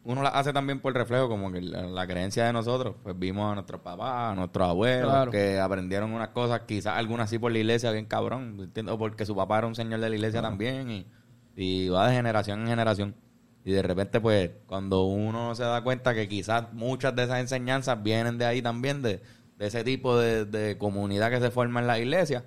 uno 0.04 0.24
las 0.24 0.34
hace 0.36 0.52
también 0.54 0.80
por 0.80 0.94
reflejo, 0.94 1.30
como 1.30 1.52
que 1.52 1.62
la, 1.62 1.84
la 1.84 2.08
creencia 2.08 2.46
de 2.46 2.54
nosotros. 2.54 2.96
Pues 3.04 3.18
vimos 3.18 3.52
a 3.52 3.56
nuestros 3.56 3.82
papás, 3.82 4.32
a 4.32 4.36
nuestros 4.36 4.68
abuelos, 4.70 5.10
Claro. 5.12 5.32
que 5.32 5.60
aprendieron 5.60 6.12
unas 6.14 6.30
cosas, 6.30 6.62
quizás 6.68 6.96
algunas 6.98 7.30
sí 7.30 7.38
por 7.40 7.52
la 7.52 7.58
iglesia, 7.60 7.92
bien 7.92 8.06
cabrón, 8.06 8.58
¿entiendes? 8.60 8.94
o 8.94 8.98
porque 8.98 9.26
su 9.26 9.36
papá 9.36 9.60
era 9.60 9.68
un 9.68 9.76
señor 9.76 10.00
de 10.00 10.10
la 10.10 10.16
iglesia 10.16 10.42
también, 10.42 10.90
y, 10.92 11.08
y 11.56 11.90
va 11.90 12.08
de 12.08 12.16
generación 12.16 12.62
en 12.62 12.68
generación. 12.68 13.16
Y 13.64 13.72
de 13.72 13.84
repente, 13.84 14.20
pues, 14.20 14.50
cuando 14.66 15.04
uno 15.04 15.54
se 15.54 15.64
da 15.64 15.82
cuenta 15.84 16.16
que 16.16 16.28
quizás 16.28 16.74
muchas 16.74 17.16
de 17.16 17.24
esas 17.24 17.40
enseñanzas 17.40 18.02
vienen 18.02 18.40
de 18.40 18.46
ahí 18.46 18.62
también, 18.64 19.04
de, 19.04 19.22
de 19.62 19.68
ese 19.68 19.84
tipo 19.84 20.18
de, 20.18 20.46
de 20.46 20.76
comunidad 20.80 21.30
que 21.30 21.40
se 21.40 21.52
forma 21.52 21.80
en 21.82 21.86
la 21.88 22.00
iglesia, 22.00 22.44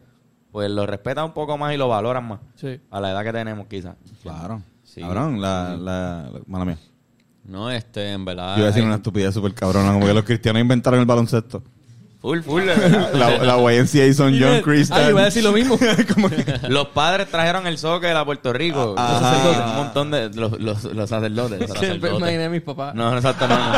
pues 0.50 0.68
lo 0.68 0.84
respetan 0.84 1.26
un 1.26 1.32
poco 1.32 1.56
más 1.56 1.72
y 1.72 1.76
lo 1.76 1.86
valoran 1.88 2.26
más. 2.26 2.40
Sí. 2.56 2.80
A 2.90 3.00
la 3.00 3.12
edad 3.12 3.22
que 3.22 3.32
tenemos, 3.32 3.68
quizás. 3.68 3.94
claro. 4.22 4.60
Sí. 4.82 5.00
Cabrón, 5.00 5.40
la, 5.40 5.76
la, 5.80 6.28
la- 6.32 6.40
mala 6.48 6.64
mía. 6.64 6.78
No, 7.44 7.70
este, 7.70 8.10
en 8.12 8.24
verdad. 8.24 8.54
Yo 8.54 8.58
iba 8.60 8.64
a 8.64 8.66
decir 8.70 8.82
hay- 8.82 8.86
una 8.86 8.96
estupidez 8.96 9.32
súper 9.32 9.54
cabrona, 9.54 9.92
como 9.92 10.06
que 10.06 10.12
los 10.14 10.24
cristianos 10.24 10.60
inventaron 10.60 10.98
el 10.98 11.06
baloncesto. 11.06 11.62
Full, 12.20 12.40
full. 12.40 12.62
de 12.66 12.74
verdad. 12.74 13.12
La, 13.14 13.56
la 13.58 13.72
YMCA 13.74 14.12
son 14.14 14.34
John 14.40 14.60
Christian. 14.62 14.98
Ah, 14.98 15.04
yo 15.04 15.10
iba 15.10 15.20
a 15.20 15.24
decir 15.26 15.44
lo 15.44 15.52
mismo. 15.52 15.78
Como 16.14 16.30
que- 16.30 16.44
Los 16.68 16.88
padres 16.88 17.28
trajeron 17.28 17.66
el 17.68 17.76
soccer 17.78 18.16
a 18.16 18.24
Puerto 18.24 18.52
Rico. 18.52 18.94
Ah, 18.98 19.08
Los 19.12 19.22
ajá. 19.22 19.34
sacerdotes, 19.36 19.70
un 19.70 19.76
montón 19.76 20.10
de 20.10 20.30
los, 20.30 20.60
los, 20.60 20.84
los 20.84 21.08
sacerdotes. 21.10 21.60
los 21.60 21.68
Siempre 21.78 21.88
sacerdotes. 21.90 22.18
imaginé 22.18 22.44
a 22.46 22.50
mis 22.50 22.62
papás. 22.62 22.94
No, 22.94 23.10
no, 23.10 23.16
exacto, 23.18 23.46
no. 23.46 23.56
no. 23.56 23.74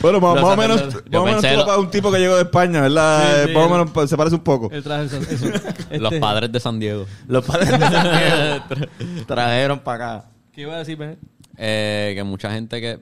Bueno, 0.00 0.20
más, 0.20 0.30
o 0.42 0.56
menos, 0.56 0.84
más 0.84 0.94
o 1.20 1.24
menos 1.24 1.42
lo- 1.42 1.72
es 1.72 1.78
un 1.78 1.90
tipo 1.90 2.10
que 2.12 2.18
llegó 2.18 2.36
de 2.36 2.42
España, 2.42 2.80
¿verdad? 2.82 3.22
Sí, 3.22 3.28
Eh, 3.40 3.44
sí, 3.48 3.54
más 3.54 3.62
o 3.62 3.66
el- 3.66 3.72
menos 3.72 3.90
pues, 3.92 4.10
se 4.10 4.16
parece 4.16 4.36
un 4.36 4.42
poco. 4.42 4.70
El 4.72 4.82
traje 4.82 5.04
eso. 5.06 5.16
eso. 5.18 5.46
Los 5.92 6.12
Este, 6.12 6.20
padres 6.20 6.52
de 6.52 6.60
San 6.60 6.78
Diego. 6.78 7.06
Los 7.28 7.44
padres 7.44 7.70
de 7.70 7.78
San 7.78 7.90
Diego 8.02 8.64
tra- 8.68 9.26
trajeron 9.26 9.78
para 9.80 10.14
acá. 10.16 10.30
¿Qué 10.52 10.60
iba 10.62 10.74
a 10.74 10.78
decir, 10.78 10.96
Peje? 10.98 11.18
Eh, 11.56 12.12
que 12.16 12.24
mucha 12.24 12.50
gente 12.50 12.80
que, 12.80 12.98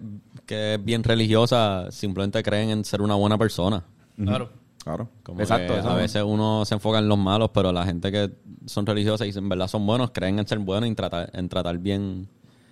que 0.46 0.74
es 0.74 0.84
bien 0.84 1.02
religiosa 1.02 1.90
simplemente 1.90 2.42
creen 2.42 2.70
en 2.70 2.84
ser 2.84 3.00
una 3.02 3.14
buena 3.14 3.38
persona. 3.38 3.82
Claro. 4.16 4.50
Claro. 4.84 5.08
Como 5.22 5.40
Exacto, 5.40 5.74
a 5.74 5.78
es. 5.78 5.96
veces 5.96 6.22
uno 6.26 6.64
se 6.64 6.74
enfoca 6.74 6.98
en 6.98 7.08
los 7.08 7.16
malos, 7.16 7.50
pero 7.54 7.70
la 7.72 7.84
gente 7.84 8.10
que 8.10 8.32
son 8.66 8.84
religiosas 8.84 9.28
y 9.28 9.38
en 9.38 9.48
verdad 9.48 9.68
son 9.68 9.86
buenos, 9.86 10.10
creen 10.12 10.40
en 10.40 10.46
ser 10.48 10.58
buenos 10.58 10.86
y 10.86 10.88
en 10.90 10.96
tratar, 10.96 11.30
en 11.34 11.48
tratar 11.48 11.78
bien, 11.78 12.28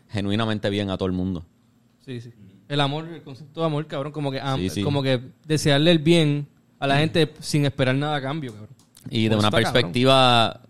genuinamente 0.08 0.70
bien 0.70 0.90
a 0.90 0.96
todo 0.98 1.06
el 1.06 1.12
mundo. 1.12 1.44
Sí, 2.10 2.20
sí. 2.20 2.32
El 2.68 2.80
amor, 2.80 3.06
el 3.08 3.22
concepto 3.22 3.60
de 3.60 3.66
amor, 3.66 3.86
cabrón, 3.86 4.12
como 4.12 4.30
que, 4.32 4.40
am- 4.40 4.58
Sí, 4.60 4.70
sí. 4.70 4.82
como 4.82 5.02
que 5.02 5.20
desearle 5.46 5.90
el 5.92 5.98
bien 6.00 6.48
a 6.80 6.86
la 6.86 6.98
gente 6.98 7.32
sin 7.40 7.64
esperar 7.64 7.94
nada 7.94 8.16
a 8.16 8.22
cambio, 8.22 8.52
cabrón. 8.52 8.70
Y 9.10 9.28
de 9.28 9.36
una 9.36 9.48
está 9.48 9.50
cabrón. 9.50 9.72
perspectiva, 9.72 10.60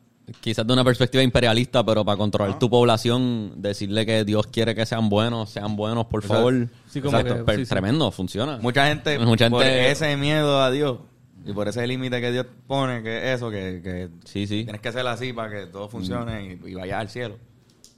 quizás 0.40 0.66
de 0.66 0.72
una 0.72 0.84
perspectiva 0.84 1.22
imperialista, 1.22 1.84
pero 1.84 2.04
para 2.04 2.16
controlar 2.18 2.58
tu 2.58 2.68
población, 2.68 3.54
decirle 3.56 4.04
que 4.04 4.24
Dios 4.24 4.46
quiere 4.48 4.74
que 4.74 4.84
sean 4.86 5.08
buenos, 5.08 5.50
sean 5.50 5.76
buenos, 5.76 6.06
por 6.06 6.20
Exacto. 6.22 6.36
favor. 6.44 6.68
Sí, 6.90 7.00
como 7.00 7.16
Exacto. 7.18 7.38
que- 7.38 7.44
Per- 7.44 7.56
sí, 7.60 7.64
sí. 7.64 7.70
Tremendo, 7.70 8.10
funciona. 8.10 8.58
Mucha 8.58 8.86
gente, 8.88 9.18
Mucha 9.18 9.48
por 9.50 9.62
gente- 9.62 9.90
ese 9.90 10.16
miedo 10.16 10.62
a 10.62 10.70
Dios 10.70 10.98
y 11.46 11.52
por 11.52 11.68
ese 11.68 11.86
límite 11.86 12.20
que 12.20 12.32
Dios 12.32 12.46
pone, 12.66 13.02
que 13.02 13.16
es 13.32 13.36
eso, 13.36 13.50
que, 13.50 13.80
que 13.82 14.08
Sí, 14.24 14.46
sí. 14.46 14.64
tienes 14.64 14.80
que 14.82 14.92
ser 14.92 15.06
así 15.06 15.32
para 15.32 15.50
que 15.50 15.66
todo 15.66 15.88
funcione 15.88 16.58
y, 16.64 16.70
y 16.70 16.74
vayas 16.74 17.00
al 17.00 17.08
cielo. 17.08 17.36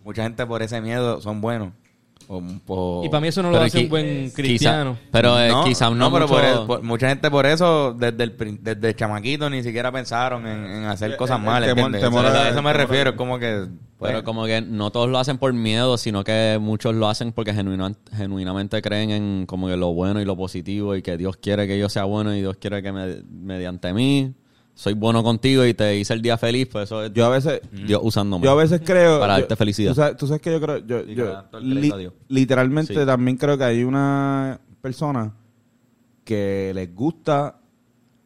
Mucha 0.04 0.22
gente 0.24 0.44
por 0.46 0.62
ese 0.62 0.80
miedo 0.80 1.20
son 1.20 1.40
buenos. 1.40 1.72
Y 2.28 3.08
para 3.08 3.20
mí 3.20 3.28
eso 3.28 3.42
no 3.42 3.48
lo 3.50 3.54
Pero 3.54 3.64
hace 3.66 3.78
qui- 3.80 3.84
un 3.84 3.88
buen 3.90 4.06
quizá- 4.24 4.34
cristiano. 4.34 4.98
pero 5.10 5.38
eh, 5.40 5.52
quizás 5.64 5.92
no, 5.92 6.12
pero 6.12 6.26
por 6.26 6.42
mucho- 6.42 6.60
el- 6.60 6.66
por- 6.66 6.82
mucha 6.82 7.08
gente 7.08 7.30
por 7.30 7.46
eso, 7.46 7.92
desde 7.94 8.24
el 8.24 8.58
desde 8.62 8.94
chamaquito, 8.94 9.48
ni 9.50 9.62
siquiera 9.62 9.90
pensaron 9.92 10.46
en, 10.46 10.64
en 10.66 10.84
hacer 10.84 11.16
cosas 11.16 11.38
el 11.38 11.44
malas. 11.44 11.68
temor- 11.68 11.86
¿entiendes? 11.86 12.00
temor 12.02 12.24
Eso- 12.26 12.34
a- 12.36 12.42
a 12.42 12.48
eso 12.50 12.62
me 12.62 12.72
refiero, 12.72 13.10
es 13.10 13.16
como 13.16 13.38
que... 13.38 13.66
pues, 13.98 14.10
Pero 14.12 14.24
como 14.24 14.44
que 14.46 14.60
no 14.60 14.90
todos 14.90 15.08
lo 15.08 15.18
hacen 15.18 15.38
por 15.38 15.52
miedo, 15.52 15.96
sino 15.98 16.24
que 16.24 16.58
muchos 16.60 16.94
lo 16.94 17.08
hacen 17.08 17.32
porque 17.32 17.52
genuina- 17.54 17.94
genuinamente 18.16 18.80
creen 18.82 19.10
en 19.10 19.46
como 19.46 19.68
que 19.68 19.76
lo 19.76 19.92
bueno 19.92 20.20
y 20.20 20.24
lo 20.24 20.36
positivo 20.36 20.96
y 20.96 21.02
que 21.02 21.16
Dios 21.16 21.36
quiere 21.36 21.66
que 21.66 21.78
yo 21.78 21.88
sea 21.88 22.04
bueno 22.04 22.34
y 22.34 22.40
Dios 22.40 22.56
quiere 22.58 22.82
que 22.82 22.92
me- 22.92 23.22
mediante 23.30 23.92
mí 23.92 24.32
soy 24.74 24.94
bueno 24.94 25.22
contigo 25.22 25.64
y 25.66 25.74
te 25.74 25.96
hice 25.98 26.12
el 26.14 26.22
día 26.22 26.36
feliz, 26.38 26.68
pues 26.70 26.84
eso 26.84 27.04
es 27.04 27.12
Yo 27.12 27.26
a 27.26 27.28
veces, 27.28 27.60
Dios 27.70 28.00
usándome. 28.02 28.44
Yo 28.44 28.50
a 28.52 28.54
veces 28.54 28.80
creo. 28.84 29.20
Para 29.20 29.34
yo- 29.36 29.40
darte 29.42 29.56
felicidad. 29.56 29.90
Tú 29.90 29.94
sabes, 29.96 30.16
tú 30.16 30.26
sabes 30.26 30.42
que 30.42 30.50
yo 30.52 30.60
creo. 30.60 30.78
Yo, 30.78 31.04
yo 31.04 31.42
literalmente 32.28 32.94
Sí. 32.94 33.06
también 33.06 33.36
creo 33.36 33.56
que 33.58 33.64
hay 33.64 33.84
una 33.84 34.60
persona 34.80 35.32
que 36.24 36.72
les 36.74 36.94
gusta 36.94 37.58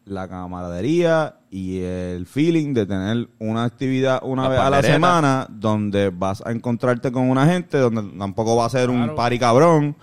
la 0.05 0.29
camaradería 0.29 1.37
y 1.51 1.81
el 1.81 2.27
feeling 2.27 2.75
de 2.75 2.87
tener 2.87 3.29
una 3.41 3.65
actividad 3.65 4.21
una 4.23 4.45
La 4.45 4.49
vez 4.51 4.61
a 4.61 4.71
la 4.71 4.83
semana 4.83 5.47
donde 5.51 6.11
vas 6.11 6.43
a 6.47 6.53
encontrarte 6.53 7.11
con 7.11 7.29
una 7.29 7.47
gente 7.47 7.79
donde 7.79 8.03
tampoco 8.17 8.55
va 8.57 8.67
a 8.67 8.71
ser 8.71 8.89
un 8.91 9.15
party 9.17 9.39
cabrón. 9.39 9.97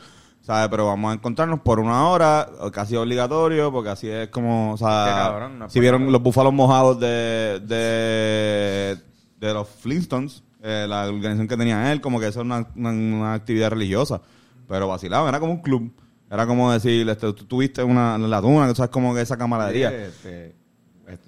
¿Sabes? 0.43 0.67
Pero 0.69 0.85
vamos 0.85 1.09
a 1.11 1.13
encontrarnos 1.15 1.61
por 1.61 1.79
una 1.79 2.07
hora, 2.09 2.47
casi 2.71 2.95
obligatorio, 2.95 3.71
porque 3.71 3.89
así 3.89 4.07
es 4.09 4.27
como, 4.27 4.73
o 4.73 4.77
sea, 4.77 4.87
cabrón, 5.15 5.57
no 5.59 5.69
si 5.69 5.79
vieron 5.79 6.11
los 6.11 6.21
búfalos 6.21 6.53
mojados 6.53 6.99
de, 6.99 7.59
de, 7.65 8.97
de 9.39 9.53
los 9.53 9.67
Flintstones, 9.69 10.43
eh, 10.61 10.85
la 10.87 11.07
organización 11.07 11.47
que 11.47 11.57
tenía 11.57 11.91
él, 11.91 12.01
como 12.01 12.19
que 12.19 12.27
eso 12.27 12.41
es 12.41 12.45
una, 12.45 12.67
una, 12.75 12.89
una 12.89 13.33
actividad 13.33 13.69
religiosa. 13.71 14.21
Pero 14.67 14.87
vacilaban, 14.87 15.29
era 15.29 15.39
como 15.39 15.53
un 15.53 15.61
club. 15.61 15.91
Era 16.29 16.45
como 16.47 16.71
decir, 16.71 17.07
este, 17.07 17.31
tú 17.33 17.45
tuviste 17.45 17.83
una, 17.83 18.17
la 18.17 18.41
duna, 18.41 18.67
que 18.67 18.75
sabes 18.75 18.91
como 18.91 19.13
que 19.13 19.21
esa 19.21 19.37
camaradería. 19.37 19.89
este, 20.07 20.47
es- 20.47 20.53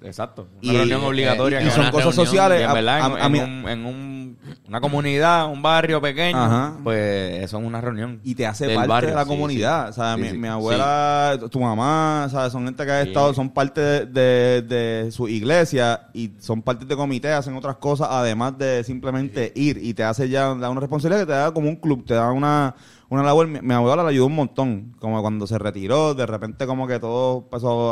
exacto. 0.02 0.48
Una 0.62 0.72
Y- 0.72 0.76
reunión 0.76 1.04
obligatoria. 1.04 1.60
y 1.60 1.64
que 1.64 1.70
son 1.70 1.90
cosas 1.90 2.14
sociales, 2.14 2.62
en 2.62 2.68
a- 2.70 2.72
verdad, 2.74 3.00
a- 3.02 3.06
en, 3.06 3.12
a 3.22 3.26
en 3.26 3.32
mí- 3.32 3.38
un- 3.40 3.68
en 3.68 3.86
un- 3.86 4.36
una 4.68 4.80
comunidad, 4.80 5.46
un 5.50 5.62
barrio 5.62 6.00
pequeño, 6.00 6.36
Ajá. 6.42 6.74
pues 6.82 7.44
eso 7.44 7.58
es 7.58 7.64
una 7.64 7.80
reunión. 7.80 8.20
y 8.24 8.34
te 8.34 8.46
hace 8.46 8.74
parte 8.74 8.88
barrio, 8.88 9.10
de 9.10 9.16
la 9.16 9.22
sí, 9.22 9.28
comunidad. 9.28 9.84
sí. 9.86 9.90
O 9.90 9.92
sea, 9.94 10.14
Sí, 10.16 10.36
mi, 10.38 10.48
abuela, 10.48 11.38
tu 11.50 11.60
mamá, 11.60 12.28
¿sabes? 12.30 12.52
son 12.52 12.64
gente 12.64 12.84
que 12.84 12.90
ha 12.90 13.02
estado, 13.02 13.32
son 13.34 13.50
parte 13.50 13.80
de, 13.80 14.06
de, 14.06 14.62
de 14.62 15.10
su 15.12 15.28
iglesia 15.28 16.08
y 16.12 16.32
son 16.40 16.62
parte 16.62 16.84
de 16.84 16.96
comité, 16.96 17.32
hacen 17.32 17.56
otras 17.56 17.76
cosas 17.76 18.08
además 18.10 18.56
de 18.58 18.82
simplemente 18.84 19.52
ir 19.54 19.78
y 19.82 19.94
te 19.94 20.02
hace 20.04 20.28
ya 20.28 20.54
da 20.54 20.70
una 20.70 20.80
responsabilidad 20.80 21.20
que 21.22 21.26
te 21.26 21.32
da 21.38 21.50
como 21.52 21.68
un 21.68 21.76
club, 21.76 22.04
te 22.04 22.14
da 22.14 22.30
una, 22.32 22.74
una 23.08 23.22
labor. 23.22 23.46
Mi, 23.46 23.60
mi 23.60 23.74
abuela 23.74 24.02
le 24.02 24.10
ayudó 24.10 24.26
un 24.26 24.34
montón, 24.34 24.94
como 25.00 25.20
cuando 25.22 25.46
se 25.46 25.58
retiró, 25.58 26.14
de 26.14 26.26
repente 26.26 26.66
como 26.66 26.86
que 26.86 26.98
todo 26.98 27.46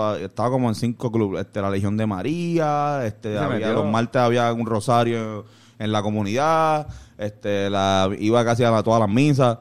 a- 0.04 0.18
estaba 0.18 0.50
como 0.50 0.68
en 0.68 0.74
cinco 0.74 1.10
clubes, 1.12 1.46
este, 1.46 1.60
la 1.62 1.70
Legión 1.70 1.96
de 1.96 2.06
María, 2.06 3.04
este, 3.06 3.38
había, 3.54 3.68
los 3.74 3.86
martes 3.92 4.20
había 4.20 4.52
un 4.52 4.66
rosario 4.66 5.44
en 5.78 5.92
la 5.92 6.02
comunidad, 6.02 6.88
este, 7.18 7.68
la, 7.70 8.10
iba 8.18 8.44
casi 8.44 8.64
a 8.64 8.70
la- 8.70 8.82
todas 8.82 9.00
las 9.00 9.08
misas. 9.08 9.58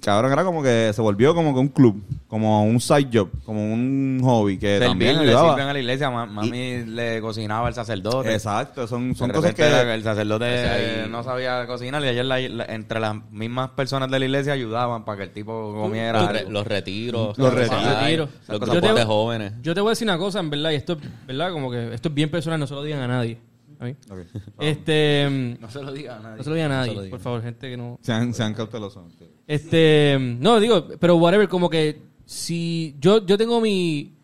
Cabrón, 0.00 0.32
era 0.32 0.44
como 0.44 0.62
que 0.62 0.90
se 0.92 1.00
volvió 1.00 1.34
como 1.34 1.52
que 1.54 1.60
un 1.60 1.68
club, 1.68 2.02
como 2.28 2.64
un 2.64 2.80
side 2.80 3.08
job, 3.12 3.28
como 3.44 3.60
un 3.72 4.20
hobby 4.22 4.58
que 4.58 4.66
Servir, 4.78 4.88
también 4.88 5.16
le 5.16 5.22
ayudaba. 5.28 5.50
sirven 5.50 5.68
a 5.68 5.72
la 5.72 5.78
iglesia. 5.78 6.10
Ma- 6.10 6.26
Mami 6.26 6.84
le 6.86 7.20
cocinaba 7.20 7.68
al 7.68 7.74
sacerdote. 7.74 8.32
Exacto, 8.34 8.86
son, 8.86 9.14
son 9.14 9.28
De 9.28 9.34
cosas 9.34 9.50
repente 9.56 9.84
que... 9.84 9.94
el 9.94 10.02
sacerdote 10.02 10.44
O 10.44 10.48
sea, 10.48 11.04
y- 11.06 11.08
no 11.10 11.22
sabía 11.22 11.66
cocinar 11.66 12.02
y 12.04 12.08
ayer 12.08 12.24
la- 12.24 12.40
la- 12.40 12.64
entre 12.66 13.00
las 13.00 13.14
mismas 13.30 13.70
personas 13.70 14.10
de 14.10 14.18
la 14.18 14.24
iglesia 14.24 14.52
ayudaban 14.52 15.04
para 15.04 15.18
que 15.18 15.24
el 15.24 15.30
tipo 15.32 15.72
comiera. 15.74 16.20
Los, 16.22 16.32
re- 16.32 16.46
los 16.50 16.66
retiros. 16.66 17.38
Los 17.38 17.52
retiros. 17.54 17.84
Retiros. 18.00 18.28
Los 18.48 18.60
Yo 18.60 18.66
grupos 18.66 18.94
te- 18.94 19.00
de 19.00 19.04
jóvenes. 19.04 19.52
Yo 19.62 19.74
te 19.74 19.80
voy 19.80 19.88
a 19.88 19.92
decir 19.92 20.06
una 20.08 20.18
cosa, 20.18 20.40
en 20.40 20.50
verdad, 20.50 20.70
y 20.70 20.74
esto, 20.76 20.94
es- 20.94 21.26
¿verdad? 21.26 21.52
Como 21.52 21.70
que 21.70 21.92
esto 21.94 22.08
es 22.08 22.14
bien 22.14 22.30
personal, 22.30 22.58
no 22.58 22.66
se 22.66 22.74
lo 22.74 22.82
digan 22.82 23.00
a 23.02 23.08
nadie. 23.08 23.38
A 23.80 23.84
mí. 23.86 23.94
Este, 24.60 25.56
No 25.60 25.70
se 25.70 25.82
lo 25.82 25.92
diga 25.92 26.16
a 26.16 26.20
nadie. 26.20 26.36
no 26.36 26.42
se 26.44 26.50
lo 26.50 26.54
digan 26.54 26.72
a 26.72 26.86
nadie, 26.86 27.08
por 27.10 27.20
favor, 27.20 27.42
gente 27.42 27.68
que 27.70 27.76
no. 27.76 27.98
Sean, 28.02 28.32
sean 28.34 28.54
cautelosos. 28.54 29.04
Este, 29.46 30.16
no, 30.38 30.60
digo, 30.60 30.86
pero 31.00 31.16
whatever, 31.16 31.48
como 31.48 31.68
que 31.70 32.00
si 32.24 32.94
yo, 33.00 33.24
yo 33.26 33.36
tengo 33.38 33.60
mi, 33.60 34.14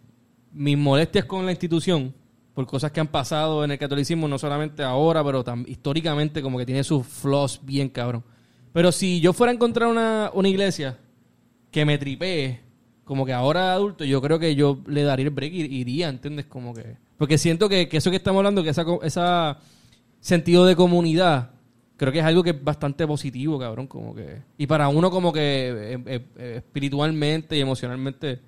mis 0.52 0.76
molestias 0.78 1.24
con 1.24 1.44
la 1.44 1.52
institución 1.52 2.14
por 2.54 2.66
cosas 2.66 2.90
que 2.92 3.00
han 3.00 3.08
pasado 3.08 3.64
en 3.64 3.70
el 3.72 3.78
catolicismo, 3.78 4.28
no 4.28 4.38
solamente 4.38 4.82
ahora, 4.82 5.22
pero 5.24 5.44
tam- 5.44 5.66
históricamente 5.68 6.40
como 6.40 6.56
que 6.58 6.64
tiene 6.66 6.84
sus 6.84 7.06
flaws 7.06 7.60
bien 7.62 7.88
cabrón. 7.88 8.22
Pero 8.72 8.92
si 8.92 9.20
yo 9.20 9.32
fuera 9.32 9.50
a 9.50 9.54
encontrar 9.54 9.88
una, 9.88 10.30
una 10.34 10.48
iglesia 10.48 10.98
que 11.70 11.84
me 11.84 11.98
tripee, 11.98 12.60
como 13.04 13.24
que 13.26 13.32
ahora 13.32 13.72
adulto, 13.72 14.04
yo 14.04 14.20
creo 14.22 14.38
que 14.38 14.54
yo 14.54 14.80
le 14.86 15.02
daría 15.02 15.24
el 15.26 15.30
break 15.30 15.52
y 15.52 15.62
iría, 15.64 16.08
¿entiendes? 16.08 16.46
Como 16.46 16.72
que... 16.74 16.96
Porque 17.18 17.38
siento 17.38 17.68
que, 17.68 17.88
que 17.88 17.96
eso 17.96 18.10
que 18.10 18.16
estamos 18.16 18.40
hablando, 18.40 18.62
que 18.62 18.70
esa, 18.70 18.84
co- 18.84 19.02
esa 19.02 19.58
sentido 20.20 20.66
de 20.66 20.76
comunidad, 20.76 21.50
creo 21.96 22.12
que 22.12 22.18
es 22.18 22.24
algo 22.24 22.42
que 22.42 22.50
es 22.50 22.64
bastante 22.64 23.06
positivo, 23.06 23.58
cabrón, 23.58 23.86
como 23.86 24.14
que... 24.14 24.42
Y 24.58 24.66
para 24.66 24.88
uno 24.88 25.10
como 25.10 25.32
que 25.32 25.40
eh, 25.40 26.02
eh, 26.06 26.26
eh, 26.36 26.54
espiritualmente 26.58 27.56
y 27.56 27.60
emocionalmente, 27.60 28.40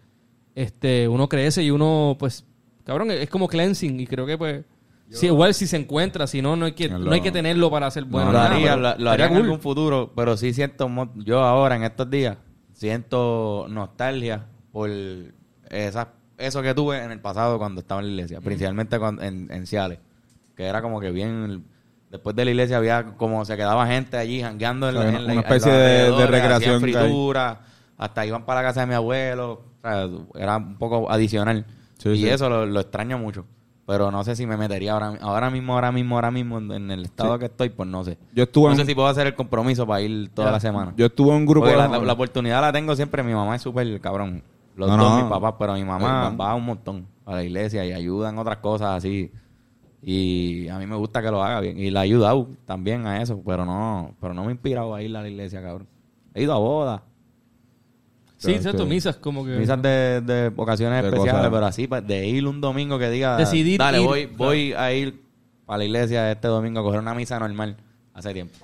este, 0.55 1.09
uno 1.09 1.29
crece 1.29 1.63
y 1.63 1.71
uno, 1.71 2.17
pues, 2.19 2.45
cabrón, 2.85 3.11
es 3.11 3.31
como 3.31 3.49
cleansing 3.49 4.01
y 4.01 4.07
creo 4.07 4.27
que 4.27 4.37
pues... 4.37 4.65
sí, 5.11 5.27
igual 5.27 5.55
si 5.55 5.67
se 5.67 5.77
encuentra, 5.79 6.27
si 6.27 6.43
no, 6.43 6.57
no 6.57 6.67
hay 6.67 6.73
que, 6.73 6.89
No, 6.91 6.99
no 6.99 7.13
hay 7.13 7.21
que 7.23 7.33
tenerlo 7.33 7.71
para 7.71 7.87
hacer 7.87 8.05
bueno. 8.05 8.33
lo 8.33 8.39
nada, 8.39 8.51
haría, 8.55 8.75
pero 8.75 8.81
lo, 8.83 8.99
lo 8.99 9.11
haría 9.11 9.27
en 9.27 9.33
cool. 9.33 9.43
algún 9.45 9.61
futuro, 9.61 10.13
pero 10.15 10.37
sí 10.37 10.53
siento, 10.53 10.91
yo 11.17 11.41
ahora 11.41 11.77
en 11.77 11.85
estos 11.85 12.11
días, 12.11 12.37
siento 12.75 13.67
nostalgia 13.71 14.47
por 14.73 14.91
esa, 15.71 16.13
eso 16.39 16.63
que 16.63 16.75
tuve 16.75 17.03
en 17.03 17.11
el 17.11 17.21
pasado 17.21 17.59
cuando 17.59 17.81
estaba 17.81 18.01
en 18.01 18.07
la 18.09 18.13
iglesia, 18.15 18.41
principalmente 18.41 18.99
cuando, 18.99 19.23
en, 19.23 19.51
en 19.51 19.67
Ciales, 19.67 19.99
que 20.57 20.65
era 20.65 20.81
como 20.83 21.01
que 21.01 21.11
bien, 21.11 21.65
después 22.11 22.35
de 22.37 22.45
la 22.45 22.51
iglesia 22.53 22.77
había 22.79 23.05
como 23.17 23.45
se 23.45 23.57
quedaba 23.57 23.87
gente 23.87 24.17
allí 24.17 24.41
jangueando 24.41 24.89
en, 24.89 24.97
O 24.97 25.03
sea, 25.03 25.11
la- 25.13 25.19
una- 25.19 25.33
en 25.33 25.39
especie 25.41 25.73
de- 25.73 26.27
recreación 26.27 26.81
fritura, 26.81 27.61
hasta 27.97 28.25
iban 28.25 28.45
para 28.45 28.63
la 28.63 28.69
casa 28.69 28.81
de 28.81 28.87
mi 28.87 28.95
abuelo, 28.95 29.53
o 29.53 29.63
sea, 29.83 30.09
era 30.41 30.57
un 30.57 30.77
poco 30.77 31.11
adicional. 31.11 31.67
Sí, 31.99 32.11
y 32.11 32.17
sí. 32.19 32.29
eso 32.29 32.49
lo, 32.49 32.65
lo 32.65 32.81
extraño 32.81 33.19
mucho. 33.19 33.45
Pero 33.87 34.11
no 34.13 34.23
sé 34.23 34.37
si 34.37 34.47
me 34.47 34.57
metería 34.59 34.93
ahora, 34.93 35.15
ahora 35.23 35.49
mismo, 35.51 35.73
ahora 35.73 35.91
mismo, 35.91 36.15
ahora 36.17 36.31
mismo 36.31 36.59
en, 36.59 36.91
el 36.91 37.05
estado 37.07 37.33
Sí. 37.35 37.39
que 37.41 37.45
estoy, 37.47 37.69
pues 37.71 37.89
no 37.89 38.05
sé. 38.05 38.19
Yo 38.35 38.45
estuve 38.45 38.67
no 38.67 38.73
en- 38.73 38.77
sé 38.77 38.85
si 38.85 38.95
puedo 38.95 39.09
hacer 39.09 39.27
el 39.27 39.35
compromiso 39.35 39.87
para 39.87 40.03
ir 40.03 40.29
toda 40.35 40.53
la 40.53 40.61
semana. 40.61 40.93
Yo 40.95 41.07
estuve 41.07 41.31
en 41.31 41.37
un 41.37 41.47
grupo... 41.47 41.67
De 41.67 41.75
la, 41.75 41.89
la 41.89 42.13
oportunidad 42.13 42.61
la 42.61 42.71
tengo 42.71 42.95
siempre. 42.95 43.23
Mi 43.23 43.33
mamá 43.33 43.57
es 43.57 43.63
súper 43.63 43.99
cabrón. 44.01 44.43
Los 44.79 44.89
No, 44.89 44.97
dos, 44.97 45.11
no. 45.11 45.17
mis 45.19 45.25
papás, 45.31 45.55
pero 45.59 45.75
mi 45.75 45.85
mamá 45.85 46.31
va 46.31 46.55
un 46.55 46.65
montón 46.65 47.07
a 47.27 47.35
la 47.35 47.43
iglesia 47.45 47.85
y 47.85 47.93
ayuda 47.93 48.31
en 48.31 48.39
otras 48.39 48.59
cosas 48.59 48.97
así. 48.97 49.31
Y 50.01 50.69
a 50.69 50.79
mí 50.79 50.87
me 50.87 50.95
gusta 50.95 51.21
que 51.21 51.31
lo 51.31 51.43
haga 51.43 51.61
bien. 51.61 51.77
Y 51.79 51.91
la 51.91 52.01
he 52.01 52.05
ayudado 52.05 52.49
también 52.65 53.05
a 53.07 53.21
eso, 53.21 53.43
pero 53.45 53.65
no, 53.65 54.15
pero 54.21 54.33
no 54.35 54.43
me 54.45 54.51
he 54.51 54.53
inspirado 54.53 54.95
a 54.95 55.03
ir 55.03 55.15
a 55.17 55.23
la 55.23 55.29
iglesia, 55.29 55.61
cabrón. 55.61 55.89
He 56.33 56.45
ido 56.45 56.53
a 56.55 56.59
bodas, 56.59 57.01
Sí, 58.37 58.57
cierto, 58.61 58.85
que- 58.85 58.91
misas 58.91 59.17
como 59.17 59.45
que... 59.45 59.57
misas 59.57 59.83
de, 59.83 60.21
de 60.21 60.53
ocasiones 60.57 61.03
De 61.03 61.09
especiales, 61.09 61.35
cosas. 61.41 61.51
pero 61.53 61.67
así, 61.67 61.89
pa- 61.89 62.01
de 62.01 62.25
ir 62.29 62.47
un 62.47 62.61
domingo 62.61 62.97
que 62.97 63.11
diga, 63.11 63.37
Decidir 63.37 63.79
dale, 63.81 64.01
ir, 64.01 64.07
voy, 64.07 64.27
claro. 64.27 64.37
voy 64.45 64.73
a 64.75 64.93
ir 64.93 65.21
para 65.67 65.79
la 65.79 65.85
iglesia 65.87 66.31
este 66.31 66.47
domingo 66.47 66.79
a 66.79 66.83
coger 66.85 67.01
una 67.01 67.15
misa 67.15 67.37
normal 67.41 67.77
hace 68.15 68.33
tiempo. 68.33 68.55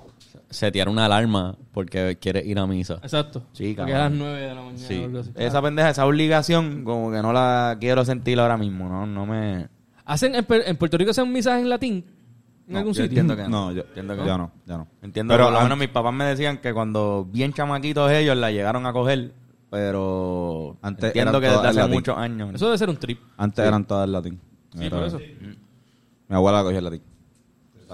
Setear 0.49 0.87
una 0.89 1.05
alarma 1.05 1.57
porque 1.73 2.17
quieres 2.21 2.45
ir 2.45 2.57
a 2.59 2.67
misa. 2.67 2.95
Exacto. 3.03 3.43
Sí, 3.53 3.73
Porque 3.75 3.93
a 3.93 3.97
las 4.09 4.11
9 4.11 4.39
de 4.41 4.47
la 4.55 4.61
mañana 4.61 4.77
Sí. 4.77 4.99
o 4.99 5.05
algo 5.05 5.19
así. 5.19 5.31
Esa 5.35 5.61
pendeja, 5.61 5.89
esa 5.89 6.05
obligación, 6.05 6.83
como 6.83 7.11
que 7.11 7.21
no 7.21 7.33
la 7.33 7.77
quiero 7.79 8.05
sentir 8.05 8.39
ahora 8.39 8.57
mismo, 8.57 8.87
¿no? 8.87 9.05
No 9.05 9.25
me... 9.25 9.67
¿Hacen, 10.05 10.35
en, 10.35 10.45
Pu- 10.47 10.63
en 10.65 10.77
Puerto 10.77 10.97
Rico 10.97 11.11
hacen 11.11 11.31
misas 11.33 11.59
en 11.59 11.67
latín? 11.69 12.05
¿En 12.67 12.73
No, 12.73 12.79
algún 12.79 12.93
yo 12.93 13.03
sitio? 13.03 13.19
entiendo 13.21 13.35
que 13.35 13.49
No, 13.49 13.71
yo, 13.71 13.81
Entiendo 13.83 14.15
que 14.15 14.25
ya 14.25 14.37
no. 14.37 14.45
no, 14.45 14.51
ya 14.65 14.77
no. 14.77 14.87
Entiendo, 15.01 15.33
Pero 15.33 15.45
por 15.45 15.53
lo 15.53 15.61
menos 15.61 15.77
mis 15.77 15.89
papás 15.89 16.13
me 16.13 16.25
decían 16.25 16.59
que 16.59 16.73
cuando 16.73 17.27
bien 17.31 17.51
chamaquitos 17.53 18.11
ellos 18.11 18.37
la 18.37 18.51
llegaron 18.51 18.85
a 18.85 18.93
coger, 18.93 19.33
pero 19.69 20.77
Antes 20.81 21.05
entiendo 21.05 21.39
que 21.41 21.47
desde 21.47 21.67
hace 21.67 21.79
latín. 21.79 21.93
muchos 21.95 22.17
años. 22.17 22.53
Eso 22.55 22.65
debe 22.65 22.77
ser 22.77 22.89
un 22.89 22.97
trip. 22.97 23.19
Antes 23.37 23.65
eran 23.65 23.85
todas 23.85 24.05
en 24.07 24.11
latín. 24.13 24.39
Sí, 24.73 24.85
Era- 24.85 24.97
por 24.97 25.07
eso. 25.07 25.19
Mi 26.27 26.35
abuela 26.35 26.63
cogía 26.63 26.79
el 26.79 26.83
latín. 26.85 27.01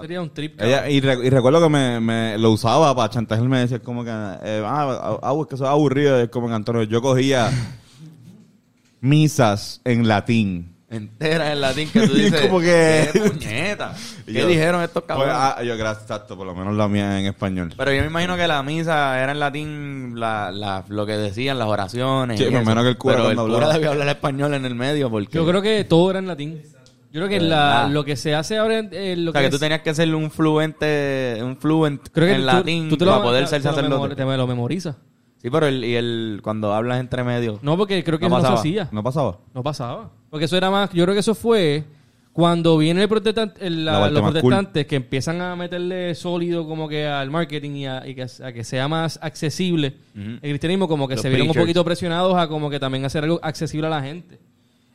Sería 0.00 0.20
un 0.22 0.30
trip. 0.30 0.60
Ella, 0.60 0.88
y, 0.88 1.00
re- 1.00 1.24
y 1.26 1.30
recuerdo 1.30 1.60
que 1.62 1.68
me, 1.68 2.00
me 2.00 2.38
lo 2.38 2.50
usaba 2.50 2.94
para 2.96 3.10
chantajearme. 3.10 3.60
Decía 3.60 3.78
como 3.80 4.02
que, 4.04 4.10
eh, 4.10 4.62
ah, 4.64 5.18
ah, 5.22 5.34
es 5.40 5.46
que 5.46 5.54
eso 5.54 5.64
es 5.64 5.70
aburrido. 5.70 6.18
Es 6.20 6.28
como 6.28 6.48
que 6.48 6.54
Antonio, 6.54 6.82
yo 6.84 7.02
cogía 7.02 7.50
misas 9.00 9.80
en 9.84 10.06
latín. 10.08 10.68
Entera 10.90 11.52
en 11.52 11.60
latín 11.62 11.88
que 11.90 12.06
tú 12.06 12.12
dices, 12.14 12.40
como 12.42 12.60
que- 12.60 13.08
¿qué 13.12 13.20
puñeta? 13.30 13.94
Y 14.26 14.32
¿Qué 14.34 14.40
yo- 14.40 14.46
dijeron 14.46 14.82
estos 14.82 15.04
Pues, 15.04 15.16
cabrones? 15.18 15.34
ah, 15.36 15.62
yo, 15.62 15.76
gracias, 15.78 16.02
exacto, 16.02 16.36
por 16.36 16.46
lo 16.46 16.54
menos 16.54 16.74
la 16.76 16.86
mía 16.86 17.18
en 17.18 17.26
español. 17.26 17.72
Pero 17.76 17.92
yo 17.92 18.00
me 18.02 18.08
imagino 18.08 18.36
que 18.36 18.46
la 18.46 18.62
misa 18.62 19.18
era 19.22 19.32
en 19.32 19.40
latín 19.40 20.20
la, 20.20 20.50
la, 20.50 20.84
lo 20.88 21.06
que 21.06 21.12
decían, 21.16 21.58
las 21.58 21.68
oraciones. 21.68 22.38
Sí, 22.38 22.44
por 22.44 22.64
menos 22.66 22.84
que 22.84 22.90
el 22.90 22.98
cura 22.98 23.14
Pero 23.16 23.30
el 23.30 23.36
cuando 23.36 23.54
cura 23.54 23.72
debía 23.72 23.88
hablar 23.90 24.08
español 24.08 24.52
en 24.54 24.66
el 24.66 24.74
medio 24.74 25.10
porque... 25.10 25.32
Yo 25.34 25.46
creo 25.46 25.62
que 25.62 25.84
todo 25.84 26.10
era 26.10 26.18
en 26.18 26.26
latín. 26.26 26.62
Yo 27.12 27.20
creo 27.20 27.28
que 27.28 27.40
la, 27.40 27.88
lo 27.90 28.04
que 28.04 28.16
se 28.16 28.34
hace 28.34 28.56
ahora... 28.56 28.78
eh, 28.90 29.14
lo 29.16 29.30
o 29.30 29.32
sea, 29.32 29.42
que 29.42 29.46
es- 29.48 29.52
tú 29.52 29.58
tenías 29.58 29.82
que 29.82 29.94
ser 29.94 30.14
un 30.14 30.30
fluente, 30.30 31.38
un 31.42 31.56
fluent 31.56 32.08
creo 32.12 32.26
que 32.28 32.34
en 32.34 32.40
tú- 32.40 32.46
latín 32.46 32.88
tú 32.88 32.96
te 32.96 33.04
lo- 33.04 33.10
para 33.12 33.22
poder 33.22 33.46
ser 33.46 33.62
sacerdote. 33.62 34.14
Te 34.16 34.24
lo 34.24 34.46
memorizas. 34.46 34.96
Sí, 35.38 35.50
pero 35.50 35.66
el, 35.66 35.84
y 35.84 35.94
el, 35.96 36.40
cuando 36.42 36.72
hablas 36.72 37.00
entre 37.00 37.22
medio. 37.24 37.58
No, 37.62 37.76
porque 37.76 38.02
creo 38.04 38.18
que 38.18 38.26
No 38.28 38.30
no, 38.30 38.36
se 38.36 38.42
pasaba. 38.42 38.60
hacía. 38.60 38.88
¿No 38.92 39.02
pasaba? 39.02 39.38
No 39.54 39.62
pasaba. 39.62 40.10
Porque 40.30 40.44
eso 40.46 40.56
era 40.56 40.70
más... 40.70 40.90
Yo 40.92 41.04
creo 41.04 41.14
que 41.14 41.20
eso 41.20 41.34
fue 41.34 41.84
cuando 42.32 42.78
viene 42.78 43.02
el 43.02 43.08
protestante, 43.08 43.66
el- 43.66 43.84
La 43.84 43.92
la- 43.92 43.98
parte 44.00 44.14
los 44.14 44.22
cool. 44.22 44.32
protestantes 44.32 44.86
que 44.86 44.96
empiezan 44.96 45.40
a 45.42 45.54
meterle 45.56 46.14
sólido 46.14 46.66
como 46.66 46.88
que 46.88 47.06
al 47.06 47.28
marketing 47.30 47.72
y 47.72 47.86
a, 47.86 48.06
y 48.06 48.14
que, 48.14 48.22
a 48.22 48.52
que 48.52 48.64
sea 48.64 48.88
más 48.88 49.18
accesible. 49.20 49.96
El 50.14 50.38
cristianismo 50.40 50.88
como 50.88 51.06
que 51.08 51.14
Los 51.16 51.22
se 51.22 51.28
vieron 51.28 51.48
un 51.48 51.54
poquito 51.54 51.84
presionados 51.84 52.36
a 52.38 52.46
como 52.48 52.70
que 52.70 52.80
también 52.80 53.04
hacer 53.04 53.24
algo 53.24 53.38
accesible 53.42 53.88
a 53.88 53.90
la 53.90 54.00
gente. 54.02 54.38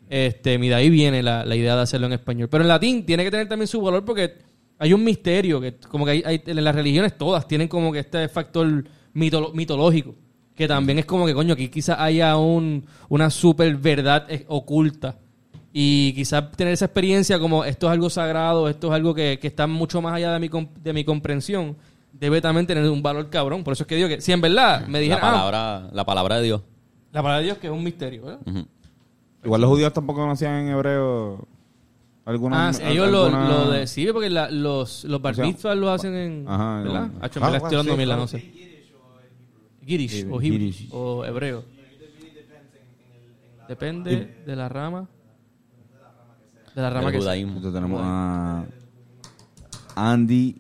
Este, 0.10 0.54
y 0.54 0.68
de 0.70 0.76
ahí 0.76 0.90
viene 0.90 1.22
la, 1.22 1.44
la 1.46 1.56
idea 1.56 1.76
de 1.76 1.82
hacerlo 1.82 2.08
en 2.08 2.14
español. 2.14 2.48
Pero 2.50 2.64
en 2.64 2.68
latín 2.70 3.06
tiene 3.06 3.24
que 3.24 3.32
tener 3.32 3.48
también 3.48 3.68
su 3.68 3.82
valor 3.82 4.06
porque 4.06 4.38
hay 4.80 4.94
un 4.94 5.04
misterio 5.04 5.60
que 5.60 5.76
como 5.90 6.06
que 6.06 6.12
hay, 6.12 6.24
hay- 6.26 6.42
en 6.46 6.64
las 6.64 6.76
religiones 6.76 7.18
todas 7.18 7.48
tienen 7.48 7.68
como 7.68 7.92
que 7.92 8.00
este 8.00 8.28
factor 8.30 8.86
mitolo- 9.14 9.52
mitológico 9.54 10.16
que 10.56 10.68
también 10.68 10.98
es 11.00 11.06
como 11.06 11.26
que 11.28 11.34
coño 11.36 11.54
aquí 11.54 11.68
quizás 11.70 11.98
haya 12.00 12.36
un, 12.38 12.86
una 13.10 13.30
super 13.30 13.76
verdad 13.76 14.26
eh, 14.30 14.44
oculta 14.48 15.18
y 15.74 16.14
quizás 16.14 16.52
tener 16.54 16.74
esa 16.74 16.86
experiencia 16.86 17.38
como 17.40 17.64
esto 17.64 17.86
es 17.88 17.92
algo 17.94 18.10
sagrado, 18.10 18.68
esto 18.70 18.88
es 18.88 18.94
algo 18.94 19.14
que, 19.14 19.38
que 19.40 19.48
está 19.48 19.68
mucho 19.68 20.02
más 20.02 20.14
allá 20.14 20.34
de 20.34 20.40
mi, 20.40 20.50
de 20.82 20.94
mi 20.94 21.04
comprensión, 21.04 21.76
debe 22.14 22.42
también 22.42 22.66
tener 22.66 22.90
un 22.90 23.04
valor 23.04 23.30
cabrón. 23.30 23.64
Por 23.64 23.74
eso 23.74 23.84
es 23.84 23.88
que 23.88 23.96
digo 23.96 24.08
que 24.08 24.20
si 24.22 24.32
en 24.32 24.42
verdad 24.42 24.88
me 24.88 24.94
La 24.94 25.00
dijeran, 25.00 25.24
ah, 25.24 25.32
palabra, 25.32 25.90
la 25.94 26.06
palabra 26.06 26.38
de 26.38 26.44
Dios. 26.44 26.62
la 27.12 27.22
palabra 27.22 27.38
de 27.40 27.44
Dios 27.46 27.58
que 27.60 27.68
es 27.68 27.74
un 27.74 27.84
misterio, 27.84 28.24
¿verdad? 28.24 28.40
Igual 29.48 29.62
los 29.62 29.70
judíos 29.70 29.94
tampoco 29.94 30.20
conocían 30.20 30.56
en 30.56 30.68
hebreo 30.74 31.48
alguna 32.26 32.68
Ah, 32.68 32.74
sí, 32.74 32.84
ellos 32.84 33.10
lo, 33.10 33.26
alguna- 33.28 33.48
lo 33.48 33.72
de, 33.72 33.88
sí, 33.88 34.06
porque 34.12 34.30
la- 34.30 34.52
los, 34.52 35.06
los 35.06 35.22
bar 35.22 35.36
lo 35.78 35.90
hacen 35.90 36.14
en... 36.14 36.46
Ajá, 36.46 36.82
¿Verdad? 36.84 37.12
Hacho, 37.22 37.40
Ah, 37.42 37.46
me 37.46 37.52
la 37.54 37.60
bueno, 37.60 37.80
estoy 37.80 37.98
dando 37.98 38.16
no 38.18 38.28
sé. 38.28 38.40
Girish 39.86 40.26
o. 40.30 40.42
Hebrew 40.42 40.72
o 40.92 41.24
hebreo. 41.24 41.64
Depende 43.70 44.36
de 44.46 44.56
la 44.58 44.68
rama. 44.68 45.08
De 46.76 46.82
la 46.82 46.90
rama 46.90 47.08
que 47.08 47.14
sea. 47.14 47.22
judaísmo. 47.22 47.54
Entonces 47.56 47.74
tenemos 47.82 48.02
a 48.04 48.66
Andy 49.96 50.58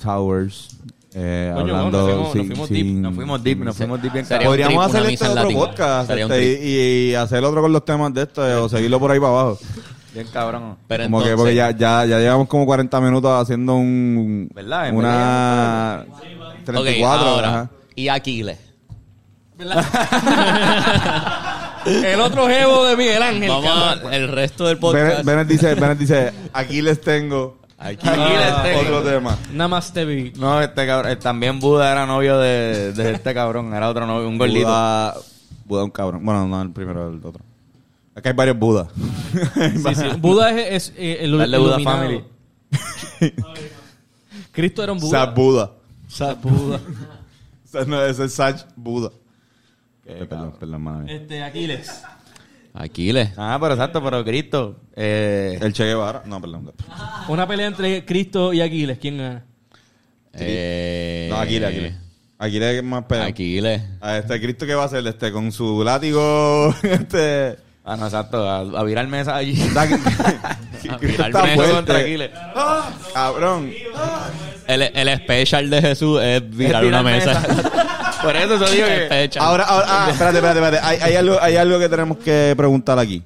Towers 0.00 0.78
eh, 1.14 1.50
Coño, 1.54 1.76
hablando 1.76 1.98
nos 1.98 2.08
fuimos- 2.08 2.22
nos 2.24 2.32
sin- 2.32 2.46
fuimos 2.46 2.68
sin- 2.68 2.76
deep, 2.76 2.86
Nos 3.02 3.14
fuimos 3.14 3.42
deep, 3.42 3.58
nos 3.64 3.76
fuimos 3.76 4.02
deep 4.02 4.12
bien 4.12 4.26
Podríamos 4.44 4.90
trip, 4.90 5.00
hacer 5.02 5.12
este 5.12 5.28
otro 5.28 5.42
latín. 5.42 5.56
podcast 5.58 6.10
este, 6.10 6.60
y, 6.62 7.10
y 7.10 7.14
hacer 7.14 7.44
otro 7.44 7.62
con 7.62 7.72
los 7.72 7.84
temas 7.84 8.14
de 8.14 8.22
esto 8.22 8.64
o 8.64 8.68
seguirlo 8.68 9.00
por 9.00 9.10
ahí 9.10 9.18
para 9.20 9.32
abajo. 9.32 9.58
Bien 10.12 10.26
cabrón. 10.32 10.76
Pero 10.88 11.04
como 11.04 11.18
que 11.22 11.30
entonces- 11.30 11.36
porque 11.36 11.54
ya, 11.54 11.70
ya, 11.70 12.04
ya 12.04 12.18
llevamos 12.18 12.48
como 12.48 12.66
40 12.66 13.00
minutos 13.00 13.30
haciendo 13.42 13.76
un 13.76 14.50
¿Verdad? 14.52 14.88
En 14.88 14.96
una 14.96 16.04
Ok, 16.10 16.64
34 16.64 17.28
ahora. 17.28 17.48
ajá. 17.48 17.70
Y 17.94 18.08
Aquiles. 18.08 18.58
El 21.86 22.20
otro 22.20 22.46
jevo 22.48 22.84
de 22.86 22.96
Miguel 22.96 23.22
Ángel. 23.22 23.48
Vamos 23.48 23.70
a- 23.70 24.14
el 24.14 24.28
resto 24.28 24.66
del 24.66 24.76
Bennett, 24.76 25.06
podcast. 25.08 25.24
Bennett 25.24 25.48
dice, 25.48 25.74
Bennett 25.74 25.98
dice, 25.98 26.32
aquí 26.52 26.82
les 26.82 27.00
tengo 27.00 27.58
Aquiles, 27.80 28.18
este. 28.18 28.76
Otro 28.76 29.02
tema. 29.02 29.38
Namaste, 29.52 30.04
baby. 30.04 30.32
No, 30.36 30.60
este 30.60 30.86
cabrón. 30.86 31.12
eh, 31.12 31.16
También 31.16 31.58
Buda 31.60 31.90
era 31.90 32.04
novio 32.06 32.38
de, 32.38 32.92
de 32.92 33.12
este 33.12 33.32
cabrón. 33.32 33.72
Era 33.74 33.88
otro 33.88 34.06
novio, 34.06 34.28
un 34.28 34.36
gordito. 34.38 34.66
Buda, 34.68 35.14
Buda 35.64 35.84
un 35.84 35.90
cabrón. 35.90 36.24
Bueno, 36.24 36.46
no 36.46 36.60
el 36.60 36.70
primero, 36.72 37.08
el 37.08 37.24
otro. 37.24 37.42
Que 38.22 38.28
hay 38.28 38.34
varios 38.34 38.58
Budas. 38.58 38.88
Sí, 39.54 39.94
sí. 39.94 40.06
Buda 40.18 40.50
es, 40.50 40.90
es, 40.90 40.94
eh, 40.98 41.18
el, 41.22 41.38
Dale 41.38 41.58
Buda. 41.58 41.80
Family. 41.80 42.22
Cristo 44.52 44.82
era 44.82 44.92
un 44.92 44.98
Buda. 44.98 45.24
Sat 45.24 45.34
Buda. 45.34 45.72
Sat 46.08 46.42
Buda. 46.42 46.80
Ese 47.64 47.86
no, 47.86 48.02
ese 48.02 48.24
es 48.24 48.34
Sach 48.34 48.62
Buda. 48.74 49.10
Perdón, 50.04 50.54
perdón, 50.58 50.82
madre. 50.82 51.14
Este, 51.16 51.40
Aquiles. 51.42 52.02
Aquiles. 52.74 53.30
Ah, 53.36 53.58
pero 53.60 53.74
exacto, 53.74 54.02
pero 54.02 54.24
Cristo. 54.24 54.80
Eh, 54.94 55.58
El 55.60 55.72
Che 55.72 55.84
Guevara. 55.84 56.22
No, 56.26 56.40
perdón. 56.40 56.72
Una 57.28 57.46
pelea 57.46 57.66
entre 57.66 58.04
Cristo 58.04 58.52
y 58.52 58.60
Aquiles. 58.60 58.98
¿Quién 58.98 59.18
gana? 59.18 59.44
Eh, 60.34 61.26
No, 61.30 61.36
Aquiles, 61.38 61.68
Aquiles. 61.68 61.94
Aquiles 62.38 62.76
es 62.76 62.82
más 62.84 63.04
pedo. 63.04 63.22
Aquiles. 63.24 63.82
A 64.00 64.18
este 64.18 64.40
Cristo 64.40 64.66
que 64.66 64.74
va 64.74 64.84
a 64.84 64.86
hacer 64.86 65.06
este 65.06 65.32
con 65.32 65.52
su 65.52 65.82
látigo 65.84 66.74
este 66.82 67.56
ah, 67.92 67.96
no, 67.96 68.04
exacto. 68.06 68.48
A, 68.48 68.60
a 68.60 68.84
virar 68.84 69.06
mesa 69.08 69.36
allí. 69.36 69.60
A 70.90 70.96
Cristo 70.96 71.24
virar 71.24 71.56
mesa 71.56 71.72
contra 71.72 71.98
Aquiles. 71.98 72.30
Cabrón. 73.12 73.70
El, 74.66 74.82
el 74.82 75.08
especial 75.08 75.68
de 75.68 75.82
Jesús 75.82 76.20
es 76.22 76.56
virar 76.56 76.84
una 76.84 77.02
mesa. 77.02 77.42
Por 78.22 78.36
eso 78.36 78.58
te 78.58 78.70
digo 78.72 78.86
que. 78.86 79.02
Especial. 79.04 79.44
Ahora, 79.44 79.64
ahora 79.64 79.86
ah, 79.88 80.08
espérate, 80.10 80.38
espérate, 80.38 80.60
espérate. 80.60 80.86
Hay, 80.86 80.98
hay 81.00 81.16
algo, 81.16 81.38
hay 81.40 81.56
algo 81.56 81.78
que 81.78 81.88
tenemos 81.88 82.18
que 82.18 82.54
preguntar 82.56 82.98
aquí. 82.98 83.22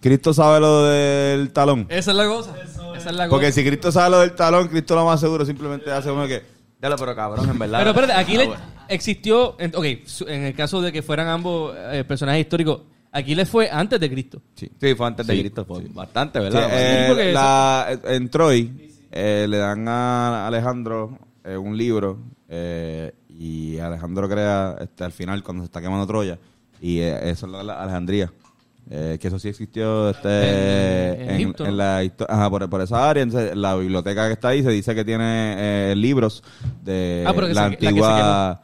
¿Cristo 0.00 0.32
sabe 0.32 0.60
lo 0.60 0.84
del 0.84 1.52
talón? 1.52 1.86
Esa 1.88 2.10
es 2.12 2.16
la 2.16 2.26
cosa. 2.26 2.54
Esa 2.96 3.10
es 3.10 3.16
la 3.16 3.24
cosa. 3.24 3.30
Porque 3.30 3.50
si 3.52 3.64
Cristo 3.64 3.90
sabe 3.90 4.10
lo 4.10 4.20
del 4.20 4.32
talón, 4.32 4.68
Cristo 4.68 4.94
lo 4.94 5.04
más 5.04 5.20
seguro 5.20 5.44
simplemente 5.44 5.90
hace 5.90 6.10
uno 6.10 6.26
que... 6.26 6.42
Dale, 6.78 6.94
pero 6.98 7.16
cabrón, 7.16 7.48
en 7.48 7.58
verdad. 7.58 7.78
Pero 7.78 7.90
espérate, 7.90 8.12
Aquiles 8.12 8.48
Ah, 8.48 8.50
bueno. 8.50 8.84
existió. 8.88 9.56
En, 9.58 9.72
ok, 9.74 9.84
en 10.28 10.44
el 10.44 10.54
caso 10.54 10.80
de 10.82 10.92
que 10.92 11.02
fueran 11.02 11.26
ambos 11.28 11.74
eh, 11.76 12.04
personajes 12.06 12.42
históricos, 12.42 12.82
Aquiles 13.16 13.48
fue 13.48 13.68
antes 13.70 13.98
de 14.00 14.10
Cristo. 14.10 14.42
Sí. 14.54 14.70
Sí, 14.80 14.94
fue 14.94 15.06
antes 15.06 15.26
de 15.26 15.38
Cristo. 15.40 15.64
fue 15.64 15.82
Bastante, 15.92 16.38
Sí, 16.38 16.44
¿verdad? 16.44 16.68
eh, 16.72 17.04
porque 17.08 17.32
la- 17.32 17.98
en 18.04 18.28
Troy 18.28 18.90
eh, 19.10 19.46
le 19.48 19.56
dan 19.58 19.88
a 19.88 20.46
Alejandro 20.46 21.18
eh, 21.44 21.56
un 21.56 21.76
libro 21.76 22.18
eh, 22.48 23.12
y 23.28 23.78
Alejandro 23.78 24.28
crea 24.28 24.76
este, 24.80 25.04
al 25.04 25.12
final 25.12 25.42
cuando 25.42 25.62
se 25.62 25.66
está 25.66 25.80
quemando 25.80 26.06
Troya 26.06 26.38
y 26.80 26.98
eh, 26.98 27.30
eso 27.30 27.46
es 27.46 27.52
la, 27.52 27.62
la 27.62 27.82
Alejandría. 27.82 28.32
Eh, 28.88 29.18
que 29.20 29.26
eso 29.26 29.38
sí 29.40 29.48
existió 29.48 30.10
este, 30.10 30.28
En- 30.28 31.20
en 31.22 31.28
en, 31.30 31.34
Egipto, 31.36 31.64
en 31.64 31.70
¿no? 31.70 31.76
la 31.76 32.04
histo- 32.04 32.26
ajá, 32.28 32.48
por, 32.48 32.70
por 32.70 32.80
esa 32.82 33.10
área. 33.10 33.22
Entonces, 33.24 33.56
la 33.56 33.74
biblioteca 33.74 34.26
que 34.28 34.34
está 34.34 34.48
ahí 34.48 34.62
se 34.62 34.70
dice 34.70 34.94
que 34.94 35.04
tiene 35.04 35.54
eh, 35.90 35.94
libros 35.96 36.44
de 36.84 37.24
Ah, 37.26 37.32
que 37.34 37.40
la 37.40 37.46
se- 37.48 37.54
la 37.54 37.70
que 37.70 37.76
se 37.80 37.86
antigua. 37.88 38.62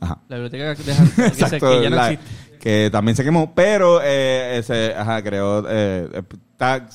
Ajá. 0.00 0.18
La 0.28 0.36
biblioteca 0.38 0.74
que, 0.74 0.82
se- 0.84 0.92
Exacto, 1.26 1.70
que 1.70 1.82
ya 1.82 1.90
no 1.90 1.96
la- 1.96 2.12
existe. 2.12 2.47
Que 2.58 2.88
también 2.90 3.16
se 3.16 3.24
quemó, 3.24 3.52
pero 3.54 4.00
eh, 4.02 4.58
ese, 4.58 4.94
ajá, 4.94 5.22
creo, 5.22 5.64
eh, 5.68 6.22
está- 6.52 6.86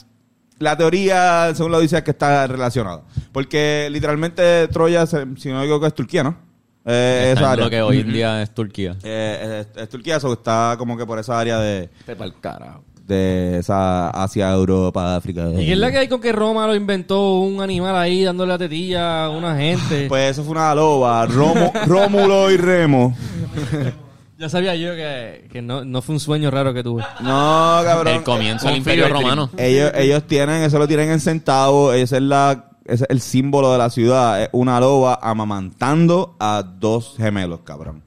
la 0.59 0.77
teoría, 0.77 1.51
según 1.55 1.71
lo 1.71 1.79
dice, 1.79 1.97
es 1.97 2.03
que 2.03 2.11
está 2.11 2.47
relacionada. 2.47 3.01
Porque 3.31 3.87
literalmente 3.91 4.67
Troya, 4.69 5.05
se- 5.05 5.25
si 5.37 5.49
no 5.49 5.55
me 5.57 5.63
equivoco, 5.63 5.87
es 5.87 5.93
Turquía, 5.95 6.23
¿no? 6.23 6.37
Eh, 6.85 7.29
Está 7.29 7.31
esa 7.31 7.39
en 7.41 7.51
área. 7.53 7.63
lo 7.65 7.69
que 7.71 7.81
hoy 7.81 7.99
en 7.99 8.13
día 8.13 8.41
es 8.41 8.53
Turquía. 8.53 8.95
Eh, 9.03 9.65
es, 9.75 9.81
es 9.83 9.89
Turquía, 9.89 10.17
eso 10.17 10.31
está 10.33 10.75
como 10.77 10.97
que 10.97 11.05
por 11.05 11.17
esa 11.19 11.39
área 11.39 11.57
de, 11.59 11.89
Este 11.99 12.15
pa'l 12.15 12.33
carajo. 12.41 12.83
de 13.07 13.57
esa 13.59 14.09
Asia, 14.09 14.51
Europa, 14.51 15.15
África. 15.15 15.49
¿Y 15.57 15.65
qué 15.65 15.71
es 15.73 15.77
la 15.77 15.91
que 15.91 15.97
hay 15.97 16.07
con 16.07 16.21
que 16.21 16.31
Roma 16.31 16.67
lo 16.67 16.75
inventó 16.75 17.39
un 17.39 17.61
animal 17.61 17.95
ahí 17.95 18.23
dándole 18.23 18.51
la 18.53 18.57
tetilla 18.57 19.25
a 19.25 19.29
una 19.29 19.55
gente? 19.57 20.07
Pues 20.07 20.31
eso 20.31 20.43
fue 20.43 20.51
una 20.51 20.73
loba, 20.75 21.25
Romo- 21.27 21.71
Rómulo 21.87 22.51
y 22.51 22.57
Remo. 22.57 23.15
ya 24.37 24.49
sabía 24.49 24.75
yo 24.75 24.95
que, 24.95 25.47
que 25.51 25.61
no, 25.61 25.85
no 25.85 26.01
fue 26.01 26.15
un 26.15 26.19
sueño 26.19 26.49
raro 26.49 26.73
que 26.73 26.83
tuve. 26.83 27.03
No, 27.19 27.81
cabrón. 27.83 28.15
El 28.15 28.23
comienzo 28.23 28.67
del 28.67 28.77
Imperio 28.77 29.07
Romano. 29.07 29.49
Ellos, 29.57 29.91
ellos 29.95 30.23
tienen, 30.27 30.63
eso 30.63 30.79
lo 30.79 30.87
tienen 30.87 31.11
en 31.11 31.19
centavos, 31.19 31.95
ese 31.95 32.17
es 32.17 32.21
la, 32.23 32.71
ese 32.85 33.03
es 33.03 33.09
el 33.09 33.21
símbolo 33.21 33.71
de 33.71 33.77
la 33.77 33.89
ciudad, 33.89 34.41
es 34.43 34.49
una 34.51 34.79
loba 34.79 35.19
amamantando 35.21 36.35
a 36.39 36.63
dos 36.63 37.15
gemelos, 37.17 37.61
cabrón. 37.63 38.03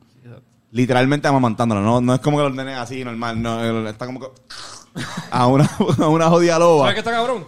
Literalmente 0.73 1.29
amamantándolo, 1.29 1.81
no, 1.81 2.01
no 2.01 2.15
es 2.15 2.21
como 2.21 2.37
que 2.37 2.43
lo 2.43 2.53
tienen 2.53 2.75
así 2.75 3.03
normal, 3.03 3.41
no, 3.41 3.89
está 3.89 4.05
como 4.05 4.21
que 4.21 4.27
a 5.31 5.47
una, 5.47 5.71
a 5.99 6.09
una 6.09 6.29
jodida 6.29 6.59
loba. 6.59 6.83
¿Sabes 6.83 6.95
qué 6.95 7.01
está 7.01 7.13
cabrón? 7.13 7.45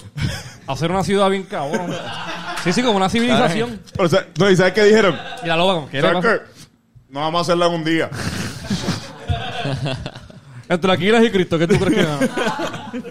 Hacer 0.66 0.90
una 0.90 1.02
ciudad 1.02 1.28
bien 1.28 1.42
cabrón. 1.42 1.90
Sí, 2.62 2.72
sí, 2.72 2.82
como 2.82 2.96
una 2.96 3.08
civilización. 3.08 3.80
O 3.98 4.08
sea, 4.08 4.26
no, 4.38 4.50
¿y 4.50 4.56
sabes 4.56 4.72
qué 4.72 4.84
dijeron? 4.84 5.16
Y 5.42 5.46
la 5.46 5.56
loba 5.56 5.74
como 5.74 5.88
que. 5.88 6.00
No 7.08 7.20
vamos 7.20 7.38
a 7.38 7.42
hacerla 7.42 7.66
en 7.66 7.72
un 7.74 7.84
día. 7.84 8.10
Entre 10.68 10.92
Aquiles 10.92 11.24
y 11.24 11.30
Cristo, 11.30 11.58
¿qué 11.58 11.66
tú 11.66 11.78
crees 11.78 12.06
que? 12.06 13.02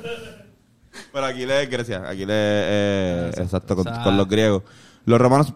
Pero 1.11 1.25
aquí 1.25 1.45
le 1.45 1.65
Grecia, 1.65 2.07
aquí 2.07 2.25
le 2.25 2.33
eh, 2.35 3.31
exacto, 3.35 3.75
con, 3.75 3.87
Exacto. 3.87 4.09
con 4.09 4.17
los 4.17 4.27
griegos. 4.27 4.61
Los 5.05 5.19
romanos 5.19 5.53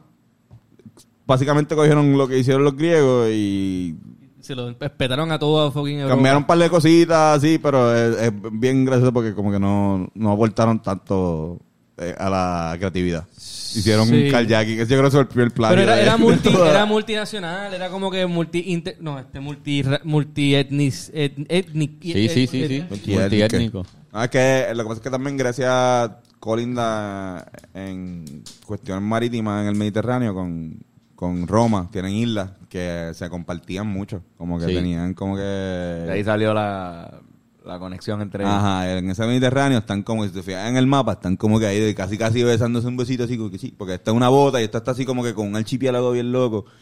básicamente 1.27 1.75
cogieron 1.75 2.17
lo 2.17 2.27
que 2.27 2.39
hicieron 2.39 2.63
los 2.63 2.75
griegos 2.75 3.29
y 3.29 3.95
Se 4.39 4.55
lo 4.55 4.69
espetaron 4.69 5.31
a 5.31 5.37
todo 5.37 5.71
fucking 5.71 5.99
Europa. 5.99 6.15
Cambiaron 6.15 6.41
un 6.43 6.47
par 6.47 6.57
de 6.57 6.69
cositas, 6.69 7.39
sí, 7.41 7.59
pero 7.59 7.95
es, 7.95 8.17
es 8.17 8.31
bien 8.51 8.83
gracioso 8.85 9.13
porque 9.13 9.35
como 9.35 9.51
que 9.51 9.59
no, 9.59 10.09
no 10.15 10.31
aportaron 10.31 10.81
tanto 10.81 11.59
eh, 11.97 12.15
a 12.17 12.29
la 12.29 12.75
creatividad. 12.79 13.27
Hicieron 13.76 14.07
Sí. 14.07 14.26
un 14.26 14.32
kayaking, 14.32 14.78
que 14.78 14.86
yo 14.86 14.97
creo 14.97 15.03
que 15.03 15.11
fue 15.11 15.19
el 15.22 15.28
primer 15.28 15.51
plagio. 15.51 15.76
Pero 15.78 15.84
era, 15.84 15.95
de- 15.95 16.01
era, 16.03 16.11
de 16.13 16.17
multi, 16.17 16.49
era 16.69 16.86
multinacional, 16.86 17.74
era 17.74 17.89
como 17.89 18.09
que 18.11 18.26
multi... 18.26 18.63
inter- 18.67 18.97
no, 18.99 19.17
este 19.19 19.39
multi... 19.39 19.84
multi 20.03 20.55
etnis, 20.55 21.11
et, 21.13 21.34
etnic, 21.49 22.01
Sí, 22.01 22.30
sí, 22.30 22.47
sí, 22.47 22.67
sí. 22.67 22.84
Multiétnico. 23.13 23.86
Ah, 24.11 24.26
es 24.26 24.30
que 24.32 24.67
lo 24.76 24.84
que 24.84 24.88
pasa 24.89 24.99
es 24.99 25.03
que 25.03 25.09
también 25.09 25.38
Grecia 25.38 26.17
colinda 26.39 27.49
en 27.74 28.43
cuestiones 28.65 29.03
marítimas 29.03 29.61
en 29.61 29.67
el 29.69 29.76
Mediterráneo 29.76 30.34
con, 30.34 30.80
con 31.15 31.47
Roma. 31.47 31.88
Tienen 31.91 32.13
islas 32.13 32.51
que 32.67 33.11
se 33.13 33.30
compartían 33.30 33.88
mucho. 33.88 34.24
Como 34.38 34.59
que 34.59 34.65
Sí. 34.65 34.74
tenían 34.74 35.13
como 35.13 35.36
que... 35.36 35.41
De 35.41 36.11
ahí 36.11 36.24
salió 36.24 36.53
la, 36.53 37.22
la 37.66 37.80
conexión 37.80 38.22
entre 38.22 38.43
ellos. 38.43 38.53
Ajá, 38.53 38.97
en 38.97 39.09
ese 39.09 39.26
Mediterráneo 39.26 39.80
están 39.80 40.03
como, 40.03 40.26
si 40.26 40.32
te 40.32 40.41
fijas 40.41 40.70
en 40.70 40.78
el 40.78 40.88
mapa, 40.88 41.14
están 41.14 41.38
como 41.38 41.59
que 41.59 41.68
ahí 41.68 41.80
de 41.80 41.93
casi 41.93 42.18
casi 42.18 42.43
besándose 42.43 42.88
un 42.88 42.97
besito 42.97 43.24
así, 43.24 43.38
como 43.38 43.51
que 43.51 43.57
sí, 43.57 43.74
porque 43.78 43.95
está 43.95 44.12
una 44.12 44.30
bota 44.30 44.59
y 44.62 44.64
esta 44.64 44.80
está 44.80 44.91
así 44.91 45.05
como 45.05 45.24
que 45.24 45.34
con 45.34 45.47
un 45.47 45.55
archipiélago 45.55 46.12
bien 46.12 46.32
loco. 46.32 46.66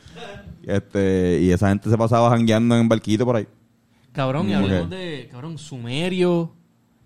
Este, 0.61 1.39
y 1.41 1.51
esa 1.51 1.69
gente 1.69 1.89
se 1.89 1.97
pasaba 1.97 2.29
jangueando 2.29 2.77
en 2.77 2.87
barquito 2.87 3.25
por 3.25 3.37
ahí. 3.37 3.47
Cabrón, 4.11 4.49
y 4.49 4.53
hablamos 4.53 4.89
de, 4.89 5.27
cabrón, 5.31 5.57
Sumerio 5.57 6.51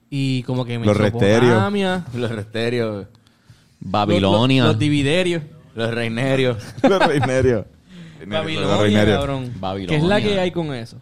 y 0.09 0.43
como 0.43 0.65
que 0.65 0.78
Los 0.80 0.97
Mesopotamia, 0.97 2.03
Los 2.13 2.32
resterios, 2.32 3.07
Babilonia. 3.80 4.63
Los, 4.63 4.74
los 4.74 4.80
dividerios. 4.80 5.43
los 5.76 5.93
reinerios. 5.93 6.57
Los 6.84 6.99
reinerios. 7.07 7.65
Los 8.19 8.30
Babilonia, 8.30 8.78
reinerios. 8.78 9.17
cabrón. 9.17 9.53
Babilonia. 9.59 9.97
¿Qué 9.97 10.03
es 10.03 10.09
la 10.09 10.21
que 10.21 10.39
hay 10.39 10.51
con 10.51 10.74
eso? 10.74 10.97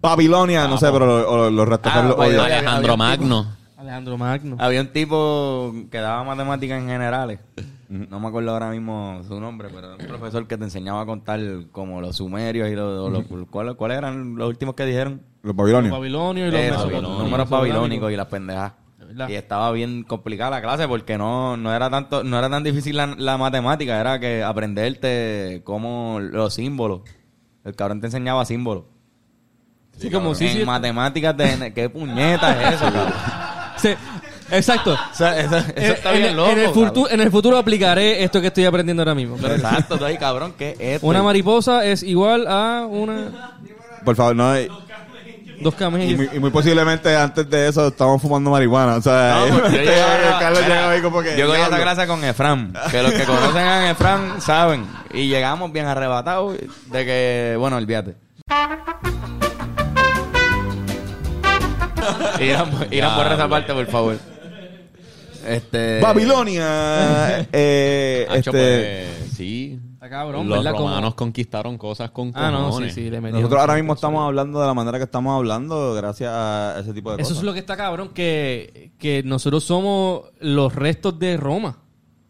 Babilonia, 0.00 0.66
no 0.68 0.78
sé, 0.78 0.90
pero 0.92 1.06
lo- 1.06 1.30
o 1.30 1.50
los 1.50 1.68
Ah, 1.68 1.78
vaya, 1.82 2.14
odian. 2.14 2.16
vaya. 2.38 2.58
Alejandro 2.58 2.96
Magno. 2.96 3.46
Alejandro 3.76 4.18
Magno. 4.18 4.56
Había 4.58 4.80
un 4.80 4.88
tipo 4.92 5.72
que 5.90 5.98
daba 5.98 6.24
matemáticas 6.24 6.80
en 6.80 6.88
generales. 6.88 7.40
No 7.88 8.20
me 8.20 8.28
acuerdo 8.28 8.50
ahora 8.50 8.70
mismo 8.70 9.22
su 9.26 9.40
nombre, 9.40 9.68
pero 9.74 9.94
era 9.94 9.96
un 9.96 10.06
profesor 10.06 10.46
que 10.46 10.58
te 10.58 10.64
enseñaba 10.64 11.00
a 11.02 11.06
contar 11.06 11.40
como 11.72 12.00
los 12.00 12.16
sumerios 12.16 12.68
y 12.68 12.74
los... 12.74 13.10
los- 13.10 13.24
¿cuál- 13.50 13.76
¿Cuáles 13.76 13.98
eran 13.98 14.36
los 14.36 14.48
últimos 14.48 14.74
que 14.74 14.84
dijeron? 14.84 15.22
Los 15.42 15.54
Los 15.54 15.56
babilonios. 15.56 15.92
babilonios 15.92 16.48
y 16.48 16.50
los 16.50 16.60
Eso, 16.60 16.72
mesopotámicos. 16.86 17.18
números 17.24 17.48
babilónicos 17.48 18.12
y 18.12 18.16
las 18.16 18.26
pendejas. 18.26 18.72
verdad. 18.98 19.28
Y 19.30 19.34
estaba 19.36 19.72
bien 19.72 20.02
complicada 20.02 20.50
la 20.50 20.60
clase 20.60 20.86
porque 20.86 21.16
no, 21.16 21.56
no 21.56 21.72
era 21.74 21.88
tanto, 21.88 22.22
no 22.24 22.38
era 22.38 22.50
tan 22.50 22.62
difícil 22.62 22.94
la, 22.96 23.06
la 23.16 23.38
matemática, 23.38 23.98
era 23.98 24.20
que 24.20 24.42
aprenderte 24.44 25.62
cómo 25.64 26.18
los 26.20 26.52
símbolos. 26.54 27.00
El 27.64 27.74
cabrón 27.74 28.00
te 28.00 28.08
enseñaba 28.08 28.44
símbolos. 28.44 28.84
Sí, 30.00 30.10
como 30.10 30.34
sí, 30.34 30.46
en 30.46 30.58
sí. 30.58 30.64
matemáticas 30.64 31.36
de 31.36 31.72
qué 31.74 31.88
puñeta 31.90 32.52
es 32.62 32.74
eso, 32.74 32.84
cabrón. 32.84 33.12
Sí, 33.78 33.90
exacto. 34.50 34.94
O 34.94 35.14
sea, 35.14 35.38
eso, 35.38 35.56
eso 35.56 35.68
En- 35.76 35.92
está 35.92 36.12
en, 36.12 36.22
bien 36.22 36.36
loco. 36.36 36.50
en 36.50 36.58
el 36.58 36.68
futuro, 36.70 37.10
en 37.10 37.20
el 37.20 37.30
futuro 37.30 37.58
aplicaré 37.58 38.24
esto 38.24 38.40
que 38.40 38.48
estoy 38.48 38.64
aprendiendo 38.64 39.02
ahora 39.02 39.14
mismo. 39.14 39.36
Pero 39.40 39.54
Exacto, 39.54 40.04
ahí, 40.04 40.18
cabrón, 40.18 40.54
¿qué 40.58 40.70
es 40.70 40.80
esto? 40.96 41.06
Una 41.06 41.22
mariposa 41.22 41.84
es 41.84 42.02
igual 42.02 42.46
a 42.48 42.84
una... 42.88 43.60
Por 44.04 44.16
favor, 44.16 44.34
no. 44.34 44.58
Y, 44.58 44.68
Dos 45.60 45.74
y 45.74 45.76
camellos. 45.76 46.16
muy, 46.16 46.28
y 46.34 46.38
muy 46.40 46.50
posiblemente 46.50 47.16
antes 47.16 47.48
de 47.50 47.68
eso 47.68 47.86
estamos 47.88 48.20
fumando 48.22 48.50
marihuana. 48.50 48.96
O 48.96 49.00
sea, 49.02 49.44
No, 49.48 49.58
porque 49.58 49.70
yo 49.76 49.78
este, 49.80 49.92
llegaba- 49.94 50.38
Carlos 50.40 50.62
llegaba 50.62 50.90
ahí 50.92 51.02
como 51.02 51.22
que. 51.22 51.36
Yo 51.36 51.46
cogí 51.46 51.58
esa 51.60 51.68
"Diablo". 51.68 51.84
clase 51.84 52.06
con 52.08 52.24
Efran, 52.24 52.72
que 52.90 53.02
los 53.02 53.12
que 53.12 53.24
conocen 53.24 53.62
a 53.62 53.90
Efran 53.90 54.40
saben. 54.40 54.86
Y 55.12 55.28
llegamos 55.28 55.72
bien 55.72 55.86
arrebatados 55.86 56.56
de 56.86 57.04
que, 57.04 57.56
bueno, 57.58 57.76
olvídate. 57.76 58.14
Irán, 62.40 62.70
irán 62.90 63.16
por 63.16 63.26
esa 63.32 63.48
parte, 63.48 63.72
por 63.72 63.86
favor. 63.86 64.16
Este, 65.46 66.00
Babilonia. 66.00 67.46
eh, 67.52 68.26
este, 68.34 68.50
pues, 68.50 69.32
sí. 69.34 69.78
Está 69.94 70.10
cabrón, 70.10 70.48
Los 70.48 70.58
¿verdad? 70.58 70.72
Como- 70.76 70.88
romanos 70.88 71.14
conquistaron 71.14 71.78
cosas 71.78 72.10
con 72.10 72.32
Ah, 72.34 72.50
no, 72.50 72.58
sí, 72.58 72.64
cojones. 72.66 72.94
sí, 72.94 73.02
le 73.04 73.20
metieron 73.20 73.40
nosotros 73.42 73.60
ahora 73.60 73.74
mismo 73.74 73.94
estamos 73.94 74.24
hablando 74.26 74.60
de 74.60 74.66
la 74.66 74.74
manera 74.74 74.98
que 74.98 75.04
estamos 75.04 75.36
hablando 75.36 75.94
gracias 75.94 76.30
a 76.32 76.76
ese 76.80 76.92
tipo 76.92 77.10
de 77.10 77.16
Eso 77.22 77.30
cosas. 77.30 77.38
es 77.38 77.44
lo 77.44 77.52
que 77.52 77.58
está 77.60 77.76
cabrón, 77.76 78.10
que, 78.14 78.92
que 78.98 79.22
nosotros 79.24 79.64
somos 79.64 80.22
los 80.40 80.74
restos 80.74 81.18
de 81.18 81.36
Roma. 81.36 81.78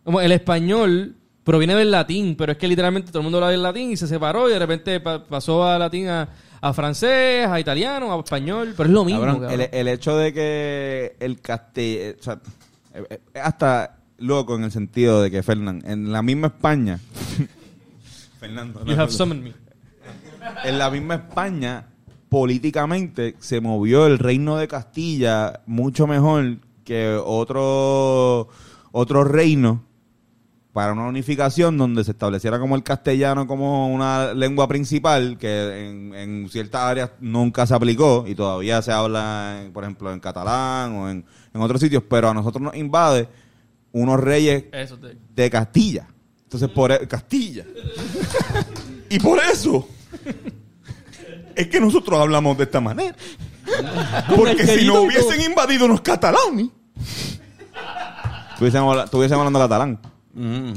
Como 0.05 0.20
el 0.20 0.32
español 0.32 1.16
proviene 1.44 1.74
del 1.74 1.90
latín, 1.90 2.36
pero 2.36 2.53
es 2.53 2.59
que 2.59 2.68
literalmente 2.68 3.11
todo 3.11 3.18
el 3.20 3.24
mundo 3.24 3.38
habla 3.38 3.51
del 3.51 3.62
latín 3.62 3.90
y 3.90 3.96
se 3.96 4.07
separó 4.07 4.49
y 4.49 4.53
de 4.53 4.59
repente 4.59 5.01
pa- 5.01 5.24
pasó 5.24 5.64
a 5.66 5.78
latín 5.78 6.09
a, 6.09 6.28
a 6.61 6.72
francés, 6.72 7.46
a 7.46 7.61
italiano, 7.61 8.12
a 8.12 8.18
español, 8.18 8.74
pero 8.76 8.88
es 8.88 8.94
lo 8.94 9.04
mismo. 9.04 9.20
Cabrón, 9.20 9.40
cabrón. 9.40 9.61
el, 9.61 9.68
el 9.72 9.88
hecho 9.88 10.16
de 10.16 10.32
que 10.32 11.16
el 11.20 11.40
castellano, 11.40 12.16
o 12.18 12.22
sea, 12.22 12.40
eh, 12.94 13.04
eh, 13.11 13.40
hasta 13.40 13.98
loco 14.18 14.56
en 14.56 14.64
el 14.64 14.72
sentido 14.72 15.22
de 15.22 15.30
que 15.30 15.42
Fernán, 15.42 15.82
en 15.86 16.12
la 16.12 16.22
misma 16.22 16.48
España, 16.48 16.98
Fernando, 18.40 18.84
You 18.84 18.94
have 18.94 19.11
summoned 19.11 19.42
me. 19.42 19.54
en 20.64 20.78
la 20.78 20.90
misma 20.90 21.14
España, 21.14 21.86
políticamente 22.28 23.36
se 23.38 23.61
movió 23.61 24.06
el 24.06 24.18
reino 24.18 24.56
de 24.56 24.68
Castilla 24.68 25.61
mucho 25.66 26.06
mejor 26.06 26.59
que 26.84 27.20
otro, 27.22 28.48
otro 28.92 29.24
reino 29.24 29.84
para 30.79 30.93
una 30.93 31.07
unificación 31.09 31.76
donde 31.76 32.05
se 32.05 32.12
estableciera 32.12 32.61
como 32.61 32.76
el 32.76 32.85
castellano 32.85 33.49
como 33.49 33.93
una 33.93 34.33
lengua 34.33 34.68
principal 34.68 35.37
que 35.37 35.89
en, 35.89 36.14
en 36.14 36.49
ciertas 36.49 36.83
áreas 36.83 37.11
nunca 37.18 37.66
se 37.66 37.74
aplicó 37.74 38.24
y 38.29 38.37
todavía 38.37 38.81
se 38.81 38.93
habla, 38.93 39.61
en, 39.61 39.72
por 39.72 39.83
ejemplo, 39.83 40.12
en 40.12 40.20
catalán 40.20 40.95
o 40.95 41.11
en, 41.11 41.24
en 41.53 41.61
otros 41.61 41.81
sitios, 41.81 42.05
pero 42.09 42.29
a 42.31 42.35
nosotros 42.35 42.62
nos 42.62 42.76
invade 42.76 43.29
unos 43.91 44.20
reyes 44.20 44.66
Eso 44.70 44.97
te- 44.99 45.16
de 45.35 45.51
Castilla. 45.51 46.07
Entonces, 46.45 46.68
por 46.68 47.09
Castilla. 47.09 47.64
y 49.11 49.18
por 49.18 49.41
eso 49.41 49.89
es 51.57 51.66
que 51.66 51.81
nosotros 51.81 52.20
hablamos 52.20 52.57
de 52.57 52.62
esta 52.62 52.81
manera. 52.81 53.16
Porque 54.37 54.64
si 54.64 54.87
no 54.87 55.03
hubiesen 55.03 55.41
invadido 55.41 55.89
los 55.89 56.03
catalanes, 56.03 56.68
estuviésemos 58.53 58.93
habla- 58.93 59.05
estuviésemos 59.07 59.45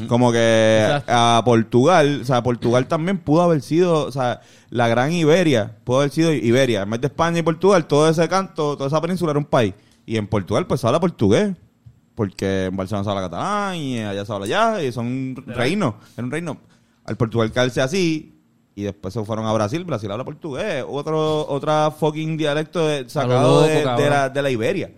Como 0.07 0.31
que 0.31 0.81
Exacto. 0.83 1.11
a 1.13 1.41
Portugal, 1.45 2.19
o 2.21 2.25
sea, 2.25 2.41
Portugal 2.43 2.87
también 2.87 3.17
pudo 3.19 3.41
haber 3.43 3.61
sido, 3.61 4.05
o 4.05 4.11
sea, 4.11 4.41
la 4.69 4.87
gran 4.87 5.11
Iberia, 5.11 5.77
pudo 5.83 5.99
haber 5.99 6.11
sido 6.11 6.33
Iberia. 6.33 6.81
En 6.83 6.89
vez 6.89 7.01
de 7.01 7.07
España 7.07 7.39
y 7.39 7.43
Portugal, 7.43 7.85
todo 7.85 8.09
ese 8.09 8.27
canto, 8.27 8.75
toda 8.75 8.87
esa 8.87 9.01
península 9.01 9.31
era 9.31 9.39
un 9.39 9.45
país. 9.45 9.73
Y 10.05 10.17
en 10.17 10.27
Portugal, 10.27 10.65
pues 10.67 10.81
se 10.81 10.87
habla 10.87 10.99
portugués. 10.99 11.53
Porque 12.15 12.65
en 12.65 12.75
Barcelona 12.75 13.03
se 13.05 13.09
habla 13.09 13.21
catalán 13.21 13.75
y 13.77 13.99
allá 13.99 14.25
se 14.25 14.33
habla 14.33 14.45
allá 14.45 14.83
y 14.83 14.91
son 14.91 15.35
reinos. 15.47 15.95
Era 16.17 16.25
un 16.25 16.31
reino. 16.31 16.57
Al 17.05 17.15
Portugal 17.15 17.51
caerse 17.51 17.81
así 17.81 18.35
y 18.75 18.83
después 18.83 19.13
se 19.13 19.23
fueron 19.23 19.45
a 19.45 19.53
Brasil. 19.53 19.83
Brasil 19.85 20.11
habla 20.11 20.25
portugués. 20.25 20.83
Otro, 20.87 21.47
otra 21.47 21.89
fucking 21.91 22.35
dialecto 22.35 22.85
de- 22.87 23.09
sacado 23.09 23.61
loco, 23.61 23.97
de, 23.97 24.09
la, 24.09 24.29
de 24.29 24.41
la 24.41 24.49
Iberia. 24.49 24.91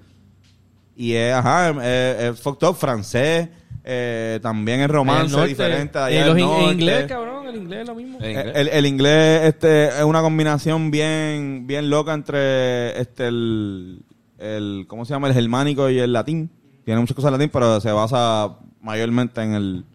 Y 0.95 1.14
es, 1.14 1.34
ajá, 1.34 1.70
es, 1.70 2.22
es 2.24 2.39
fucked 2.39 2.68
up, 2.68 2.76
francés, 2.76 3.47
eh, 3.84 4.39
también 4.41 4.79
es 4.79 4.86
el 4.86 4.91
romance 4.93 5.31
norte. 5.31 5.47
diferente 5.49 5.99
Y 5.99 6.01
allá 6.01 6.25
los 6.27 6.38
in- 6.39 6.45
norte. 6.45 6.71
inglés, 6.73 7.05
cabrón, 7.07 7.47
el 7.47 7.55
inglés 7.57 7.79
es 7.81 7.88
lo 7.88 7.95
mismo. 7.95 8.17
Eh, 8.21 8.29
inglés. 8.31 8.51
El, 8.55 8.67
el 8.69 8.86
inglés 8.86 9.41
este, 9.45 9.88
es 9.88 10.03
una 10.03 10.21
combinación 10.21 10.89
bien, 10.91 11.65
bien 11.67 11.89
loca 11.89 12.13
entre 12.13 12.99
este 12.99 13.27
el, 13.27 14.01
el 14.38 14.86
¿cómo 14.88 15.05
se 15.05 15.13
llama? 15.13 15.27
el 15.27 15.34
germánico 15.34 15.89
y 15.89 15.99
el 15.99 16.13
latín. 16.13 16.49
Tiene 16.86 16.99
muchas 16.99 17.15
cosas 17.15 17.29
en 17.29 17.34
latín, 17.39 17.49
pero 17.51 17.79
se 17.81 17.91
basa 17.91 18.57
mayormente 18.81 19.41
en 19.41 19.53
el 19.53 19.86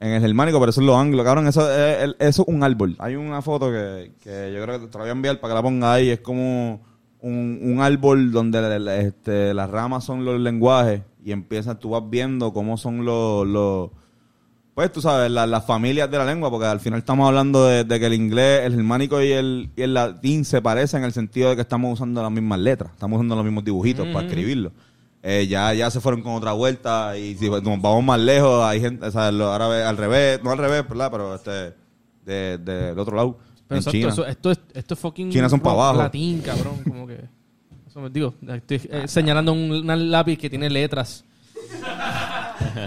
en 0.00 0.08
el 0.10 0.20
germánico, 0.20 0.58
pero 0.58 0.70
eso 0.70 0.80
es 0.80 0.86
lo 0.86 0.98
anglo, 0.98 1.22
cabrón. 1.22 1.46
Eso 1.46 1.70
es, 1.70 2.02
el- 2.02 2.16
eso 2.18 2.42
es 2.42 2.48
un 2.48 2.64
árbol. 2.64 2.96
Hay 2.98 3.14
una 3.14 3.40
foto 3.40 3.70
que, 3.70 4.10
que 4.22 4.52
yo 4.52 4.60
creo 4.64 4.80
que 4.80 4.86
te 4.88 4.98
la 4.98 5.04
voy 5.04 5.08
a 5.10 5.12
enviar 5.12 5.38
para 5.38 5.52
que 5.52 5.54
la 5.56 5.62
ponga 5.62 5.92
ahí. 5.94 6.10
Es 6.10 6.18
como 6.20 6.82
un, 7.20 7.60
un 7.62 7.80
árbol 7.80 8.32
donde 8.32 8.58
este, 9.06 9.54
las 9.54 9.70
ramas 9.70 10.02
son 10.04 10.24
los 10.24 10.40
lenguajes 10.40 11.02
y 11.24 11.32
empiezas, 11.32 11.78
tú 11.78 11.90
vas 11.90 12.02
viendo 12.08 12.52
cómo 12.52 12.76
son 12.76 13.04
los, 13.04 13.46
los 13.46 13.90
pues 14.74 14.90
tú 14.90 15.02
sabes, 15.02 15.30
la- 15.30 15.46
las 15.46 15.66
familias 15.66 16.10
de 16.10 16.16
la 16.18 16.24
lengua, 16.24 16.50
porque 16.50 16.66
al 16.66 16.80
final 16.80 16.98
estamos 16.98 17.28
hablando 17.28 17.66
de, 17.66 17.84
de 17.84 18.00
que 18.00 18.06
el 18.06 18.14
inglés, 18.14 18.62
el 18.64 18.74
germánico 18.74 19.20
y 19.22 19.30
el, 19.32 19.70
y 19.76 19.82
el 19.82 19.92
latín 19.94 20.44
se 20.46 20.62
parecen 20.62 21.00
en 21.00 21.04
el 21.06 21.12
sentido 21.12 21.50
de 21.50 21.56
que 21.56 21.62
estamos 21.62 21.92
usando 21.92 22.22
las 22.22 22.30
mismas 22.32 22.58
letras, 22.58 22.90
estamos 22.92 23.16
usando 23.18 23.36
los 23.36 23.44
mismos 23.44 23.64
dibujitos 23.64 24.06
para 24.08 24.26
escribirlo. 24.26 24.72
Eh, 25.22 25.46
ya, 25.46 25.72
ya 25.74 25.90
se 25.90 26.00
fueron 26.00 26.22
con 26.22 26.32
otra 26.32 26.52
vuelta 26.52 27.16
y 27.18 27.36
si 27.36 27.48
nos 27.50 27.62
vamos 27.62 28.02
más 28.02 28.18
lejos, 28.18 28.64
hay 28.64 28.80
gente, 28.80 29.06
o 29.06 29.10
sea, 29.10 29.30
lo 29.30 29.52
árabes 29.52 29.84
al 29.84 29.96
revés, 29.96 30.40
no 30.42 30.50
al 30.50 30.58
revés, 30.58 30.88
¿verdad? 30.88 31.10
Pero 31.12 31.34
este, 31.34 31.50
de- 32.24 32.58
de- 32.58 32.58
del 32.58 32.98
otro 32.98 33.14
lado, 33.14 33.36
Pero 33.68 33.76
en 33.76 33.76
exacto, 33.76 33.90
China. 33.98 34.08
eso- 34.08 34.26
esto, 34.26 34.50
es, 34.50 34.60
esto 34.74 34.94
es 34.94 35.00
fucking 35.00 35.30
China 35.30 35.48
son 35.50 35.60
pa' 35.60 35.70
rock 35.70 35.78
abajo. 35.80 35.98
latín, 35.98 36.40
cabrón, 36.40 36.82
como 36.88 37.06
que... 37.06 37.20
Eso 37.92 38.00
me 38.00 38.08
digo, 38.08 38.32
estoy 38.48 38.80
eh, 38.90 39.02
señalando 39.06 39.52
un, 39.52 39.70
un 39.70 40.10
lápiz 40.10 40.38
que 40.38 40.48
tiene 40.48 40.70
letras. 40.70 41.26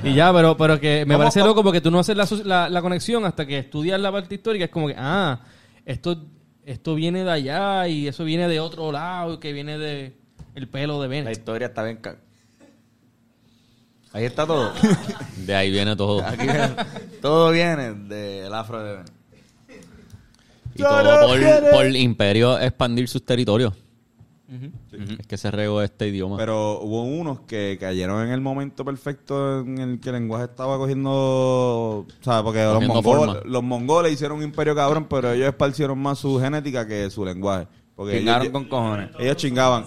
y 0.03 0.15
ya, 0.15 0.33
pero, 0.33 0.57
pero 0.57 0.79
que 0.79 1.05
me 1.05 1.13
¿Cómo- 1.13 1.19
parece 1.25 1.41
loco 1.41 1.61
porque 1.61 1.79
tú 1.79 1.91
no 1.91 1.99
haces 1.99 2.17
la, 2.17 2.27
la, 2.43 2.69
la 2.69 2.81
conexión 2.81 3.23
hasta 3.23 3.45
que 3.45 3.59
estudias 3.59 3.99
la 3.99 4.11
parte 4.11 4.33
histórica. 4.33 4.65
Es 4.65 4.71
como 4.71 4.87
que, 4.87 4.95
ah, 4.97 5.41
esto, 5.85 6.25
esto 6.65 6.95
viene 6.95 7.23
de 7.23 7.29
allá 7.31 7.87
y 7.87 8.07
eso 8.07 8.23
viene 8.23 8.47
de 8.47 8.59
otro 8.59 8.91
lado, 8.91 9.39
que 9.39 9.53
viene 9.53 9.77
de 9.77 10.15
el 10.55 10.67
pelo 10.67 10.99
de 10.99 11.07
La 11.07 11.11
Bennett. 11.11 11.37
historia 11.37 11.67
está 11.67 11.83
bien. 11.83 11.97
ca- 11.97 12.15
Ahí 14.11 14.25
está 14.25 14.47
todo. 14.47 14.73
De 15.45 15.53
ahí 15.55 15.69
viene 15.69 15.95
todo. 15.95 16.25
Aquí 16.25 16.45
viene- 16.47 16.75
todo 17.21 17.51
viene 17.51 17.93
del 17.93 18.51
afro 18.55 18.83
de 18.83 18.93
Ben. 18.95 19.05
Y 20.73 20.79
todo 20.81 21.27
por, 21.27 21.69
por 21.71 21.95
imperio 21.95 22.57
expandir 22.59 23.07
sus 23.07 23.23
territorios. 23.23 23.71
Es 25.19 25.27
que 25.27 25.37
se 25.37 25.51
regó 25.51 25.81
este 25.81 26.07
idioma. 26.07 26.37
Pero 26.37 26.79
hubo 26.81 27.03
unos 27.03 27.41
que 27.41 27.77
cayeron 27.79 28.25
en 28.25 28.31
el 28.31 28.41
momento 28.41 28.83
perfecto 28.85 29.59
en 29.61 29.77
el 29.77 29.99
que 29.99 30.09
el 30.09 30.15
lenguaje 30.15 30.45
estaba 30.45 30.77
cogiendo. 30.77 31.11
O 31.11 32.05
sea, 32.21 32.43
porque 32.43 32.63
los, 32.63 33.03
forma. 33.03 33.39
los 33.45 33.63
mongoles 33.63 34.13
hicieron 34.13 34.37
un 34.37 34.43
imperio 34.43 34.75
cabrón, 34.75 35.07
pero 35.09 35.31
ellos 35.31 35.47
esparcieron 35.47 35.99
más 35.99 36.19
su 36.19 36.39
genética 36.39 36.87
que 36.87 37.09
su 37.09 37.25
lenguaje. 37.25 37.67
Porque 37.95 38.17
Chingaron 38.17 38.41
ellos, 38.41 38.53
con 38.53 38.65
cojones. 38.65 39.09
ellos 39.19 39.35
chingaban. 39.37 39.85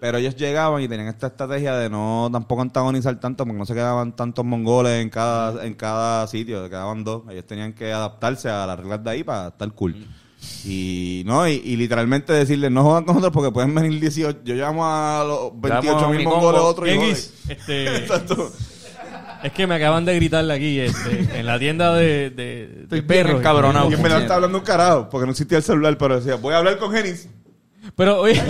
Pero 0.00 0.16
ellos 0.16 0.34
llegaban 0.34 0.82
y 0.82 0.88
tenían 0.88 1.08
esta 1.08 1.26
estrategia 1.26 1.74
de 1.76 1.90
no 1.90 2.30
tampoco 2.32 2.62
antagonizar 2.62 3.20
tanto, 3.20 3.44
porque 3.44 3.58
no 3.58 3.66
se 3.66 3.74
quedaban 3.74 4.16
tantos 4.16 4.46
mongoles 4.46 5.02
en 5.02 5.10
cada, 5.10 5.66
en 5.66 5.74
cada 5.74 6.26
sitio, 6.26 6.62
se 6.64 6.70
quedaban 6.70 7.04
dos. 7.04 7.24
Ellos 7.28 7.44
tenían 7.44 7.74
que 7.74 7.92
adaptarse 7.92 8.48
a 8.48 8.66
las 8.66 8.78
reglas 8.78 9.04
de 9.04 9.10
ahí 9.10 9.24
para 9.24 9.48
estar 9.48 9.70
cool. 9.72 10.06
Y 10.64 11.22
no, 11.26 11.46
y, 11.48 11.52
y 11.64 11.76
literalmente 11.76 12.32
decirles, 12.32 12.70
no 12.70 12.82
jodan 12.82 13.04
con 13.04 13.14
nosotros 13.16 13.32
porque 13.32 13.52
pueden 13.52 13.74
venir 13.74 14.00
18. 14.00 14.40
Yo 14.44 14.54
llamo 14.54 14.84
a 14.86 15.24
los 15.26 15.60
28 15.60 16.08
mil 16.10 16.18
mi 16.18 16.24
mongoles 16.24 16.60
otros 16.60 16.88
y 16.88 16.92
este, 17.50 18.04
es 19.42 19.52
que 19.52 19.66
me 19.66 19.74
acaban 19.76 20.04
de 20.04 20.14
gritarle 20.16 20.52
aquí 20.54 20.78
este, 20.80 21.38
en 21.40 21.46
la 21.46 21.58
tienda 21.58 21.94
de, 21.94 22.30
de, 22.30 22.32
de 22.68 22.82
Estoy 22.82 23.00
bien 23.00 23.06
perros. 23.06 23.40
encabronado. 23.40 23.90
Y 23.90 23.94
en 23.94 24.02
verdad 24.02 24.20
estaba 24.20 24.36
hablando 24.36 24.58
un 24.58 24.64
carajo, 24.64 25.08
porque 25.08 25.26
no 25.26 25.32
existía 25.32 25.58
el 25.58 25.64
celular, 25.64 25.96
pero 25.96 26.16
decía, 26.20 26.36
voy 26.36 26.52
a 26.54 26.58
hablar 26.58 26.78
con 26.78 26.92
Genis. 26.92 27.28
Pero, 27.96 28.20
oye, 28.20 28.32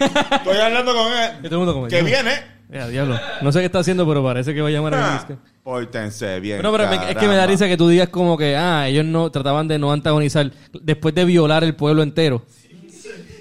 Estoy 0.00 0.56
hablando 0.56 0.94
con 0.94 1.88
que 1.88 1.98
él. 1.98 2.04
Que 2.04 2.10
viene. 2.10 2.30
Ya, 2.72 2.88
diablo. 2.88 3.18
No 3.42 3.52
sé 3.52 3.58
qué 3.60 3.66
está 3.66 3.80
haciendo, 3.80 4.06
pero 4.06 4.22
parece 4.24 4.54
que 4.54 4.60
va 4.62 4.68
a 4.68 4.72
llamar 4.72 4.94
a 4.94 5.16
Ah, 5.16 5.24
Genghis. 5.26 5.38
Pórtense 5.62 6.40
bien. 6.40 6.62
No, 6.62 6.72
pero 6.72 6.88
me- 6.88 6.96
es 6.96 7.00
que 7.02 7.06
me 7.26 7.34
da 7.34 7.42
caramba. 7.42 7.46
risa 7.46 7.68
que 7.68 7.76
tú 7.76 7.88
digas 7.88 8.08
como 8.08 8.36
que, 8.38 8.56
ah, 8.56 8.88
ellos 8.88 9.04
no 9.04 9.30
trataban 9.30 9.68
de 9.68 9.78
no 9.78 9.92
antagonizar 9.92 10.50
después 10.82 11.14
de 11.14 11.24
violar 11.24 11.62
el 11.64 11.74
pueblo 11.74 12.02
entero. 12.02 12.42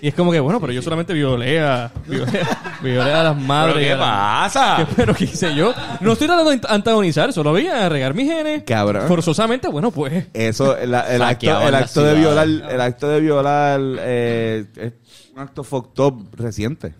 Y 0.01 0.07
es 0.07 0.13
como 0.15 0.31
que, 0.31 0.39
bueno, 0.39 0.61
pero 0.61 0.71
yo 0.71 0.81
solamente 0.81 1.13
violé 1.13 1.59
a, 1.59 1.91
violé, 2.07 2.31
violé 2.81 3.11
a 3.13 3.23
las 3.23 3.37
madres. 3.37 3.75
¿Pero 3.75 3.85
qué 3.85 3.91
a 3.93 3.97
las- 3.97 4.07
pasa? 4.53 4.75
¿Qué- 4.77 4.93
pero 4.97 5.13
qué 5.13 5.23
hice 5.25 5.53
yo. 5.55 5.73
No 6.01 6.13
estoy 6.13 6.27
tratando 6.27 6.51
de 6.51 6.61
antagonizar, 6.69 7.33
solo 7.33 7.51
voy 7.51 7.67
a 7.67 7.89
regar 7.89 8.13
mis 8.13 8.27
genes. 8.31 8.63
Cabrón. 8.63 9.07
Forzosamente, 9.07 9.67
bueno, 9.67 9.91
pues. 9.91 10.27
Eso, 10.33 10.77
el, 10.77 10.89
el 10.89 10.95
acto, 10.95 11.17
Saqueaban 11.25 11.65
el 11.65 11.71
la 11.73 11.77
acto 11.79 12.01
de 12.03 12.15
ciudad. 12.15 12.35
violar, 12.35 12.71
el 12.71 12.81
acto 12.81 13.09
de 13.09 13.19
violar 13.19 13.81
eh, 13.99 14.65
es 14.77 14.93
un 15.33 15.39
acto 15.39 15.63
fucked 15.65 15.99
up 16.03 16.29
reciente. 16.37 16.93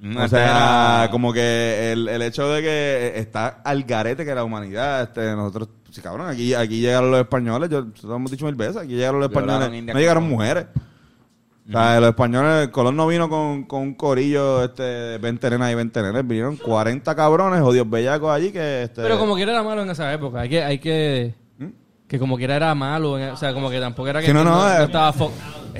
No, 0.00 0.24
o 0.24 0.28
sea, 0.28 1.00
era- 1.02 1.10
como 1.10 1.32
que 1.32 1.92
el, 1.92 2.08
el 2.08 2.22
hecho 2.22 2.48
de 2.50 2.62
que 2.62 3.12
está 3.16 3.60
al 3.64 3.82
garete 3.82 4.24
que 4.24 4.34
la 4.34 4.44
humanidad, 4.44 5.02
este, 5.02 5.34
nosotros, 5.34 5.68
sí, 5.90 6.00
cabrón, 6.00 6.28
aquí, 6.28 6.54
aquí 6.54 6.80
llegaron 6.80 7.10
los 7.10 7.20
españoles, 7.20 7.68
yo 7.68 7.86
lo 8.04 8.16
hemos 8.16 8.30
dicho 8.30 8.44
mil 8.46 8.54
veces, 8.54 8.76
aquí 8.76 8.94
llegaron 8.94 9.18
los 9.20 9.28
españoles, 9.28 9.82
no 9.84 9.98
llegaron 9.98 10.28
mujeres. 10.28 10.66
O 11.68 11.70
sea, 11.72 12.00
los 12.00 12.08
españoles, 12.10 12.68
Colón 12.68 12.96
no 12.96 13.06
vino 13.06 13.28
con, 13.28 13.64
con 13.64 13.82
un 13.82 13.94
corillo, 13.94 14.64
este, 14.64 14.82
de 14.82 15.18
20 15.18 15.50
nenas 15.50 15.72
y 15.72 15.74
20 15.74 16.02
nenes, 16.02 16.26
vinieron 16.26 16.56
40 16.56 17.14
cabrones, 17.14 17.60
odios 17.60 17.90
bellacos 17.90 18.30
allí 18.30 18.50
que, 18.52 18.84
este... 18.84 19.02
Pero 19.02 19.18
como 19.18 19.34
quiera 19.34 19.52
era 19.52 19.62
malo 19.62 19.82
en 19.82 19.90
esa 19.90 20.10
época. 20.14 20.40
Hay 20.40 20.48
que, 20.48 20.64
hay 20.64 20.78
que, 20.78 21.34
que 22.06 22.18
como 22.18 22.38
quiera 22.38 22.56
era 22.56 22.74
malo. 22.74 23.18
en- 23.18 23.30
o 23.30 23.36
sea, 23.36 23.52
como 23.52 23.68
que 23.68 23.78
tampoco 23.80 24.08
era 24.08 24.20
que 24.20 24.28
Sí, 24.28 24.32
no, 24.32 24.44
no, 24.44 24.66
eh. 24.66 24.84
estaba 24.84 25.12
fo- 25.12 25.30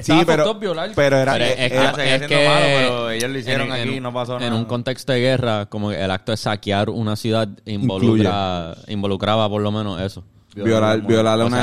Estaba 0.00 0.20
Sí, 0.20 0.26
pero, 0.26 0.54
violar. 0.54 0.90
pero 0.94 1.16
era... 1.18 1.32
Pero 1.32 1.44
es, 1.44 1.54
que- 1.56 1.64
es 1.66 1.70
siendo 1.94 2.26
que 2.28 2.48
malo, 2.48 2.60
pero 2.66 3.10
ellos 3.10 3.30
lo 3.30 3.38
hicieron 3.38 3.66
en- 3.68 3.72
aquí 3.72 3.82
en- 3.88 3.94
y 3.94 4.00
no 4.00 4.12
pasó 4.12 4.36
En 4.36 4.42
nada. 4.44 4.54
un 4.56 4.64
contexto 4.64 5.12
de 5.12 5.20
guerra, 5.20 5.66
como 5.66 5.90
que 5.90 6.02
el 6.02 6.10
acto 6.10 6.32
de 6.32 6.36
saquear 6.36 6.90
una 6.90 7.16
ciudad 7.16 7.48
involucra, 7.66 8.74
involucraba 8.88 9.48
por 9.48 9.62
lo 9.62 9.70
menos 9.72 10.00
eso. 10.00 10.24
violar, 10.54 11.00
violar 11.02 11.40
a 11.40 11.44
O 11.44 11.46
una... 11.46 11.56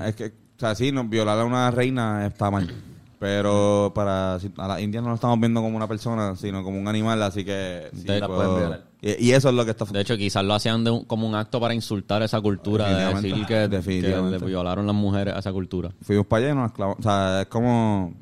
sea- 0.00 0.08
es 0.08 0.14
que, 0.16 0.24
o 0.26 0.58
sea, 0.60 0.74
sí, 0.74 0.92
no, 0.92 1.04
violar 1.04 1.38
a 1.38 1.44
una 1.44 1.70
reina 1.70 2.26
está 2.26 2.50
mal. 2.50 2.70
Pero 3.20 3.92
para 3.94 4.40
si- 4.40 4.50
a 4.56 4.66
las 4.66 4.80
indias 4.80 5.02
no 5.04 5.10
lo 5.10 5.14
estamos 5.16 5.38
viendo 5.38 5.60
como 5.60 5.76
una 5.76 5.86
persona, 5.86 6.34
sino 6.36 6.64
como 6.64 6.80
un 6.80 6.88
animal, 6.88 7.22
así 7.22 7.44
que... 7.44 7.90
sí, 7.94 8.04
De- 8.04 8.18
la 8.18 8.26
puedo- 8.26 8.40
pueden 8.40 8.56
violar. 8.58 8.84
y, 9.02 9.26
y 9.28 9.32
eso 9.32 9.50
es 9.50 9.54
lo 9.54 9.62
que 9.66 9.72
está... 9.72 9.84
De 9.84 10.00
hecho, 10.00 10.16
quizás 10.16 10.42
lo 10.42 10.54
hacían 10.54 10.82
de 10.84 10.90
un- 10.90 11.04
como 11.04 11.28
un 11.28 11.34
acto 11.34 11.60
para 11.60 11.74
insultar 11.74 12.22
esa 12.22 12.40
cultura, 12.40 12.88
de 12.88 13.04
Definitivamente. 13.14 13.76
decir 13.76 14.04
que, 14.06 14.16
le 14.22 14.38
violaron 14.38 14.86
las 14.86 14.96
mujeres 14.96 15.34
a 15.34 15.40
esa 15.40 15.52
cultura. 15.52 15.90
Fuimos 16.00 16.24
para 16.26 16.44
allá 16.46 16.52
y 16.54 16.56
nos 16.56 16.72
clavamos. 16.72 16.98
O 16.98 17.02
sea, 17.02 17.42
es 17.42 17.46
como... 17.48 18.14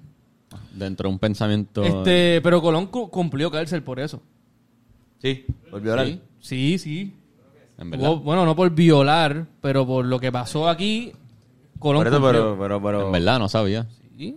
Dentro 0.75 1.09
de 1.09 1.13
un 1.13 1.19
pensamiento... 1.21 1.83
Este, 1.85 2.41
pero 2.43 2.61
Colón 2.61 2.87
cu- 2.89 3.09
cumplió 3.09 3.53
cárcel 3.53 3.85
por 3.85 4.01
eso. 4.01 4.21
Sí, 5.23 5.47
por 5.71 5.81
violar. 5.81 6.07
Sí, 6.07 6.21
Sí, 6.41 6.79
sí. 6.79 7.15
en 7.79 7.91
verdad. 7.91 8.11
Hubo- 8.11 8.21
bueno, 8.21 8.45
no 8.45 8.57
por 8.57 8.69
violar, 8.71 9.47
pero 9.61 9.87
por 9.87 10.05
lo 10.05 10.19
que 10.19 10.33
pasó 10.33 10.69
aquí, 10.69 11.13
Colón 11.79 12.01
Por 12.03 12.07
eso, 12.13 12.21
cumplió. 12.21 12.43
pero, 12.43 12.59
pero, 12.59 12.83
pero... 12.83 13.07
En 13.07 13.13
verdad, 13.13 13.39
no 13.39 13.49
sabía. 13.49 13.87
Sí. 14.17 14.37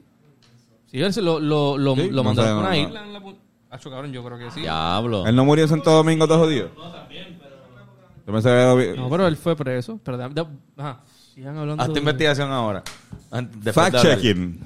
Sí, 0.91 1.01
él 1.01 1.13
se 1.13 1.21
lo, 1.21 1.39
lo, 1.39 1.77
lo, 1.77 1.95
Sí, 1.95 2.09
lo 2.09 2.17
no 2.17 2.23
mandaron 2.25 2.57
a 2.57 2.67
una 2.67 2.77
isla 2.77 3.03
en 3.05 3.13
la 3.13 3.21
pu- 3.21 3.35
Acho, 3.69 3.89
cabrón, 3.89 4.11
yo 4.11 4.21
creo 4.25 4.37
que 4.37 4.51
sí. 4.51 4.59
Diablo. 4.61 5.25
Él 5.25 5.33
no 5.35 5.45
murió 5.45 5.63
en 5.63 5.69
Santo 5.69 5.89
Domingo 5.91 6.27
todos 6.27 6.41
los 6.41 6.49
días. 6.49 6.67
Yo 8.27 8.77
que... 8.77 8.93
No, 8.97 9.09
pero 9.09 9.27
él 9.27 9.35
fue 9.37 9.55
preso. 9.55 9.99
Pero, 10.03 10.17
da- 10.17 10.29
da- 10.29 10.47
ajá. 10.77 10.99
Sigan 11.33 11.57
hablando 11.57 11.81
Haz 11.81 11.87
tu 11.89 11.93
de- 11.93 11.99
investigación 12.01 12.51
ahora. 12.51 12.83
Antes- 13.31 13.63
después 13.63 13.85
de 13.85 13.91
Fact 13.91 13.95
hablar. 13.95 14.15
checking. 14.17 14.59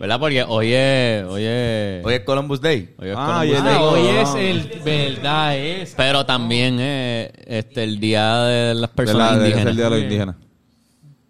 ¿Verdad? 0.00 0.20
Porque 0.20 0.42
hoy 0.42 0.72
es... 0.72 1.24
Hoy 1.24 1.42
es... 1.44 2.04
Hoy 2.04 2.14
es 2.14 2.20
Columbus 2.20 2.60
Day. 2.60 2.94
hoy 2.98 3.08
es 3.10 3.16
Ah, 3.18 3.26
Columbus 3.26 3.46
y 3.46 3.52
el 3.56 3.64
Day. 3.64 3.74
Ah, 3.76 3.82
hoy 3.82 4.06
es 4.08 4.34
el... 4.34 4.82
Verdad, 4.82 5.56
es. 5.58 5.94
Pero 5.96 6.26
también 6.26 6.80
es 6.80 7.30
este, 7.46 7.84
el 7.84 8.00
día 8.00 8.36
de 8.42 8.74
las 8.74 8.90
De 8.90 8.96
personas 8.96 9.32
la- 9.32 9.38
de- 9.38 9.48
es 9.48 9.56
indígenas. 9.56 9.70
el 9.70 9.76
día 9.76 9.84
de 9.84 9.90
los 9.90 10.00
indígenas. 10.00 10.36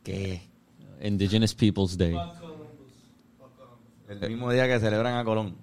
¿Qué? 0.02 0.42
Indigenous 1.02 1.54
Peoples 1.54 1.96
Day. 1.98 2.16
El 4.08 4.28
mismo 4.30 4.50
día 4.52 4.66
que 4.68 4.78
celebran 4.80 5.14
a 5.16 5.24
Colón. 5.24 5.56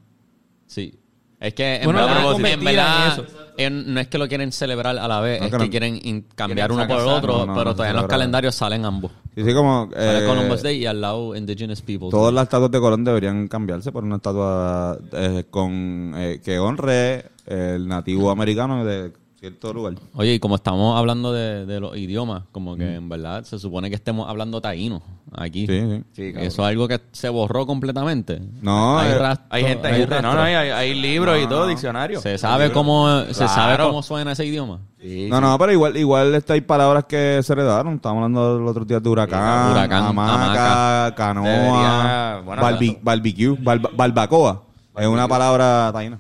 Sí. 0.68 1.00
Es 1.40 1.54
que 1.54 1.76
en 1.76 1.84
Bueno, 1.86 2.00
verdad, 2.02 2.16
la 2.16 2.22
en 2.28 2.32
convertida 2.34 2.72
verdad, 2.72 3.06
en 3.06 3.12
eso. 3.26 3.26
ellos 3.58 3.86
no 3.88 4.00
es 4.00 4.08
que 4.08 4.18
lo 4.18 4.28
quieren 4.30 4.52
celebrar 4.54 4.98
a 4.98 5.08
la 5.10 5.20
vez, 5.20 5.40
No, 5.42 5.46
es 5.48 5.52
que 5.52 5.58
que 5.58 5.64
no. 5.66 5.70
quieren 5.70 6.00
in- 6.02 6.26
cambiar 6.36 6.70
Quieren 6.70 6.86
uno 6.86 6.88
por 6.88 6.98
el 7.04 7.04
sacar- 7.06 7.18
otro, 7.18 7.34
no, 7.40 7.46
no, 7.48 7.54
pero 7.54 7.66
no, 7.66 7.74
todavía 7.74 7.90
en 7.90 7.96
los 7.96 8.02
celebrar. 8.04 8.08
calendarios 8.10 8.56
salen 8.56 8.86
ambos. 8.86 9.12
Y 9.36 9.44
sí, 9.44 9.54
como... 9.54 9.90
Sale 9.92 10.24
eh, 10.24 10.28
Columbus 10.28 10.62
Day 10.64 10.78
y 10.78 10.86
al 10.86 11.02
lado 11.02 11.36
Indigenous 11.36 11.82
Peoples 11.82 12.12
Todas 12.12 12.34
las 12.34 12.44
estatuas 12.44 12.72
de 12.72 12.80
Colón 12.80 13.04
deberían 13.04 13.48
cambiarse 13.50 13.92
por 13.92 14.04
una 14.06 14.18
estatua 14.18 14.98
eh, 15.12 15.44
con 15.50 16.14
eh, 16.16 16.40
que 16.44 16.60
honre 16.60 17.26
el 17.46 17.88
nativo 17.90 18.30
americano 18.32 18.86
de 18.86 19.12
cierto 19.44 19.74
lugar. 19.74 19.96
Oye, 20.16 20.36
y 20.36 20.40
como 20.40 20.56
estamos 20.56 20.98
hablando 20.98 21.34
de, 21.34 21.66
de 21.66 21.80
los 21.82 21.98
idiomas, 21.98 22.44
como 22.54 22.78
que 22.78 22.96
en 22.96 23.10
verdad 23.10 23.44
se 23.44 23.60
supone 23.60 23.90
que 23.90 23.96
estemos 23.96 24.30
hablando 24.30 24.62
taíno 24.62 25.02
aquí. 25.36 25.68
Sí, 25.68 26.02
sí. 26.14 26.32
Eso 26.38 26.62
es 26.62 26.68
algo 26.70 26.88
que 26.88 27.02
se 27.12 27.28
borró 27.28 27.66
completamente. 27.66 28.42
No, 28.62 28.98
hay 28.98 29.12
eh, 29.12 29.18
rastro- 29.20 29.46
Hay 29.50 29.66
gente, 29.66 29.88
hay, 29.90 30.00
gente- 30.00 30.22
no, 30.22 30.34
no, 30.34 30.42
hay, 30.42 30.54
hay, 30.56 30.94
libros 30.94 31.38
y 31.44 31.48
todo, 31.48 31.68
diccionario. 31.68 32.22
Se 32.22 32.38
sabe 32.38 32.72
cómo 32.72 33.22
se 33.26 33.34
sabe 33.50 33.84
cómo 33.84 34.02
suena 34.02 34.32
ese 34.32 34.46
idioma. 34.46 34.80
Sí, 35.02 35.28
No, 35.30 35.42
no, 35.42 35.58
pero 35.60 35.74
igual, 35.74 35.98
igual 35.98 36.34
este, 36.36 36.54
hay 36.54 36.62
palabras 36.62 37.04
que 37.04 37.42
se 37.44 37.52
heredaron. 37.52 37.96
Estábamos 37.96 38.22
hablando 38.24 38.60
los 38.60 38.72
otros 38.72 38.88
días 38.88 39.04
de 39.04 39.10
huracán, 39.10 39.66
Sí, 39.68 39.72
huracán, 39.74 40.04
hamaca, 40.06 40.34
hamaca. 40.36 41.16
canoa, 41.16 41.44
Debería- 41.50 42.42
bueno, 42.46 42.62
barbi- 42.62 43.00
barbecue, 43.02 43.58
barba- 43.62 43.90
barbacoa. 43.94 44.62
Es 44.96 45.08
una 45.08 45.28
palabra 45.28 45.90
taína. 45.92 46.18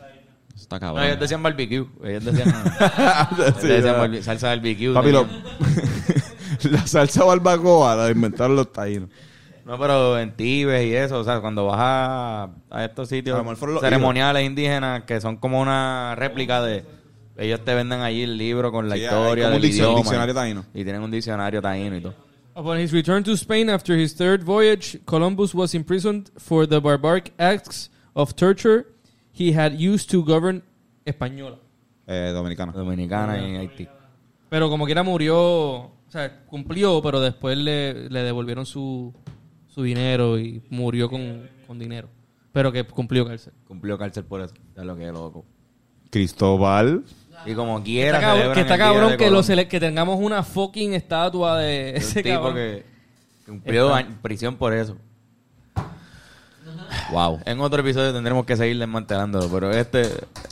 Está 0.75 0.87
No, 0.87 0.93
cabrón. 0.93 1.03
ellos 1.09 1.19
decían 1.19 1.43
barbecue. 1.43 1.85
Ellos 2.03 2.23
decían, 2.25 2.49
ellos 2.49 3.53
Sí, 3.59 3.67
decían 3.67 3.95
barbe- 3.95 4.21
salsa 4.21 4.47
barbecue. 4.49 4.93
Papi, 4.93 5.11
lo- 5.11 5.27
la 6.71 6.87
salsa 6.87 7.23
barbacoa 7.23 7.95
la 7.95 8.09
inventaron 8.11 8.55
los 8.55 8.71
taínos. 8.71 9.09
No, 9.65 9.79
pero 9.79 10.19
en 10.19 10.35
Tibes 10.35 10.85
y 10.85 10.93
eso, 10.93 11.19
o 11.19 11.23
sea, 11.23 11.39
cuando 11.39 11.65
vas 11.65 11.77
a, 11.79 12.49
a 12.69 12.83
estos 12.85 13.07
A 13.07 13.15
sitios 13.15 13.45
lo 13.61 13.79
ceremoniales 13.79 14.43
indígenas 14.45 15.03
que 15.03 15.21
son 15.21 15.37
como 15.37 15.61
una 15.61 16.15
réplica 16.15 16.61
de... 16.61 16.83
Ellos 17.37 17.61
te 17.63 17.73
venden 17.73 18.01
allí 18.01 18.23
el 18.23 18.37
libro 18.37 18.71
con 18.71 18.89
la 18.89 18.95
Sí, 18.95 19.03
historia 19.03 19.49
del 19.49 19.63
idioma. 19.65 19.97
diccionario 19.99 20.33
taíno. 20.35 20.65
Y 20.73 20.83
tienen 20.83 21.01
un 21.01 21.09
diccionario 21.09 21.61
taíno 21.61 21.95
y 21.95 22.01
todo. 22.01 22.13
Upon 22.55 22.77
his 22.79 22.91
return 22.91 23.23
to 23.23 23.31
Spain 23.31 23.69
after 23.69 23.97
his 23.97 24.13
third 24.15 24.43
voyage, 24.43 24.99
Columbus 25.05 25.55
was 25.55 25.73
imprisoned 25.73 26.29
for 26.37 26.67
the 26.67 26.79
barbaric 26.79 27.33
acts 27.39 27.89
of 28.13 28.35
torture 28.35 28.85
he 29.37 29.53
had 29.57 29.73
used 29.73 30.09
to 30.11 30.23
govern 30.23 30.63
Española. 31.05 31.57
Eh, 32.07 32.31
dominicana. 32.33 32.71
Dominicana 32.71 33.39
y 33.39 33.55
Haití. 33.55 33.87
Pero 34.49 34.69
como 34.69 34.85
quiera 34.85 35.03
murió, 35.03 35.37
o 35.41 35.91
sea, 36.09 36.45
cumplió, 36.45 37.01
pero 37.01 37.19
después 37.19 37.57
le, 37.57 38.09
le 38.09 38.19
devolvieron 38.23 38.65
su, 38.65 39.13
su 39.67 39.83
dinero 39.83 40.37
y 40.37 40.61
murió 40.69 41.09
con, 41.09 41.49
con 41.65 41.79
dinero. 41.79 42.09
Pero 42.51 42.71
que 42.71 42.83
cumplió 42.83 43.25
cárcel. 43.25 43.53
Cumplió 43.67 43.97
cárcel 43.97 44.25
por 44.25 44.41
eso. 44.41 44.53
Es 44.75 44.83
lo 44.83 44.95
que 44.95 45.07
es 45.07 45.11
loco. 45.13 45.43
Cristóbal. 46.11 47.03
Y 47.45 47.55
como 47.55 47.81
quiera 47.83 48.17
Está 48.19 48.27
cabrón- 48.27 48.35
celebran 48.37 48.55
que 48.55 48.61
está 48.61 48.77
cabrón 48.77 49.17
que, 49.17 49.31
lo 49.31 49.79
tengamos 49.79 50.19
una 50.19 50.43
fucking 50.43 50.93
estatua 50.93 51.57
de 51.59 51.95
ese 51.97 52.21
tipo 52.21 52.35
cabrón. 52.35 52.55
que 52.55 52.83
cumplió 53.45 53.93
año- 53.93 54.19
prisión 54.21 54.55
por 54.55 54.73
eso. 54.73 54.95
Wow. 57.13 57.39
En 57.45 57.59
otro 57.61 57.81
episodio 57.81 58.11
tendremos 58.13 58.45
que 58.45 58.57
seguir 58.57 58.77
desmantelándolo, 58.79 59.47
pero 59.49 59.71
este 59.71 60.03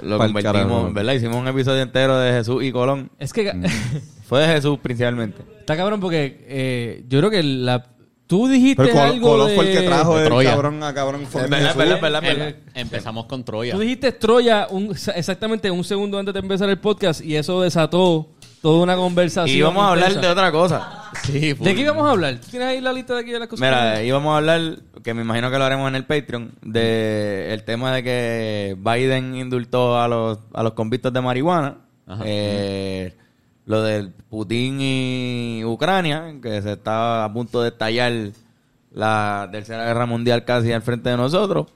lo 0.03 0.17
Pa'l 0.17 0.27
convertimos, 0.29 0.43
carajo. 0.67 0.93
¿verdad? 0.93 1.13
Hicimos 1.13 1.35
un 1.37 1.47
episodio 1.47 1.81
entero 1.81 2.17
de 2.19 2.31
Jesús 2.31 2.63
y 2.63 2.71
Colón. 2.71 3.09
Es 3.19 3.33
que 3.33 3.51
Mm. 3.53 3.63
Fue 4.31 4.39
de 4.41 4.47
Jesús 4.47 4.79
principalmente. 4.81 5.41
está 5.59 5.75
cabrón 5.75 5.99
porque 5.99 6.45
eh, 6.47 7.03
yo 7.09 7.19
creo 7.19 7.29
que 7.29 7.43
la... 7.43 7.83
Tú 8.27 8.47
dijiste 8.47 8.81
Pero 8.81 8.93
Col- 8.93 9.01
algo 9.09 9.27
Colón 9.31 9.47
de... 9.49 9.55
fue 9.55 9.69
el 9.73 9.77
que 9.77 9.85
trajo 9.85 10.15
de 10.15 10.21
el 10.21 10.27
Troya. 10.29 10.49
cabrón 10.51 10.81
a 10.83 10.93
cabrón. 10.93 11.21
fucking 11.27 11.49
verdad, 11.49 11.57
Jesús. 11.65 11.75
verdad, 11.77 12.01
verdad, 12.01 12.21
verdad. 12.21 12.47
Em- 12.47 12.55
empezamos 12.75 13.25
con 13.25 13.43
Troya. 13.43 13.73
Tú 13.73 13.79
dijiste 13.81 14.13
Troya 14.13 14.67
un- 14.69 14.95
exactamente 15.15 15.69
un 15.69 15.83
segundo 15.83 16.17
antes 16.17 16.33
de 16.33 16.39
empezar 16.39 16.69
el 16.69 16.79
podcast 16.79 17.19
y 17.25 17.35
eso 17.35 17.61
desató 17.61 18.29
toda 18.61 18.83
una 18.83 18.95
conversación. 18.95 19.55
Y 19.55 19.59
íbamos 19.59 19.83
a 19.83 19.89
hablar 19.89 20.09
intensa. 20.09 20.27
de 20.27 20.33
otra 20.33 20.51
cosa. 20.51 21.11
Sí, 21.23 21.53
¿De 21.53 21.75
qué 21.75 21.81
íbamos 21.81 22.07
a 22.07 22.11
hablar? 22.11 22.39
¿Tú 22.39 22.47
¿Tienes 22.49 22.67
ahí 22.69 22.81
la 22.81 22.93
lista 22.93 23.13
de 23.15 23.21
aquí 23.21 23.31
de 23.31 23.39
las 23.39 23.47
cosas? 23.47 23.67
Mira, 23.67 24.01
íbamos 24.03 24.33
a 24.33 24.37
hablar, 24.37 24.77
que 25.03 25.13
me 25.13 25.21
imagino 25.21 25.51
que 25.51 25.57
lo 25.57 25.63
haremos 25.65 25.87
en 25.87 25.95
el 25.95 26.05
Patreon, 26.05 26.51
de 26.61 27.53
el 27.53 27.63
tema 27.63 27.93
de 27.93 28.03
que 28.03 28.77
Biden 28.79 29.35
indultó 29.35 29.99
a 29.99 30.07
los, 30.07 30.39
a 30.53 30.63
los 30.63 30.73
convictos 30.73 31.11
de 31.11 31.21
marihuana. 31.21 31.77
Ajá. 32.07 32.23
Eh, 32.25 33.15
lo 33.65 33.83
del 33.83 34.11
Putin 34.11 34.79
y 34.81 35.63
Ucrania, 35.65 36.35
que 36.41 36.61
se 36.61 36.73
está 36.73 37.23
a 37.23 37.33
punto 37.33 37.61
de 37.61 37.69
estallar 37.69 38.11
la 38.91 39.47
tercera 39.51 39.85
guerra 39.85 40.05
mundial 40.05 40.43
casi 40.43 40.71
al 40.71 40.81
frente 40.81 41.09
de 41.09 41.17
nosotros. 41.17 41.67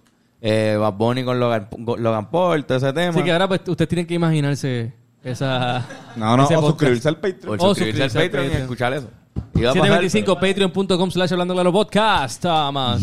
Eh, 0.41 0.75
Bad 0.79 0.93
Bunny 0.93 1.23
con 1.23 1.39
Logan, 1.39 1.67
Logan 1.77 2.29
Paul, 2.29 2.65
todo 2.65 2.77
ese 2.77 2.93
tema. 2.93 3.09
Así 3.09 3.23
que 3.23 3.31
ahora 3.31 3.47
pues, 3.47 3.61
ustedes 3.65 3.87
tienen 3.87 4.05
que 4.05 4.13
imaginarse 4.13 4.93
esa... 5.25 5.85
No, 6.15 6.37
no, 6.37 6.43
ese 6.45 6.55
o 6.55 6.61
podcast. 6.61 6.69
suscribirse 6.79 7.09
al 7.09 7.15
Patreon. 7.17 7.59
O 7.59 7.67
suscribirse 7.75 8.03
al 8.03 8.09
suscribirse 8.11 8.17
al 8.19 8.29
Patreon 8.43 8.51
y 8.51 8.61
escuchar 8.63 8.93
eso. 8.93 9.09
Y 9.55 9.61
va 9.63 9.71
a 9.71 9.73
pasar, 9.73 10.01
725 10.01 10.35
patreon.com 10.39 11.11
slash 11.11 11.31
hablando 11.33 11.53
claro 11.53 11.71
podcast. 11.73 12.41
Toma. 12.41 12.97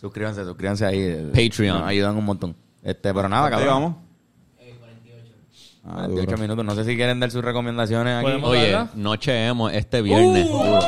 Suscríbanse, 0.00 0.44
suscríbanse 0.44 0.84
ahí. 0.84 0.98
eh, 1.00 1.30
Patreon. 1.32 1.78
Nos 1.78 1.88
ayudan 1.88 2.16
un 2.16 2.24
montón. 2.24 2.56
Este, 2.82 3.14
pero 3.14 3.28
nada, 3.28 3.44
Ahí 3.46 3.50
cabrón. 3.52 3.68
vamos. 3.68 3.94
Ah, 5.84 6.02
28 6.06 6.26
duro. 6.26 6.38
minutos. 6.38 6.64
No 6.64 6.74
sé 6.76 6.84
si 6.84 6.94
quieren 6.96 7.18
dar 7.20 7.30
sus 7.30 7.42
recomendaciones 7.44 8.14
aquí. 8.16 8.24
Podemos- 8.24 8.50
Oye, 8.50 8.62
¿Verdad? 8.66 8.90
noche 8.94 9.46
emo 9.46 9.68
este 9.68 10.00
viernes. 10.02 10.46
Uh. 10.48 10.52
Duro. 10.64 10.80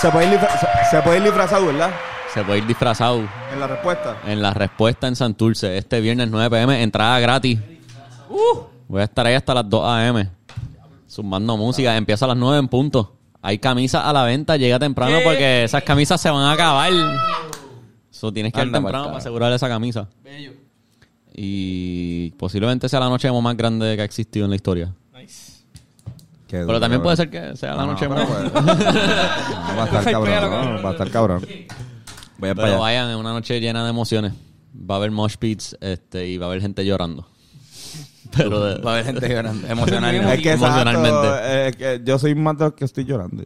Se 0.00 0.10
puede, 0.10 0.26
ir 0.26 0.38
disfra- 0.38 0.58
se- 0.60 0.90
se 0.96 1.02
puede 1.02 1.16
ir 1.18 1.22
disfrazado, 1.24 1.66
¿verdad? 1.66 1.90
Se 2.34 2.42
puede 2.42 2.58
ir 2.58 2.66
disfrazado 2.66 3.20
En 3.52 3.60
la 3.60 3.66
respuesta. 3.68 4.16
en 4.26 4.42
la 4.42 4.52
respuesta 4.52 5.06
en 5.06 5.14
Santurce 5.16 5.78
este 5.78 6.00
viernes 6.00 6.28
9 6.30 6.50
pm, 6.50 6.82
entrada 6.82 7.20
gratis. 7.20 7.60
Voy 8.88 9.00
a 9.00 9.04
estar 9.04 9.24
ahí 9.26 9.34
hasta 9.34 9.54
las 9.54 9.68
2 9.70 9.84
am. 9.86 10.28
Sumando 11.06 11.56
música, 11.56 11.96
empieza 11.96 12.24
a 12.24 12.28
las 12.28 12.36
9 12.36 12.58
en 12.58 12.68
punto. 12.68 13.14
Hay 13.40 13.58
camisas 13.58 14.04
a 14.04 14.12
la 14.12 14.24
venta, 14.24 14.56
llega 14.56 14.78
temprano 14.80 15.18
¿Qué? 15.18 15.24
porque 15.24 15.64
esas 15.64 15.82
camisas 15.84 16.20
se 16.20 16.28
van 16.30 16.42
a 16.42 16.52
acabar. 16.52 16.90
So, 18.10 18.32
tienes 18.32 18.52
que 18.52 18.58
ir 18.58 18.66
Anda, 18.66 18.78
temprano 18.78 19.04
para 19.06 19.18
asegurar 19.18 19.52
esa 19.52 19.68
camisa. 19.68 20.08
Y 21.36 22.30
posiblemente 22.32 22.88
sea 22.88 23.00
la 23.00 23.08
noche 23.08 23.28
emo 23.28 23.42
más 23.42 23.56
grande 23.56 23.94
que 23.96 24.02
ha 24.02 24.04
existido 24.04 24.44
en 24.44 24.50
la 24.50 24.56
historia. 24.56 24.92
Qué 26.46 26.58
Pero 26.58 26.66
duro, 26.66 26.80
también 26.80 27.02
puede 27.02 27.16
bro. 27.16 27.24
ser 27.24 27.30
que 27.30 27.56
sea 27.56 27.74
la 27.74 27.84
No, 27.86 27.92
noche 27.92 28.06
no, 28.08 28.14
pues- 28.14 28.28
No, 28.52 28.64
va 29.76 29.82
a 29.82 29.86
estar 29.86 30.04
cabrón. 30.12 30.74
no, 30.76 30.82
va 30.82 30.88
a 30.90 30.92
estar 30.92 31.10
cabrón. 31.10 31.46
Vayan 32.38 32.56
para 32.56 32.68
Pero 32.68 32.76
allá. 32.76 32.78
vayan, 32.78 33.10
es 33.10 33.16
una 33.16 33.32
noche 33.32 33.60
llena 33.60 33.84
de 33.84 33.90
emociones. 33.90 34.32
Va 34.74 34.96
a 34.96 34.98
haber 34.98 35.10
mosh 35.10 35.36
pits 35.36 35.76
este, 35.80 36.26
y 36.28 36.36
va 36.38 36.46
a 36.46 36.48
haber 36.48 36.60
gente 36.60 36.84
llorando. 36.84 37.26
Pero 38.36 38.60
de- 38.64 38.80
Va 38.82 38.90
a 38.90 38.94
haber 38.94 39.06
gente 39.06 39.28
llorando, 39.28 39.66
emocional. 39.68 40.14
Es 40.34 40.40
que 40.42 40.52
Emocionalmente. 40.52 41.76
que 41.78 42.00
yo 42.04 42.18
soy 42.18 42.34
más 42.34 42.58
de 42.58 42.64
los 42.64 42.74
que 42.74 42.84
estoy 42.84 43.04
llorando. 43.04 43.44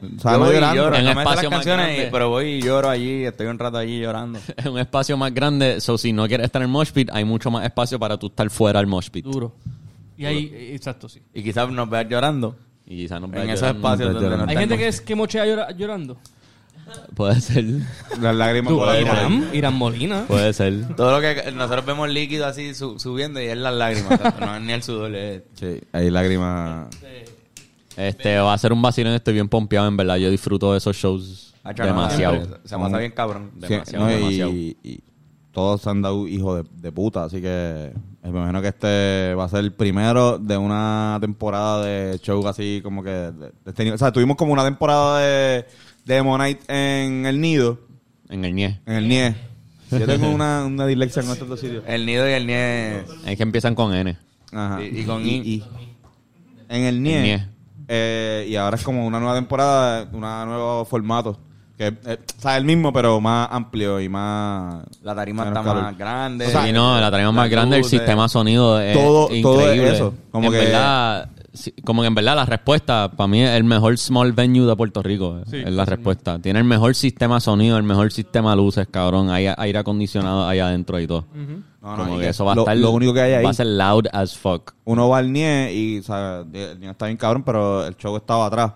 O 0.00 0.20
sea, 0.20 0.32
Yo 0.32 0.38
no 0.38 0.44
voy 0.44 0.50
y 0.50 0.54
llorando. 0.54 0.82
lloro, 0.82 0.96
En 0.96 1.04
no 1.04 1.08
me 1.10 1.14
sé 1.14 1.14
las 1.16 1.24
espacio 1.24 1.50
más 1.50 1.56
canciones, 1.58 1.86
grande. 1.86 2.06
y- 2.06 2.10
pero 2.12 2.28
voy 2.28 2.46
y 2.46 2.62
lloro 2.62 2.88
allí, 2.88 3.24
estoy 3.24 3.46
un 3.48 3.58
rato 3.58 3.78
allí 3.78 3.98
llorando. 4.00 4.38
Es 4.56 4.66
un 4.66 4.78
espacio 4.78 5.16
más 5.16 5.32
grande. 5.34 5.80
So, 5.80 5.96
si 5.98 6.12
no 6.12 6.26
quieres 6.28 6.44
estar 6.46 6.60
en 6.62 6.66
el 6.66 6.72
mosh 6.72 6.90
pit, 6.92 7.08
hay 7.12 7.24
mucho 7.24 7.50
más 7.50 7.64
espacio 7.64 7.98
para 7.98 8.16
tú 8.18 8.26
estar 8.28 8.48
fuera 8.50 8.78
del 8.78 8.86
mosh 8.86 9.08
pit. 9.10 9.24
Duro. 9.24 9.54
Y 10.16 10.24
ahí, 10.26 10.52
exacto, 10.72 11.08
sí. 11.08 11.20
Y 11.32 11.42
quizás 11.42 11.70
nos 11.70 11.88
veas 11.88 12.08
llorando 12.08 12.56
Y 12.86 12.96
quizás 12.96 13.20
nos 13.20 13.32
en 13.32 13.50
esos 13.50 13.60
llorando. 13.60 13.88
espacios 13.88 14.14
donde 14.14 14.36
no 14.36 14.44
Hay 14.48 14.56
gente 14.56 14.76
que 14.78 14.88
es 14.88 15.00
que 15.00 15.14
mochea 15.14 15.46
llora- 15.46 15.70
llorando. 15.76 16.16
Puede 17.14 17.40
ser. 17.40 17.64
Las 18.20 18.34
lágrimas 18.34 18.72
Tú, 18.72 18.78
por. 18.78 18.94
Irán, 18.94 19.50
Irán 19.52 19.74
Molina. 19.74 20.24
Puede 20.28 20.52
ser. 20.52 20.94
Todo 20.96 21.12
lo 21.12 21.20
que 21.20 21.50
nosotros 21.52 21.84
vemos 21.86 22.08
líquido 22.08 22.46
así 22.46 22.74
su- 22.74 22.98
subiendo 22.98 23.40
y 23.40 23.46
es 23.46 23.56
las 23.56 23.74
lágrimas. 23.74 24.20
no 24.40 24.56
es 24.56 24.62
ni 24.62 24.72
el 24.72 24.82
sudor. 24.82 25.14
es- 25.14 25.42
Sí, 25.54 25.80
hay 25.92 26.10
lágrimas. 26.10 26.86
Este 27.96 28.38
va 28.38 28.52
a 28.52 28.58
ser 28.58 28.72
un 28.72 28.80
vacilón. 28.82 29.12
Estoy 29.14 29.34
bien 29.34 29.48
pompeado, 29.48 29.88
en 29.88 29.96
verdad. 29.96 30.16
Yo 30.16 30.30
disfruto 30.30 30.72
de 30.72 30.78
esos 30.78 30.96
shows 30.96 31.54
no, 31.64 31.84
demasiado. 31.84 32.58
Se 32.64 32.76
pasa 32.78 32.98
bien 32.98 33.12
cabrón. 33.12 33.50
Sí, 33.60 33.66
Demasiado, 33.68 34.04
no, 34.04 34.10
y- 34.12 34.14
demasiado. 34.16 34.50
Y, 34.52 35.00
todos 35.50 35.80
se 35.80 35.90
han 35.90 36.02
dado 36.02 36.28
hijos 36.28 36.62
de, 36.62 36.70
de 36.82 36.92
puta, 36.92 37.24
así 37.24 37.40
que 37.42 37.90
me 38.22 38.28
imagino 38.28 38.62
que 38.62 38.68
este 38.68 39.34
va 39.34 39.44
a 39.44 39.48
ser 39.48 39.60
el 39.60 39.72
primero 39.72 40.38
de 40.38 40.56
una 40.56 41.18
temporada 41.20 41.84
de 41.84 42.18
show 42.20 42.46
así 42.46 42.80
como 42.84 43.02
que... 43.02 43.10
de- 43.10 43.32
de 43.32 43.52
este 43.66 43.82
nivel. 43.82 43.96
o 43.96 43.98
sea, 43.98 44.12
tuvimos 44.12 44.36
como 44.36 44.52
una 44.52 44.62
temporada 44.62 45.18
de, 45.18 45.66
de 46.08 46.16
Emo 46.16 46.36
Night 46.38 46.60
en 46.68 47.26
el 47.26 47.40
Nido, 47.40 47.78
En 48.30 48.44
el 48.44 48.54
NIE. 48.54 48.80
en 48.86 48.94
el 48.94 49.08
NIE. 49.08 49.34
Yo 49.90 50.06
tengo 50.06 50.28
una, 50.34 50.64
una 50.64 50.86
dislexia 50.86 51.22
en 51.22 51.30
estos 51.30 51.48
dos 51.48 51.60
sitios. 51.60 51.84
El 51.86 52.04
nido 52.06 52.28
y 52.28 52.32
el 52.32 52.46
nie. 52.46 52.98
Es 53.26 53.36
que 53.36 53.42
empiezan 53.42 53.74
con 53.74 53.94
N. 53.94 54.16
Ajá. 54.52 54.82
Y- 54.82 55.00
y 55.00 55.04
con 55.04 55.24
I. 55.24 55.62
En 56.68 56.82
el 56.84 57.02
NIE. 57.02 57.16
El 57.16 57.22
NIE. 57.22 57.46
eh, 57.88 58.46
y 58.48 58.56
ahora 58.56 58.76
es 58.76 58.82
como 58.84 59.06
una 59.06 59.18
nueva 59.20 59.34
temporada, 59.34 60.08
un 60.12 60.20
nuevo 60.20 60.84
formato. 60.86 61.38
Que 61.78 61.86
eh, 61.86 62.18
o 62.36 62.40
sea, 62.42 62.56
el 62.56 62.64
mismo, 62.64 62.92
pero 62.92 63.20
más 63.20 63.48
amplio 63.52 64.00
y 64.00 64.08
más... 64.08 64.84
La 65.02 65.14
tarima 65.14 65.44
está 65.46 65.62
calor. 65.62 65.82
más 65.84 65.96
grande. 65.96 66.46
O 66.46 66.50
sea, 66.50 66.66
Sí, 66.66 66.72
no, 66.72 67.00
la 67.00 67.08
traemos 67.10 67.32
más 67.34 67.48
grande, 67.48 67.76
el 67.76 67.82
luces. 67.82 67.98
sistema 68.00 68.28
sonido 68.28 68.80
es 68.80 68.94
Todo- 68.94 69.28
todo 69.28 69.60
es 69.60 69.66
increíble. 69.66 69.94
eso, 69.94 70.14
como 70.32 70.46
en 70.46 70.52
que- 70.52 70.58
verdad, 70.58 71.30
como 71.84 72.02
que 72.02 72.08
en 72.08 72.14
verdad 72.16 72.34
la 72.34 72.44
respuesta, 72.46 73.10
para 73.16 73.28
mí 73.28 73.42
es 73.44 73.50
el 73.50 73.62
mejor 73.64 73.96
small 73.96 74.32
venue 74.32 74.66
de 74.66 74.74
Puerto 74.74 75.02
Rico, 75.04 75.40
Sí, 75.48 75.58
es 75.64 75.70
la 75.72 75.84
respuesta. 75.84 76.38
Tiene 76.40 76.58
el 76.58 76.64
mejor 76.64 76.96
sistema 76.96 77.38
sonido, 77.40 77.76
el 77.76 77.84
mejor 77.84 78.10
sistema 78.12 78.50
de 78.50 78.56
luces, 78.56 78.88
cabrón, 78.90 79.30
hay 79.30 79.46
aire 79.56 79.78
acondicionado 79.78 80.48
ahí 80.48 80.58
adentro 80.58 80.98
y 80.98 81.06
todo. 81.06 81.26
No, 81.80 81.96
no, 81.96 82.04
como 82.04 82.16
y 82.16 82.22
que 82.22 82.28
eso 82.30 82.44
va 82.44 82.52
a 82.52 82.54
lo- 82.56 82.62
estar, 82.62 82.76
lo 82.76 82.90
único 82.90 83.14
que 83.14 83.20
hay 83.22 83.32
ahí- 83.34 83.44
va 83.44 83.50
a 83.50 83.54
ser 83.54 83.66
loud 83.66 84.06
as 84.12 84.36
fuck. 84.36 84.72
uno 84.84 85.08
va 85.08 85.18
al 85.18 85.32
NIE 85.32 85.72
y 85.72 85.98
o 86.00 86.02
sea, 86.02 86.40
el 86.52 86.80
NIE 86.80 86.90
está 86.90 87.06
bien 87.06 87.16
cabrón, 87.16 87.44
pero 87.44 87.86
el 87.86 87.96
show 87.96 88.16
estaba 88.16 88.46
atrás. 88.46 88.72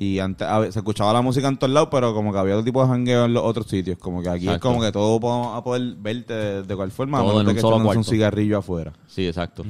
Y 0.00 0.20
antes 0.20 0.46
a 0.46 0.70
se 0.70 0.78
escuchaba 0.78 1.12
la 1.12 1.22
música 1.22 1.48
en 1.48 1.56
todos 1.56 1.72
lados, 1.72 1.88
pero 1.90 2.14
como 2.14 2.32
que 2.32 2.38
había 2.38 2.54
otro 2.54 2.64
tipo 2.64 2.80
de 2.80 2.88
jangueo 2.88 3.24
en 3.24 3.34
los 3.34 3.42
otros 3.42 3.66
sitios. 3.66 3.98
Como 3.98 4.22
que 4.22 4.28
aquí 4.28 4.48
es 4.48 4.58
como 4.58 4.80
que 4.80 4.92
todo 4.92 5.18
vamos 5.18 5.56
a 5.58 5.64
poder 5.64 5.96
verte 5.96 6.32
de, 6.32 6.62
de 6.62 6.76
cual 6.76 6.92
forma, 6.92 7.18
a 7.18 7.22
Todo 7.22 7.30
menos 7.30 7.40
en 7.40 7.46
de 7.46 7.50
un 7.50 7.56
que 7.56 7.60
solo 7.60 7.98
un 7.98 8.04
cigarrillo 8.04 8.58
afuera. 8.58 8.92
Sí, 9.08 9.26
exacto. 9.26 9.64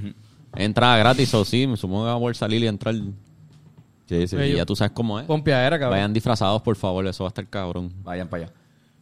Entrada 0.55 0.99
gratis 0.99 1.33
o 1.33 1.47
sí, 1.47 1.66
me 1.66 1.79
supongo 1.79 2.05
que 2.05 2.11
va 2.11 2.16
a 2.16 2.18
poder 2.18 2.37
salir 2.37 2.62
y 2.62 2.66
entrar. 2.66 2.95
Sí, 4.07 4.29
sí. 4.29 4.37
Y 4.37 4.57
ya 4.57 4.66
tú 4.66 4.76
sabes 4.76 4.93
cómo 4.93 5.18
es. 5.18 5.24
Pompeadera, 5.24 5.79
cabrón. 5.79 5.97
Vayan 5.97 6.12
disfrazados, 6.12 6.61
por 6.61 6.76
favor, 6.76 7.07
eso 7.07 7.24
va 7.24 7.29
a 7.29 7.31
estar 7.31 7.47
cabrón. 7.49 7.91
Vayan 8.05 8.29
para 8.29 8.45
allá. 8.45 8.53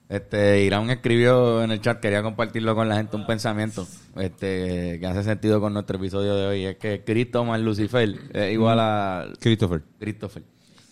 Este, 0.08 0.62
Irán 0.62 0.88
escribió 0.90 1.64
en 1.64 1.72
el 1.72 1.80
chat, 1.80 1.98
quería 1.98 2.22
compartirlo 2.22 2.76
con 2.76 2.88
la 2.88 2.94
gente, 2.94 3.16
un 3.16 3.26
pensamiento 3.26 3.84
este, 4.14 5.00
que 5.00 5.06
hace 5.08 5.24
sentido 5.24 5.60
con 5.60 5.72
nuestro 5.72 5.96
episodio 5.96 6.36
de 6.36 6.46
hoy. 6.46 6.64
Es 6.66 6.76
que 6.76 7.02
Cristo 7.04 7.44
más 7.44 7.60
Lucifer 7.60 8.14
es 8.32 8.52
igual 8.52 8.78
a 8.78 9.26
Christopher. 9.40 9.82
Christopher. 9.98 10.44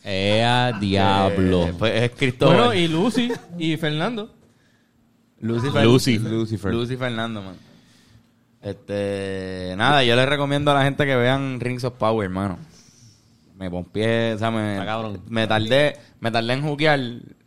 ¡Ea, 0.05 0.73
diablo! 0.79 1.69
Eh, 1.69 1.75
pues 1.79 2.03
es 2.03 2.11
Cristóbal. 2.11 2.57
Bueno, 2.57 2.75
y 2.75 2.89
Lucy 2.89 3.33
y 3.59 3.77
Fernando. 3.79 4.31
Lucifer. 5.41 5.85
Lucy. 5.85 6.19
Lucifer. 6.19 6.73
Lucy 6.75 6.97
Fernando, 6.97 7.43
man. 7.43 7.57
Este, 8.61 9.75
nada, 9.77 10.05
yo 10.05 10.15
les 10.15 10.29
recomiendo 10.29 10.71
a 10.71 10.75
la 10.75 10.85
gente 10.85 11.07
que 11.07 11.17
vean 11.17 11.59
Rings 11.59 11.85
of 11.85 11.95
Power, 11.95 12.25
hermano. 12.25 12.59
Me 13.57 13.71
pompié, 13.71 14.35
o 14.35 14.39
sea, 14.39 14.51
me, 14.51 14.73
Está 14.73 14.87
cabrón. 14.87 15.21
me 15.29 15.47
tardé, 15.47 15.97
me 16.21 16.31
tardé 16.31 16.53
en 16.55 16.63
juguear 16.63 16.99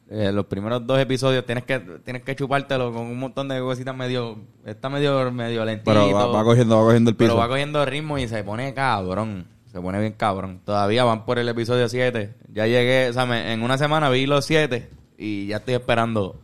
eh, 0.10 0.32
los 0.32 0.46
primeros 0.46 0.86
dos 0.86 1.00
episodios. 1.00 1.46
Tienes 1.46 1.64
que, 1.64 1.80
tienes 1.80 2.24
que 2.24 2.36
chupártelo 2.36 2.92
con 2.94 3.08
un 3.08 3.20
montón 3.20 3.50
de 3.50 3.60
cositas 3.60 3.96
medio, 3.96 4.40
está 4.66 4.90
medio, 4.90 5.32
medio 5.32 5.66
lentito. 5.66 5.92
Pero 5.92 6.12
va, 6.12 6.28
va 6.28 6.44
cogiendo, 6.44 6.78
va 6.78 6.86
cogiendo 6.86 7.10
el 7.10 7.16
piso. 7.16 7.30
Pero 7.30 7.40
va 7.40 7.48
cogiendo 7.48 7.86
ritmo 7.86 8.18
y 8.18 8.28
se 8.28 8.44
pone 8.44 8.74
cabrón. 8.74 9.57
Se 9.78 9.82
pone 9.84 10.00
bien 10.00 10.14
cabrón. 10.14 10.60
Todavía 10.66 11.04
van 11.04 11.24
por 11.24 11.38
el 11.38 11.48
episodio 11.50 11.88
7. 11.88 12.34
Ya 12.52 12.66
llegué, 12.66 13.10
o 13.10 13.14
sea, 13.14 13.28
me- 13.28 13.54
en 13.54 13.62
una 13.62 13.78
semana 13.78 14.10
vi 14.10 14.26
los 14.26 14.44
7 14.44 14.90
y 15.20 15.46
ya 15.46 15.58
estoy 15.58 15.76
esperando 15.76 16.36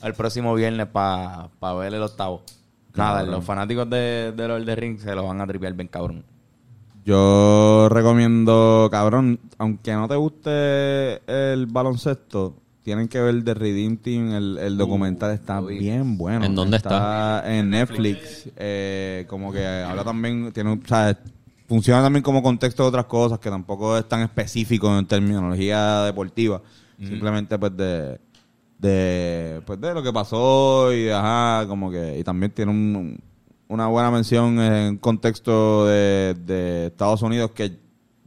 al 0.00 0.14
próximo 0.14 0.54
viernes 0.54 0.86
para 0.86 1.50
ver 1.78 1.92
el 1.92 2.02
octavo. 2.02 2.40
Nada, 2.94 3.16
Cabrón. 3.18 3.34
los 3.34 3.44
fanáticos 3.44 3.90
de, 3.90 4.32
de 4.34 4.48
Lord 4.48 4.60
of 4.60 4.66
the 4.66 4.74
Rings 4.76 5.02
se 5.02 5.14
lo 5.14 5.26
van 5.26 5.38
a 5.42 5.46
tripear 5.46 5.74
bien 5.74 5.88
cabrón. 5.88 6.24
Yo 7.04 7.88
recomiendo, 7.90 8.88
cabrón, 8.90 9.38
aunque 9.58 9.92
no 9.92 10.08
te 10.08 10.16
guste 10.16 11.20
el 11.52 11.66
baloncesto, 11.66 12.54
tienen 12.84 13.06
que 13.08 13.20
ver 13.20 13.44
The 13.44 13.52
Redeem 13.52 13.98
Team, 13.98 14.32
el, 14.32 14.58
el 14.58 14.78
documental 14.78 15.32
está 15.32 15.60
bien 15.60 16.16
bueno. 16.16 16.44
¿En 16.46 16.54
dónde 16.54 16.78
está? 16.78 17.42
en 17.46 17.68
Netflix, 17.68 18.48
eh, 18.56 19.26
como 19.28 19.52
que 19.52 19.66
habla 19.66 20.04
también, 20.04 20.52
tiene, 20.52 20.72
un- 20.72 20.82
o 20.82 20.88
sea, 20.88 21.18
funciona 21.68 22.02
también 22.02 22.22
como 22.22 22.42
contexto 22.42 22.82
de 22.82 22.88
otras 22.88 23.04
cosas, 23.04 23.38
que 23.38 23.50
tampoco 23.50 23.96
es 23.96 24.08
tan 24.08 24.22
específico 24.22 24.98
en 24.98 25.06
terminología 25.06 26.02
deportiva, 26.02 26.62
simplemente 26.98 27.58
pues 27.58 27.76
de, 27.76 28.18
de, 28.78 29.60
pues 29.66 29.80
de 29.80 29.94
lo 29.94 30.02
que 30.02 30.12
pasó 30.12 30.92
y 30.92 31.10
ajá, 31.10 31.66
como 31.68 31.90
que, 31.90 32.18
y 32.18 32.24
también 32.24 32.52
tiene 32.52 32.72
un, 32.72 33.20
una 33.68 33.86
buena 33.86 34.10
mención 34.10 34.58
en 34.60 34.96
contexto 34.96 35.86
de, 35.86 36.34
de 36.34 36.86
Estados 36.86 37.22
Unidos 37.22 37.50
que 37.52 37.78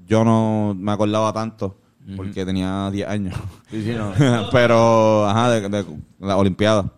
yo 0.06 0.24
no 0.24 0.76
me 0.78 0.92
acordaba 0.92 1.34
tanto 1.34 1.78
porque 2.16 2.46
tenía 2.46 2.90
10 2.92 3.08
años. 3.08 3.36
Sí, 3.70 3.84
sí, 3.84 3.94
no. 3.94 4.12
Pero, 4.52 5.26
ajá, 5.28 5.52
de, 5.52 5.70
de 5.70 5.86
la 6.20 6.36
Olimpiada. 6.38 6.92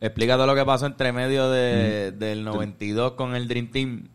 Explica 0.00 0.34
todo 0.36 0.46
lo 0.46 0.54
que 0.54 0.64
pasó 0.64 0.86
entre 0.86 1.12
medio 1.12 1.50
de, 1.50 2.12
del 2.12 2.42
92 2.42 3.12
con 3.12 3.34
el 3.34 3.46
Dream 3.46 3.70
Team. 3.70 4.08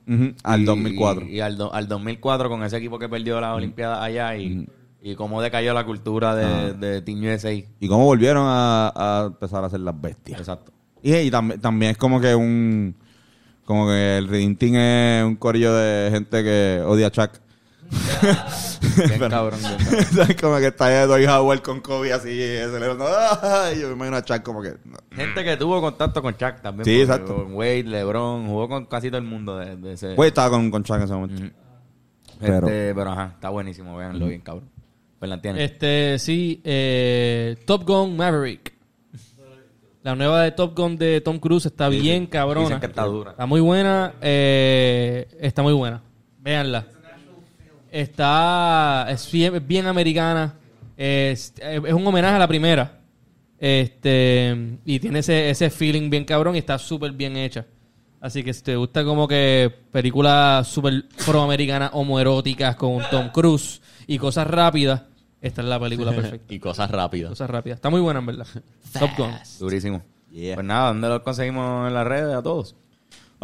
Al 0.43 0.61
y- 0.61 0.65
2004. 0.65 1.27
Y, 1.27 1.39
al, 1.41 1.57
do- 1.57 1.73
al 1.73 1.87
2004 1.87 2.49
con 2.49 2.63
ese 2.63 2.77
equipo 2.77 2.97
que 2.97 3.07
perdió 3.07 3.39
las 3.39 3.55
Olimpiadas 3.55 3.99
allá 4.01 4.35
y, 4.35 4.67
y 5.03 5.13
cómo 5.15 5.41
decayó 5.43 5.73
la 5.75 5.85
cultura 5.85 6.33
de, 6.35 6.73
de 6.73 7.01
Team 7.03 7.21
USA. 7.23 7.53
Y 7.53 7.87
cómo 7.87 8.05
volvieron 8.05 8.45
a, 8.47 8.91
a 8.95 9.25
empezar 9.27 9.63
a 9.63 9.69
ser 9.69 9.81
las 9.81 9.99
bestias. 10.01 10.39
Exacto. 10.39 10.71
Y, 11.03 11.13
y 11.13 11.29
tam- 11.29 11.59
también 11.61 11.91
es 11.91 11.97
como 11.97 12.19
que 12.19 12.33
un... 12.33 12.95
Como 13.63 13.87
que 13.87 14.17
el 14.19 14.27
Redeem 14.27 14.55
Team 14.55 14.75
es 14.75 15.23
un 15.25 15.35
corillo 15.37 15.73
de 15.75 16.09
gente 16.11 16.43
que 16.43 16.83
odia 16.85 17.07
a 17.07 17.11
Chuck. 17.11 17.31
Bien 17.91 19.19
cabrón. 19.29 19.59
bien 19.61 19.77
cabrón. 19.77 20.35
como 20.41 20.57
que 20.57 20.67
está 20.67 20.85
ahí 20.85 21.07
Dwight 21.07 21.29
Howard 21.29 21.61
con 21.61 21.81
Kobe 21.81 22.13
así 22.13 22.29
celebrando. 22.29 23.05
¡Ay! 23.41 23.79
Yo 23.81 23.87
me 23.89 23.93
imagino 23.93 24.17
a 24.17 24.23
Chuck 24.23 24.41
como 24.43 24.61
que... 24.61 24.75
no. 24.85 24.97
Gente 25.11 25.43
que 25.43 25.57
tuvo 25.57 25.81
contacto 25.81 26.21
con 26.21 26.35
Chuck 26.35 26.61
también. 26.61 26.85
Sí, 26.85 27.01
exacto. 27.01 27.35
con 27.35 27.53
Wade, 27.53 27.83
LeBron, 27.83 28.47
jugó 28.47 28.67
con 28.69 28.85
casi 28.85 29.09
todo 29.09 29.17
el 29.19 29.25
mundo 29.25 29.57
de, 29.57 29.75
de 29.77 29.93
ese. 29.93 30.13
Pues 30.15 30.27
estaba 30.27 30.49
con, 30.51 30.69
con 30.71 30.83
Chuck 30.83 30.97
en 30.97 31.03
ese 31.03 31.13
momento. 31.13 31.43
Este, 31.45 31.53
pero- 32.39 32.67
pero... 32.67 33.11
ajá, 33.11 33.31
está 33.35 33.49
buenísimo, 33.49 33.95
véanlo 33.97 34.27
bien, 34.27 34.41
cabrón. 34.41 34.69
Este, 35.57 36.19
sí, 36.19 36.61
eh, 36.63 37.57
Top 37.65 37.83
Gun 37.85 38.15
Maverick. 38.15 38.73
La 40.03 40.15
nueva 40.15 40.43
de 40.43 40.51
Top 40.51 40.77
Gun 40.77 40.97
de 40.97 41.19
Tom 41.21 41.39
Cruise 41.39 41.65
está 41.65 41.89
Sí, 41.89 41.99
bien 41.99 42.27
cabrona. 42.27 42.65
Dicen 42.67 42.79
que 42.79 42.85
está 42.85 43.05
dura. 43.05 43.31
Está 43.31 43.47
muy 43.47 43.59
buena. 43.59 44.13
eh, 44.21 45.27
está 45.39 45.63
muy 45.63 45.73
buena. 45.73 46.03
Véanla. 46.41 46.85
Está. 47.95 49.07
Es 49.09 49.31
bien, 49.31 49.87
americana. 49.87 50.55
Es, 50.97 51.53
es 51.57 51.93
un 51.93 52.05
homenaje 52.05 52.35
a 52.35 52.39
la 52.39 52.47
primera. 52.47 52.99
Este. 53.57 54.77
Y 54.83 54.99
tiene 54.99 55.19
ese, 55.19 55.49
ese 55.49 55.69
feeling 55.69 56.09
bien 56.09 56.25
cabrón 56.25 56.55
y 56.55 56.59
está 56.59 56.77
súper 56.77 57.13
bien 57.13 57.37
hecha. 57.37 57.65
Así 58.19 58.43
que 58.43 58.53
si 58.53 58.63
te 58.63 58.75
gusta 58.75 59.05
como 59.05 59.29
que 59.29 59.71
películas 59.93 60.67
súper 60.67 61.05
proamericanas 61.25 61.91
homoeróticas 61.93 62.75
con 62.75 63.01
Tom 63.09 63.29
Cruise 63.29 63.81
y 64.07 64.17
cosas 64.17 64.45
rápidas, 64.47 65.03
esta 65.39 65.61
es 65.61 65.67
la 65.69 65.79
película 65.79 66.11
perfecta. 66.15 66.53
Y 66.53 66.59
cosas 66.59 66.91
rápidas. 66.91 67.29
Cosas 67.29 67.49
rápidas. 67.49 67.77
Está 67.77 67.89
muy 67.89 68.01
buena 68.01 68.19
en 68.19 68.25
verdad. 68.25 68.47
Top 68.99 69.11
Gun. 69.17 69.31
Durísimo. 69.57 70.03
Yeah. 70.33 70.55
Pues 70.55 70.67
nada, 70.67 70.89
¿dónde 70.89 71.07
los 71.07 71.21
conseguimos 71.21 71.87
en 71.87 71.93
las 71.93 72.05
redes 72.05 72.35
a 72.35 72.43
todos? 72.43 72.75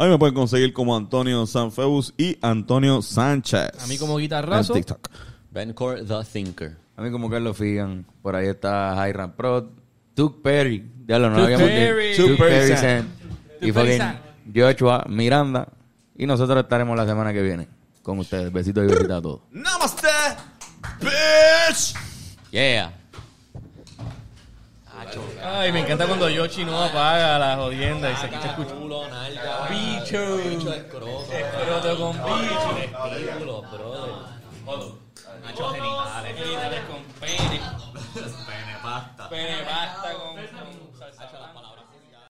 A 0.02 0.06
mí 0.06 0.10
me 0.10 0.18
pueden 0.18 0.34
conseguir 0.34 0.72
como 0.72 0.96
Antonio 0.96 1.46
Sanfeus 1.46 2.12
y 2.18 2.36
Antonio 2.42 3.02
Sánchez. 3.02 3.70
A 3.78 3.86
mí 3.86 3.96
como 3.98 4.16
guitarrazo. 4.16 4.74
En 4.74 4.80
TikTok. 4.80 5.08
Bencor 5.52 6.04
the 6.04 6.24
Thinker. 6.24 6.76
A 6.96 7.02
mí 7.02 7.12
como 7.12 7.30
Carlos 7.30 7.56
Figan. 7.56 8.04
Por 8.20 8.34
ahí 8.34 8.48
está 8.48 9.08
Hiram 9.08 9.30
Prod. 9.36 9.66
Tuck 10.14 10.42
Perry. 10.42 10.90
Ya 11.06 11.20
lo 11.20 11.30
no 11.30 11.36
lo 11.36 11.42
Tuck 11.42 11.44
habíamos 11.44 11.68
Perry. 11.68 12.08
dicho. 12.08 12.22
Tuck 12.22 12.30
Tuck 12.36 12.48
Perry 12.48 12.76
San. 12.76 13.08
Y 13.60 13.70
fucking. 13.70 14.02
Joshua 14.52 15.04
Miranda. 15.08 15.68
Y 16.18 16.26
nosotros 16.26 16.60
estaremos 16.64 16.96
la 16.96 17.06
semana 17.06 17.32
que 17.32 17.42
viene 17.42 17.68
con 18.02 18.18
ustedes. 18.18 18.52
Besitos 18.52 18.82
y 18.82 18.86
besitos 18.88 19.16
a 19.16 19.22
todos. 19.22 19.42
Namaste, 19.52 20.08
bitch. 21.00 21.94
Yeah. 22.50 22.92
Ay, 25.42 25.72
me 25.72 25.80
encanta 25.80 26.06
cuando 26.06 26.28
Yoshi 26.28 26.64
no 26.64 26.82
apaga 26.82 27.38
la 27.38 27.56
jodienda 27.56 28.10
y 28.10 28.16
se 28.16 28.26
escucha 28.26 28.54
Culo, 28.54 29.08
nalga. 29.08 29.68
Bicho. 29.68 30.36
Bicho 30.36 30.72
escroto. 30.72 31.32
Escroto 31.32 31.98
con 31.98 32.12
bicho. 32.12 33.10
Testículos, 33.10 33.70
brother. 33.70 34.14
Machos 35.42 35.72
genitales. 35.74 36.36
Genitales 36.36 36.80
con 36.82 37.02
pene. 37.20 37.60
Pene 38.12 38.76
pasta. 38.82 39.28
Pene 39.28 39.62
pasta 39.64 40.12
con, 40.12 40.98
salsa. 40.98 41.71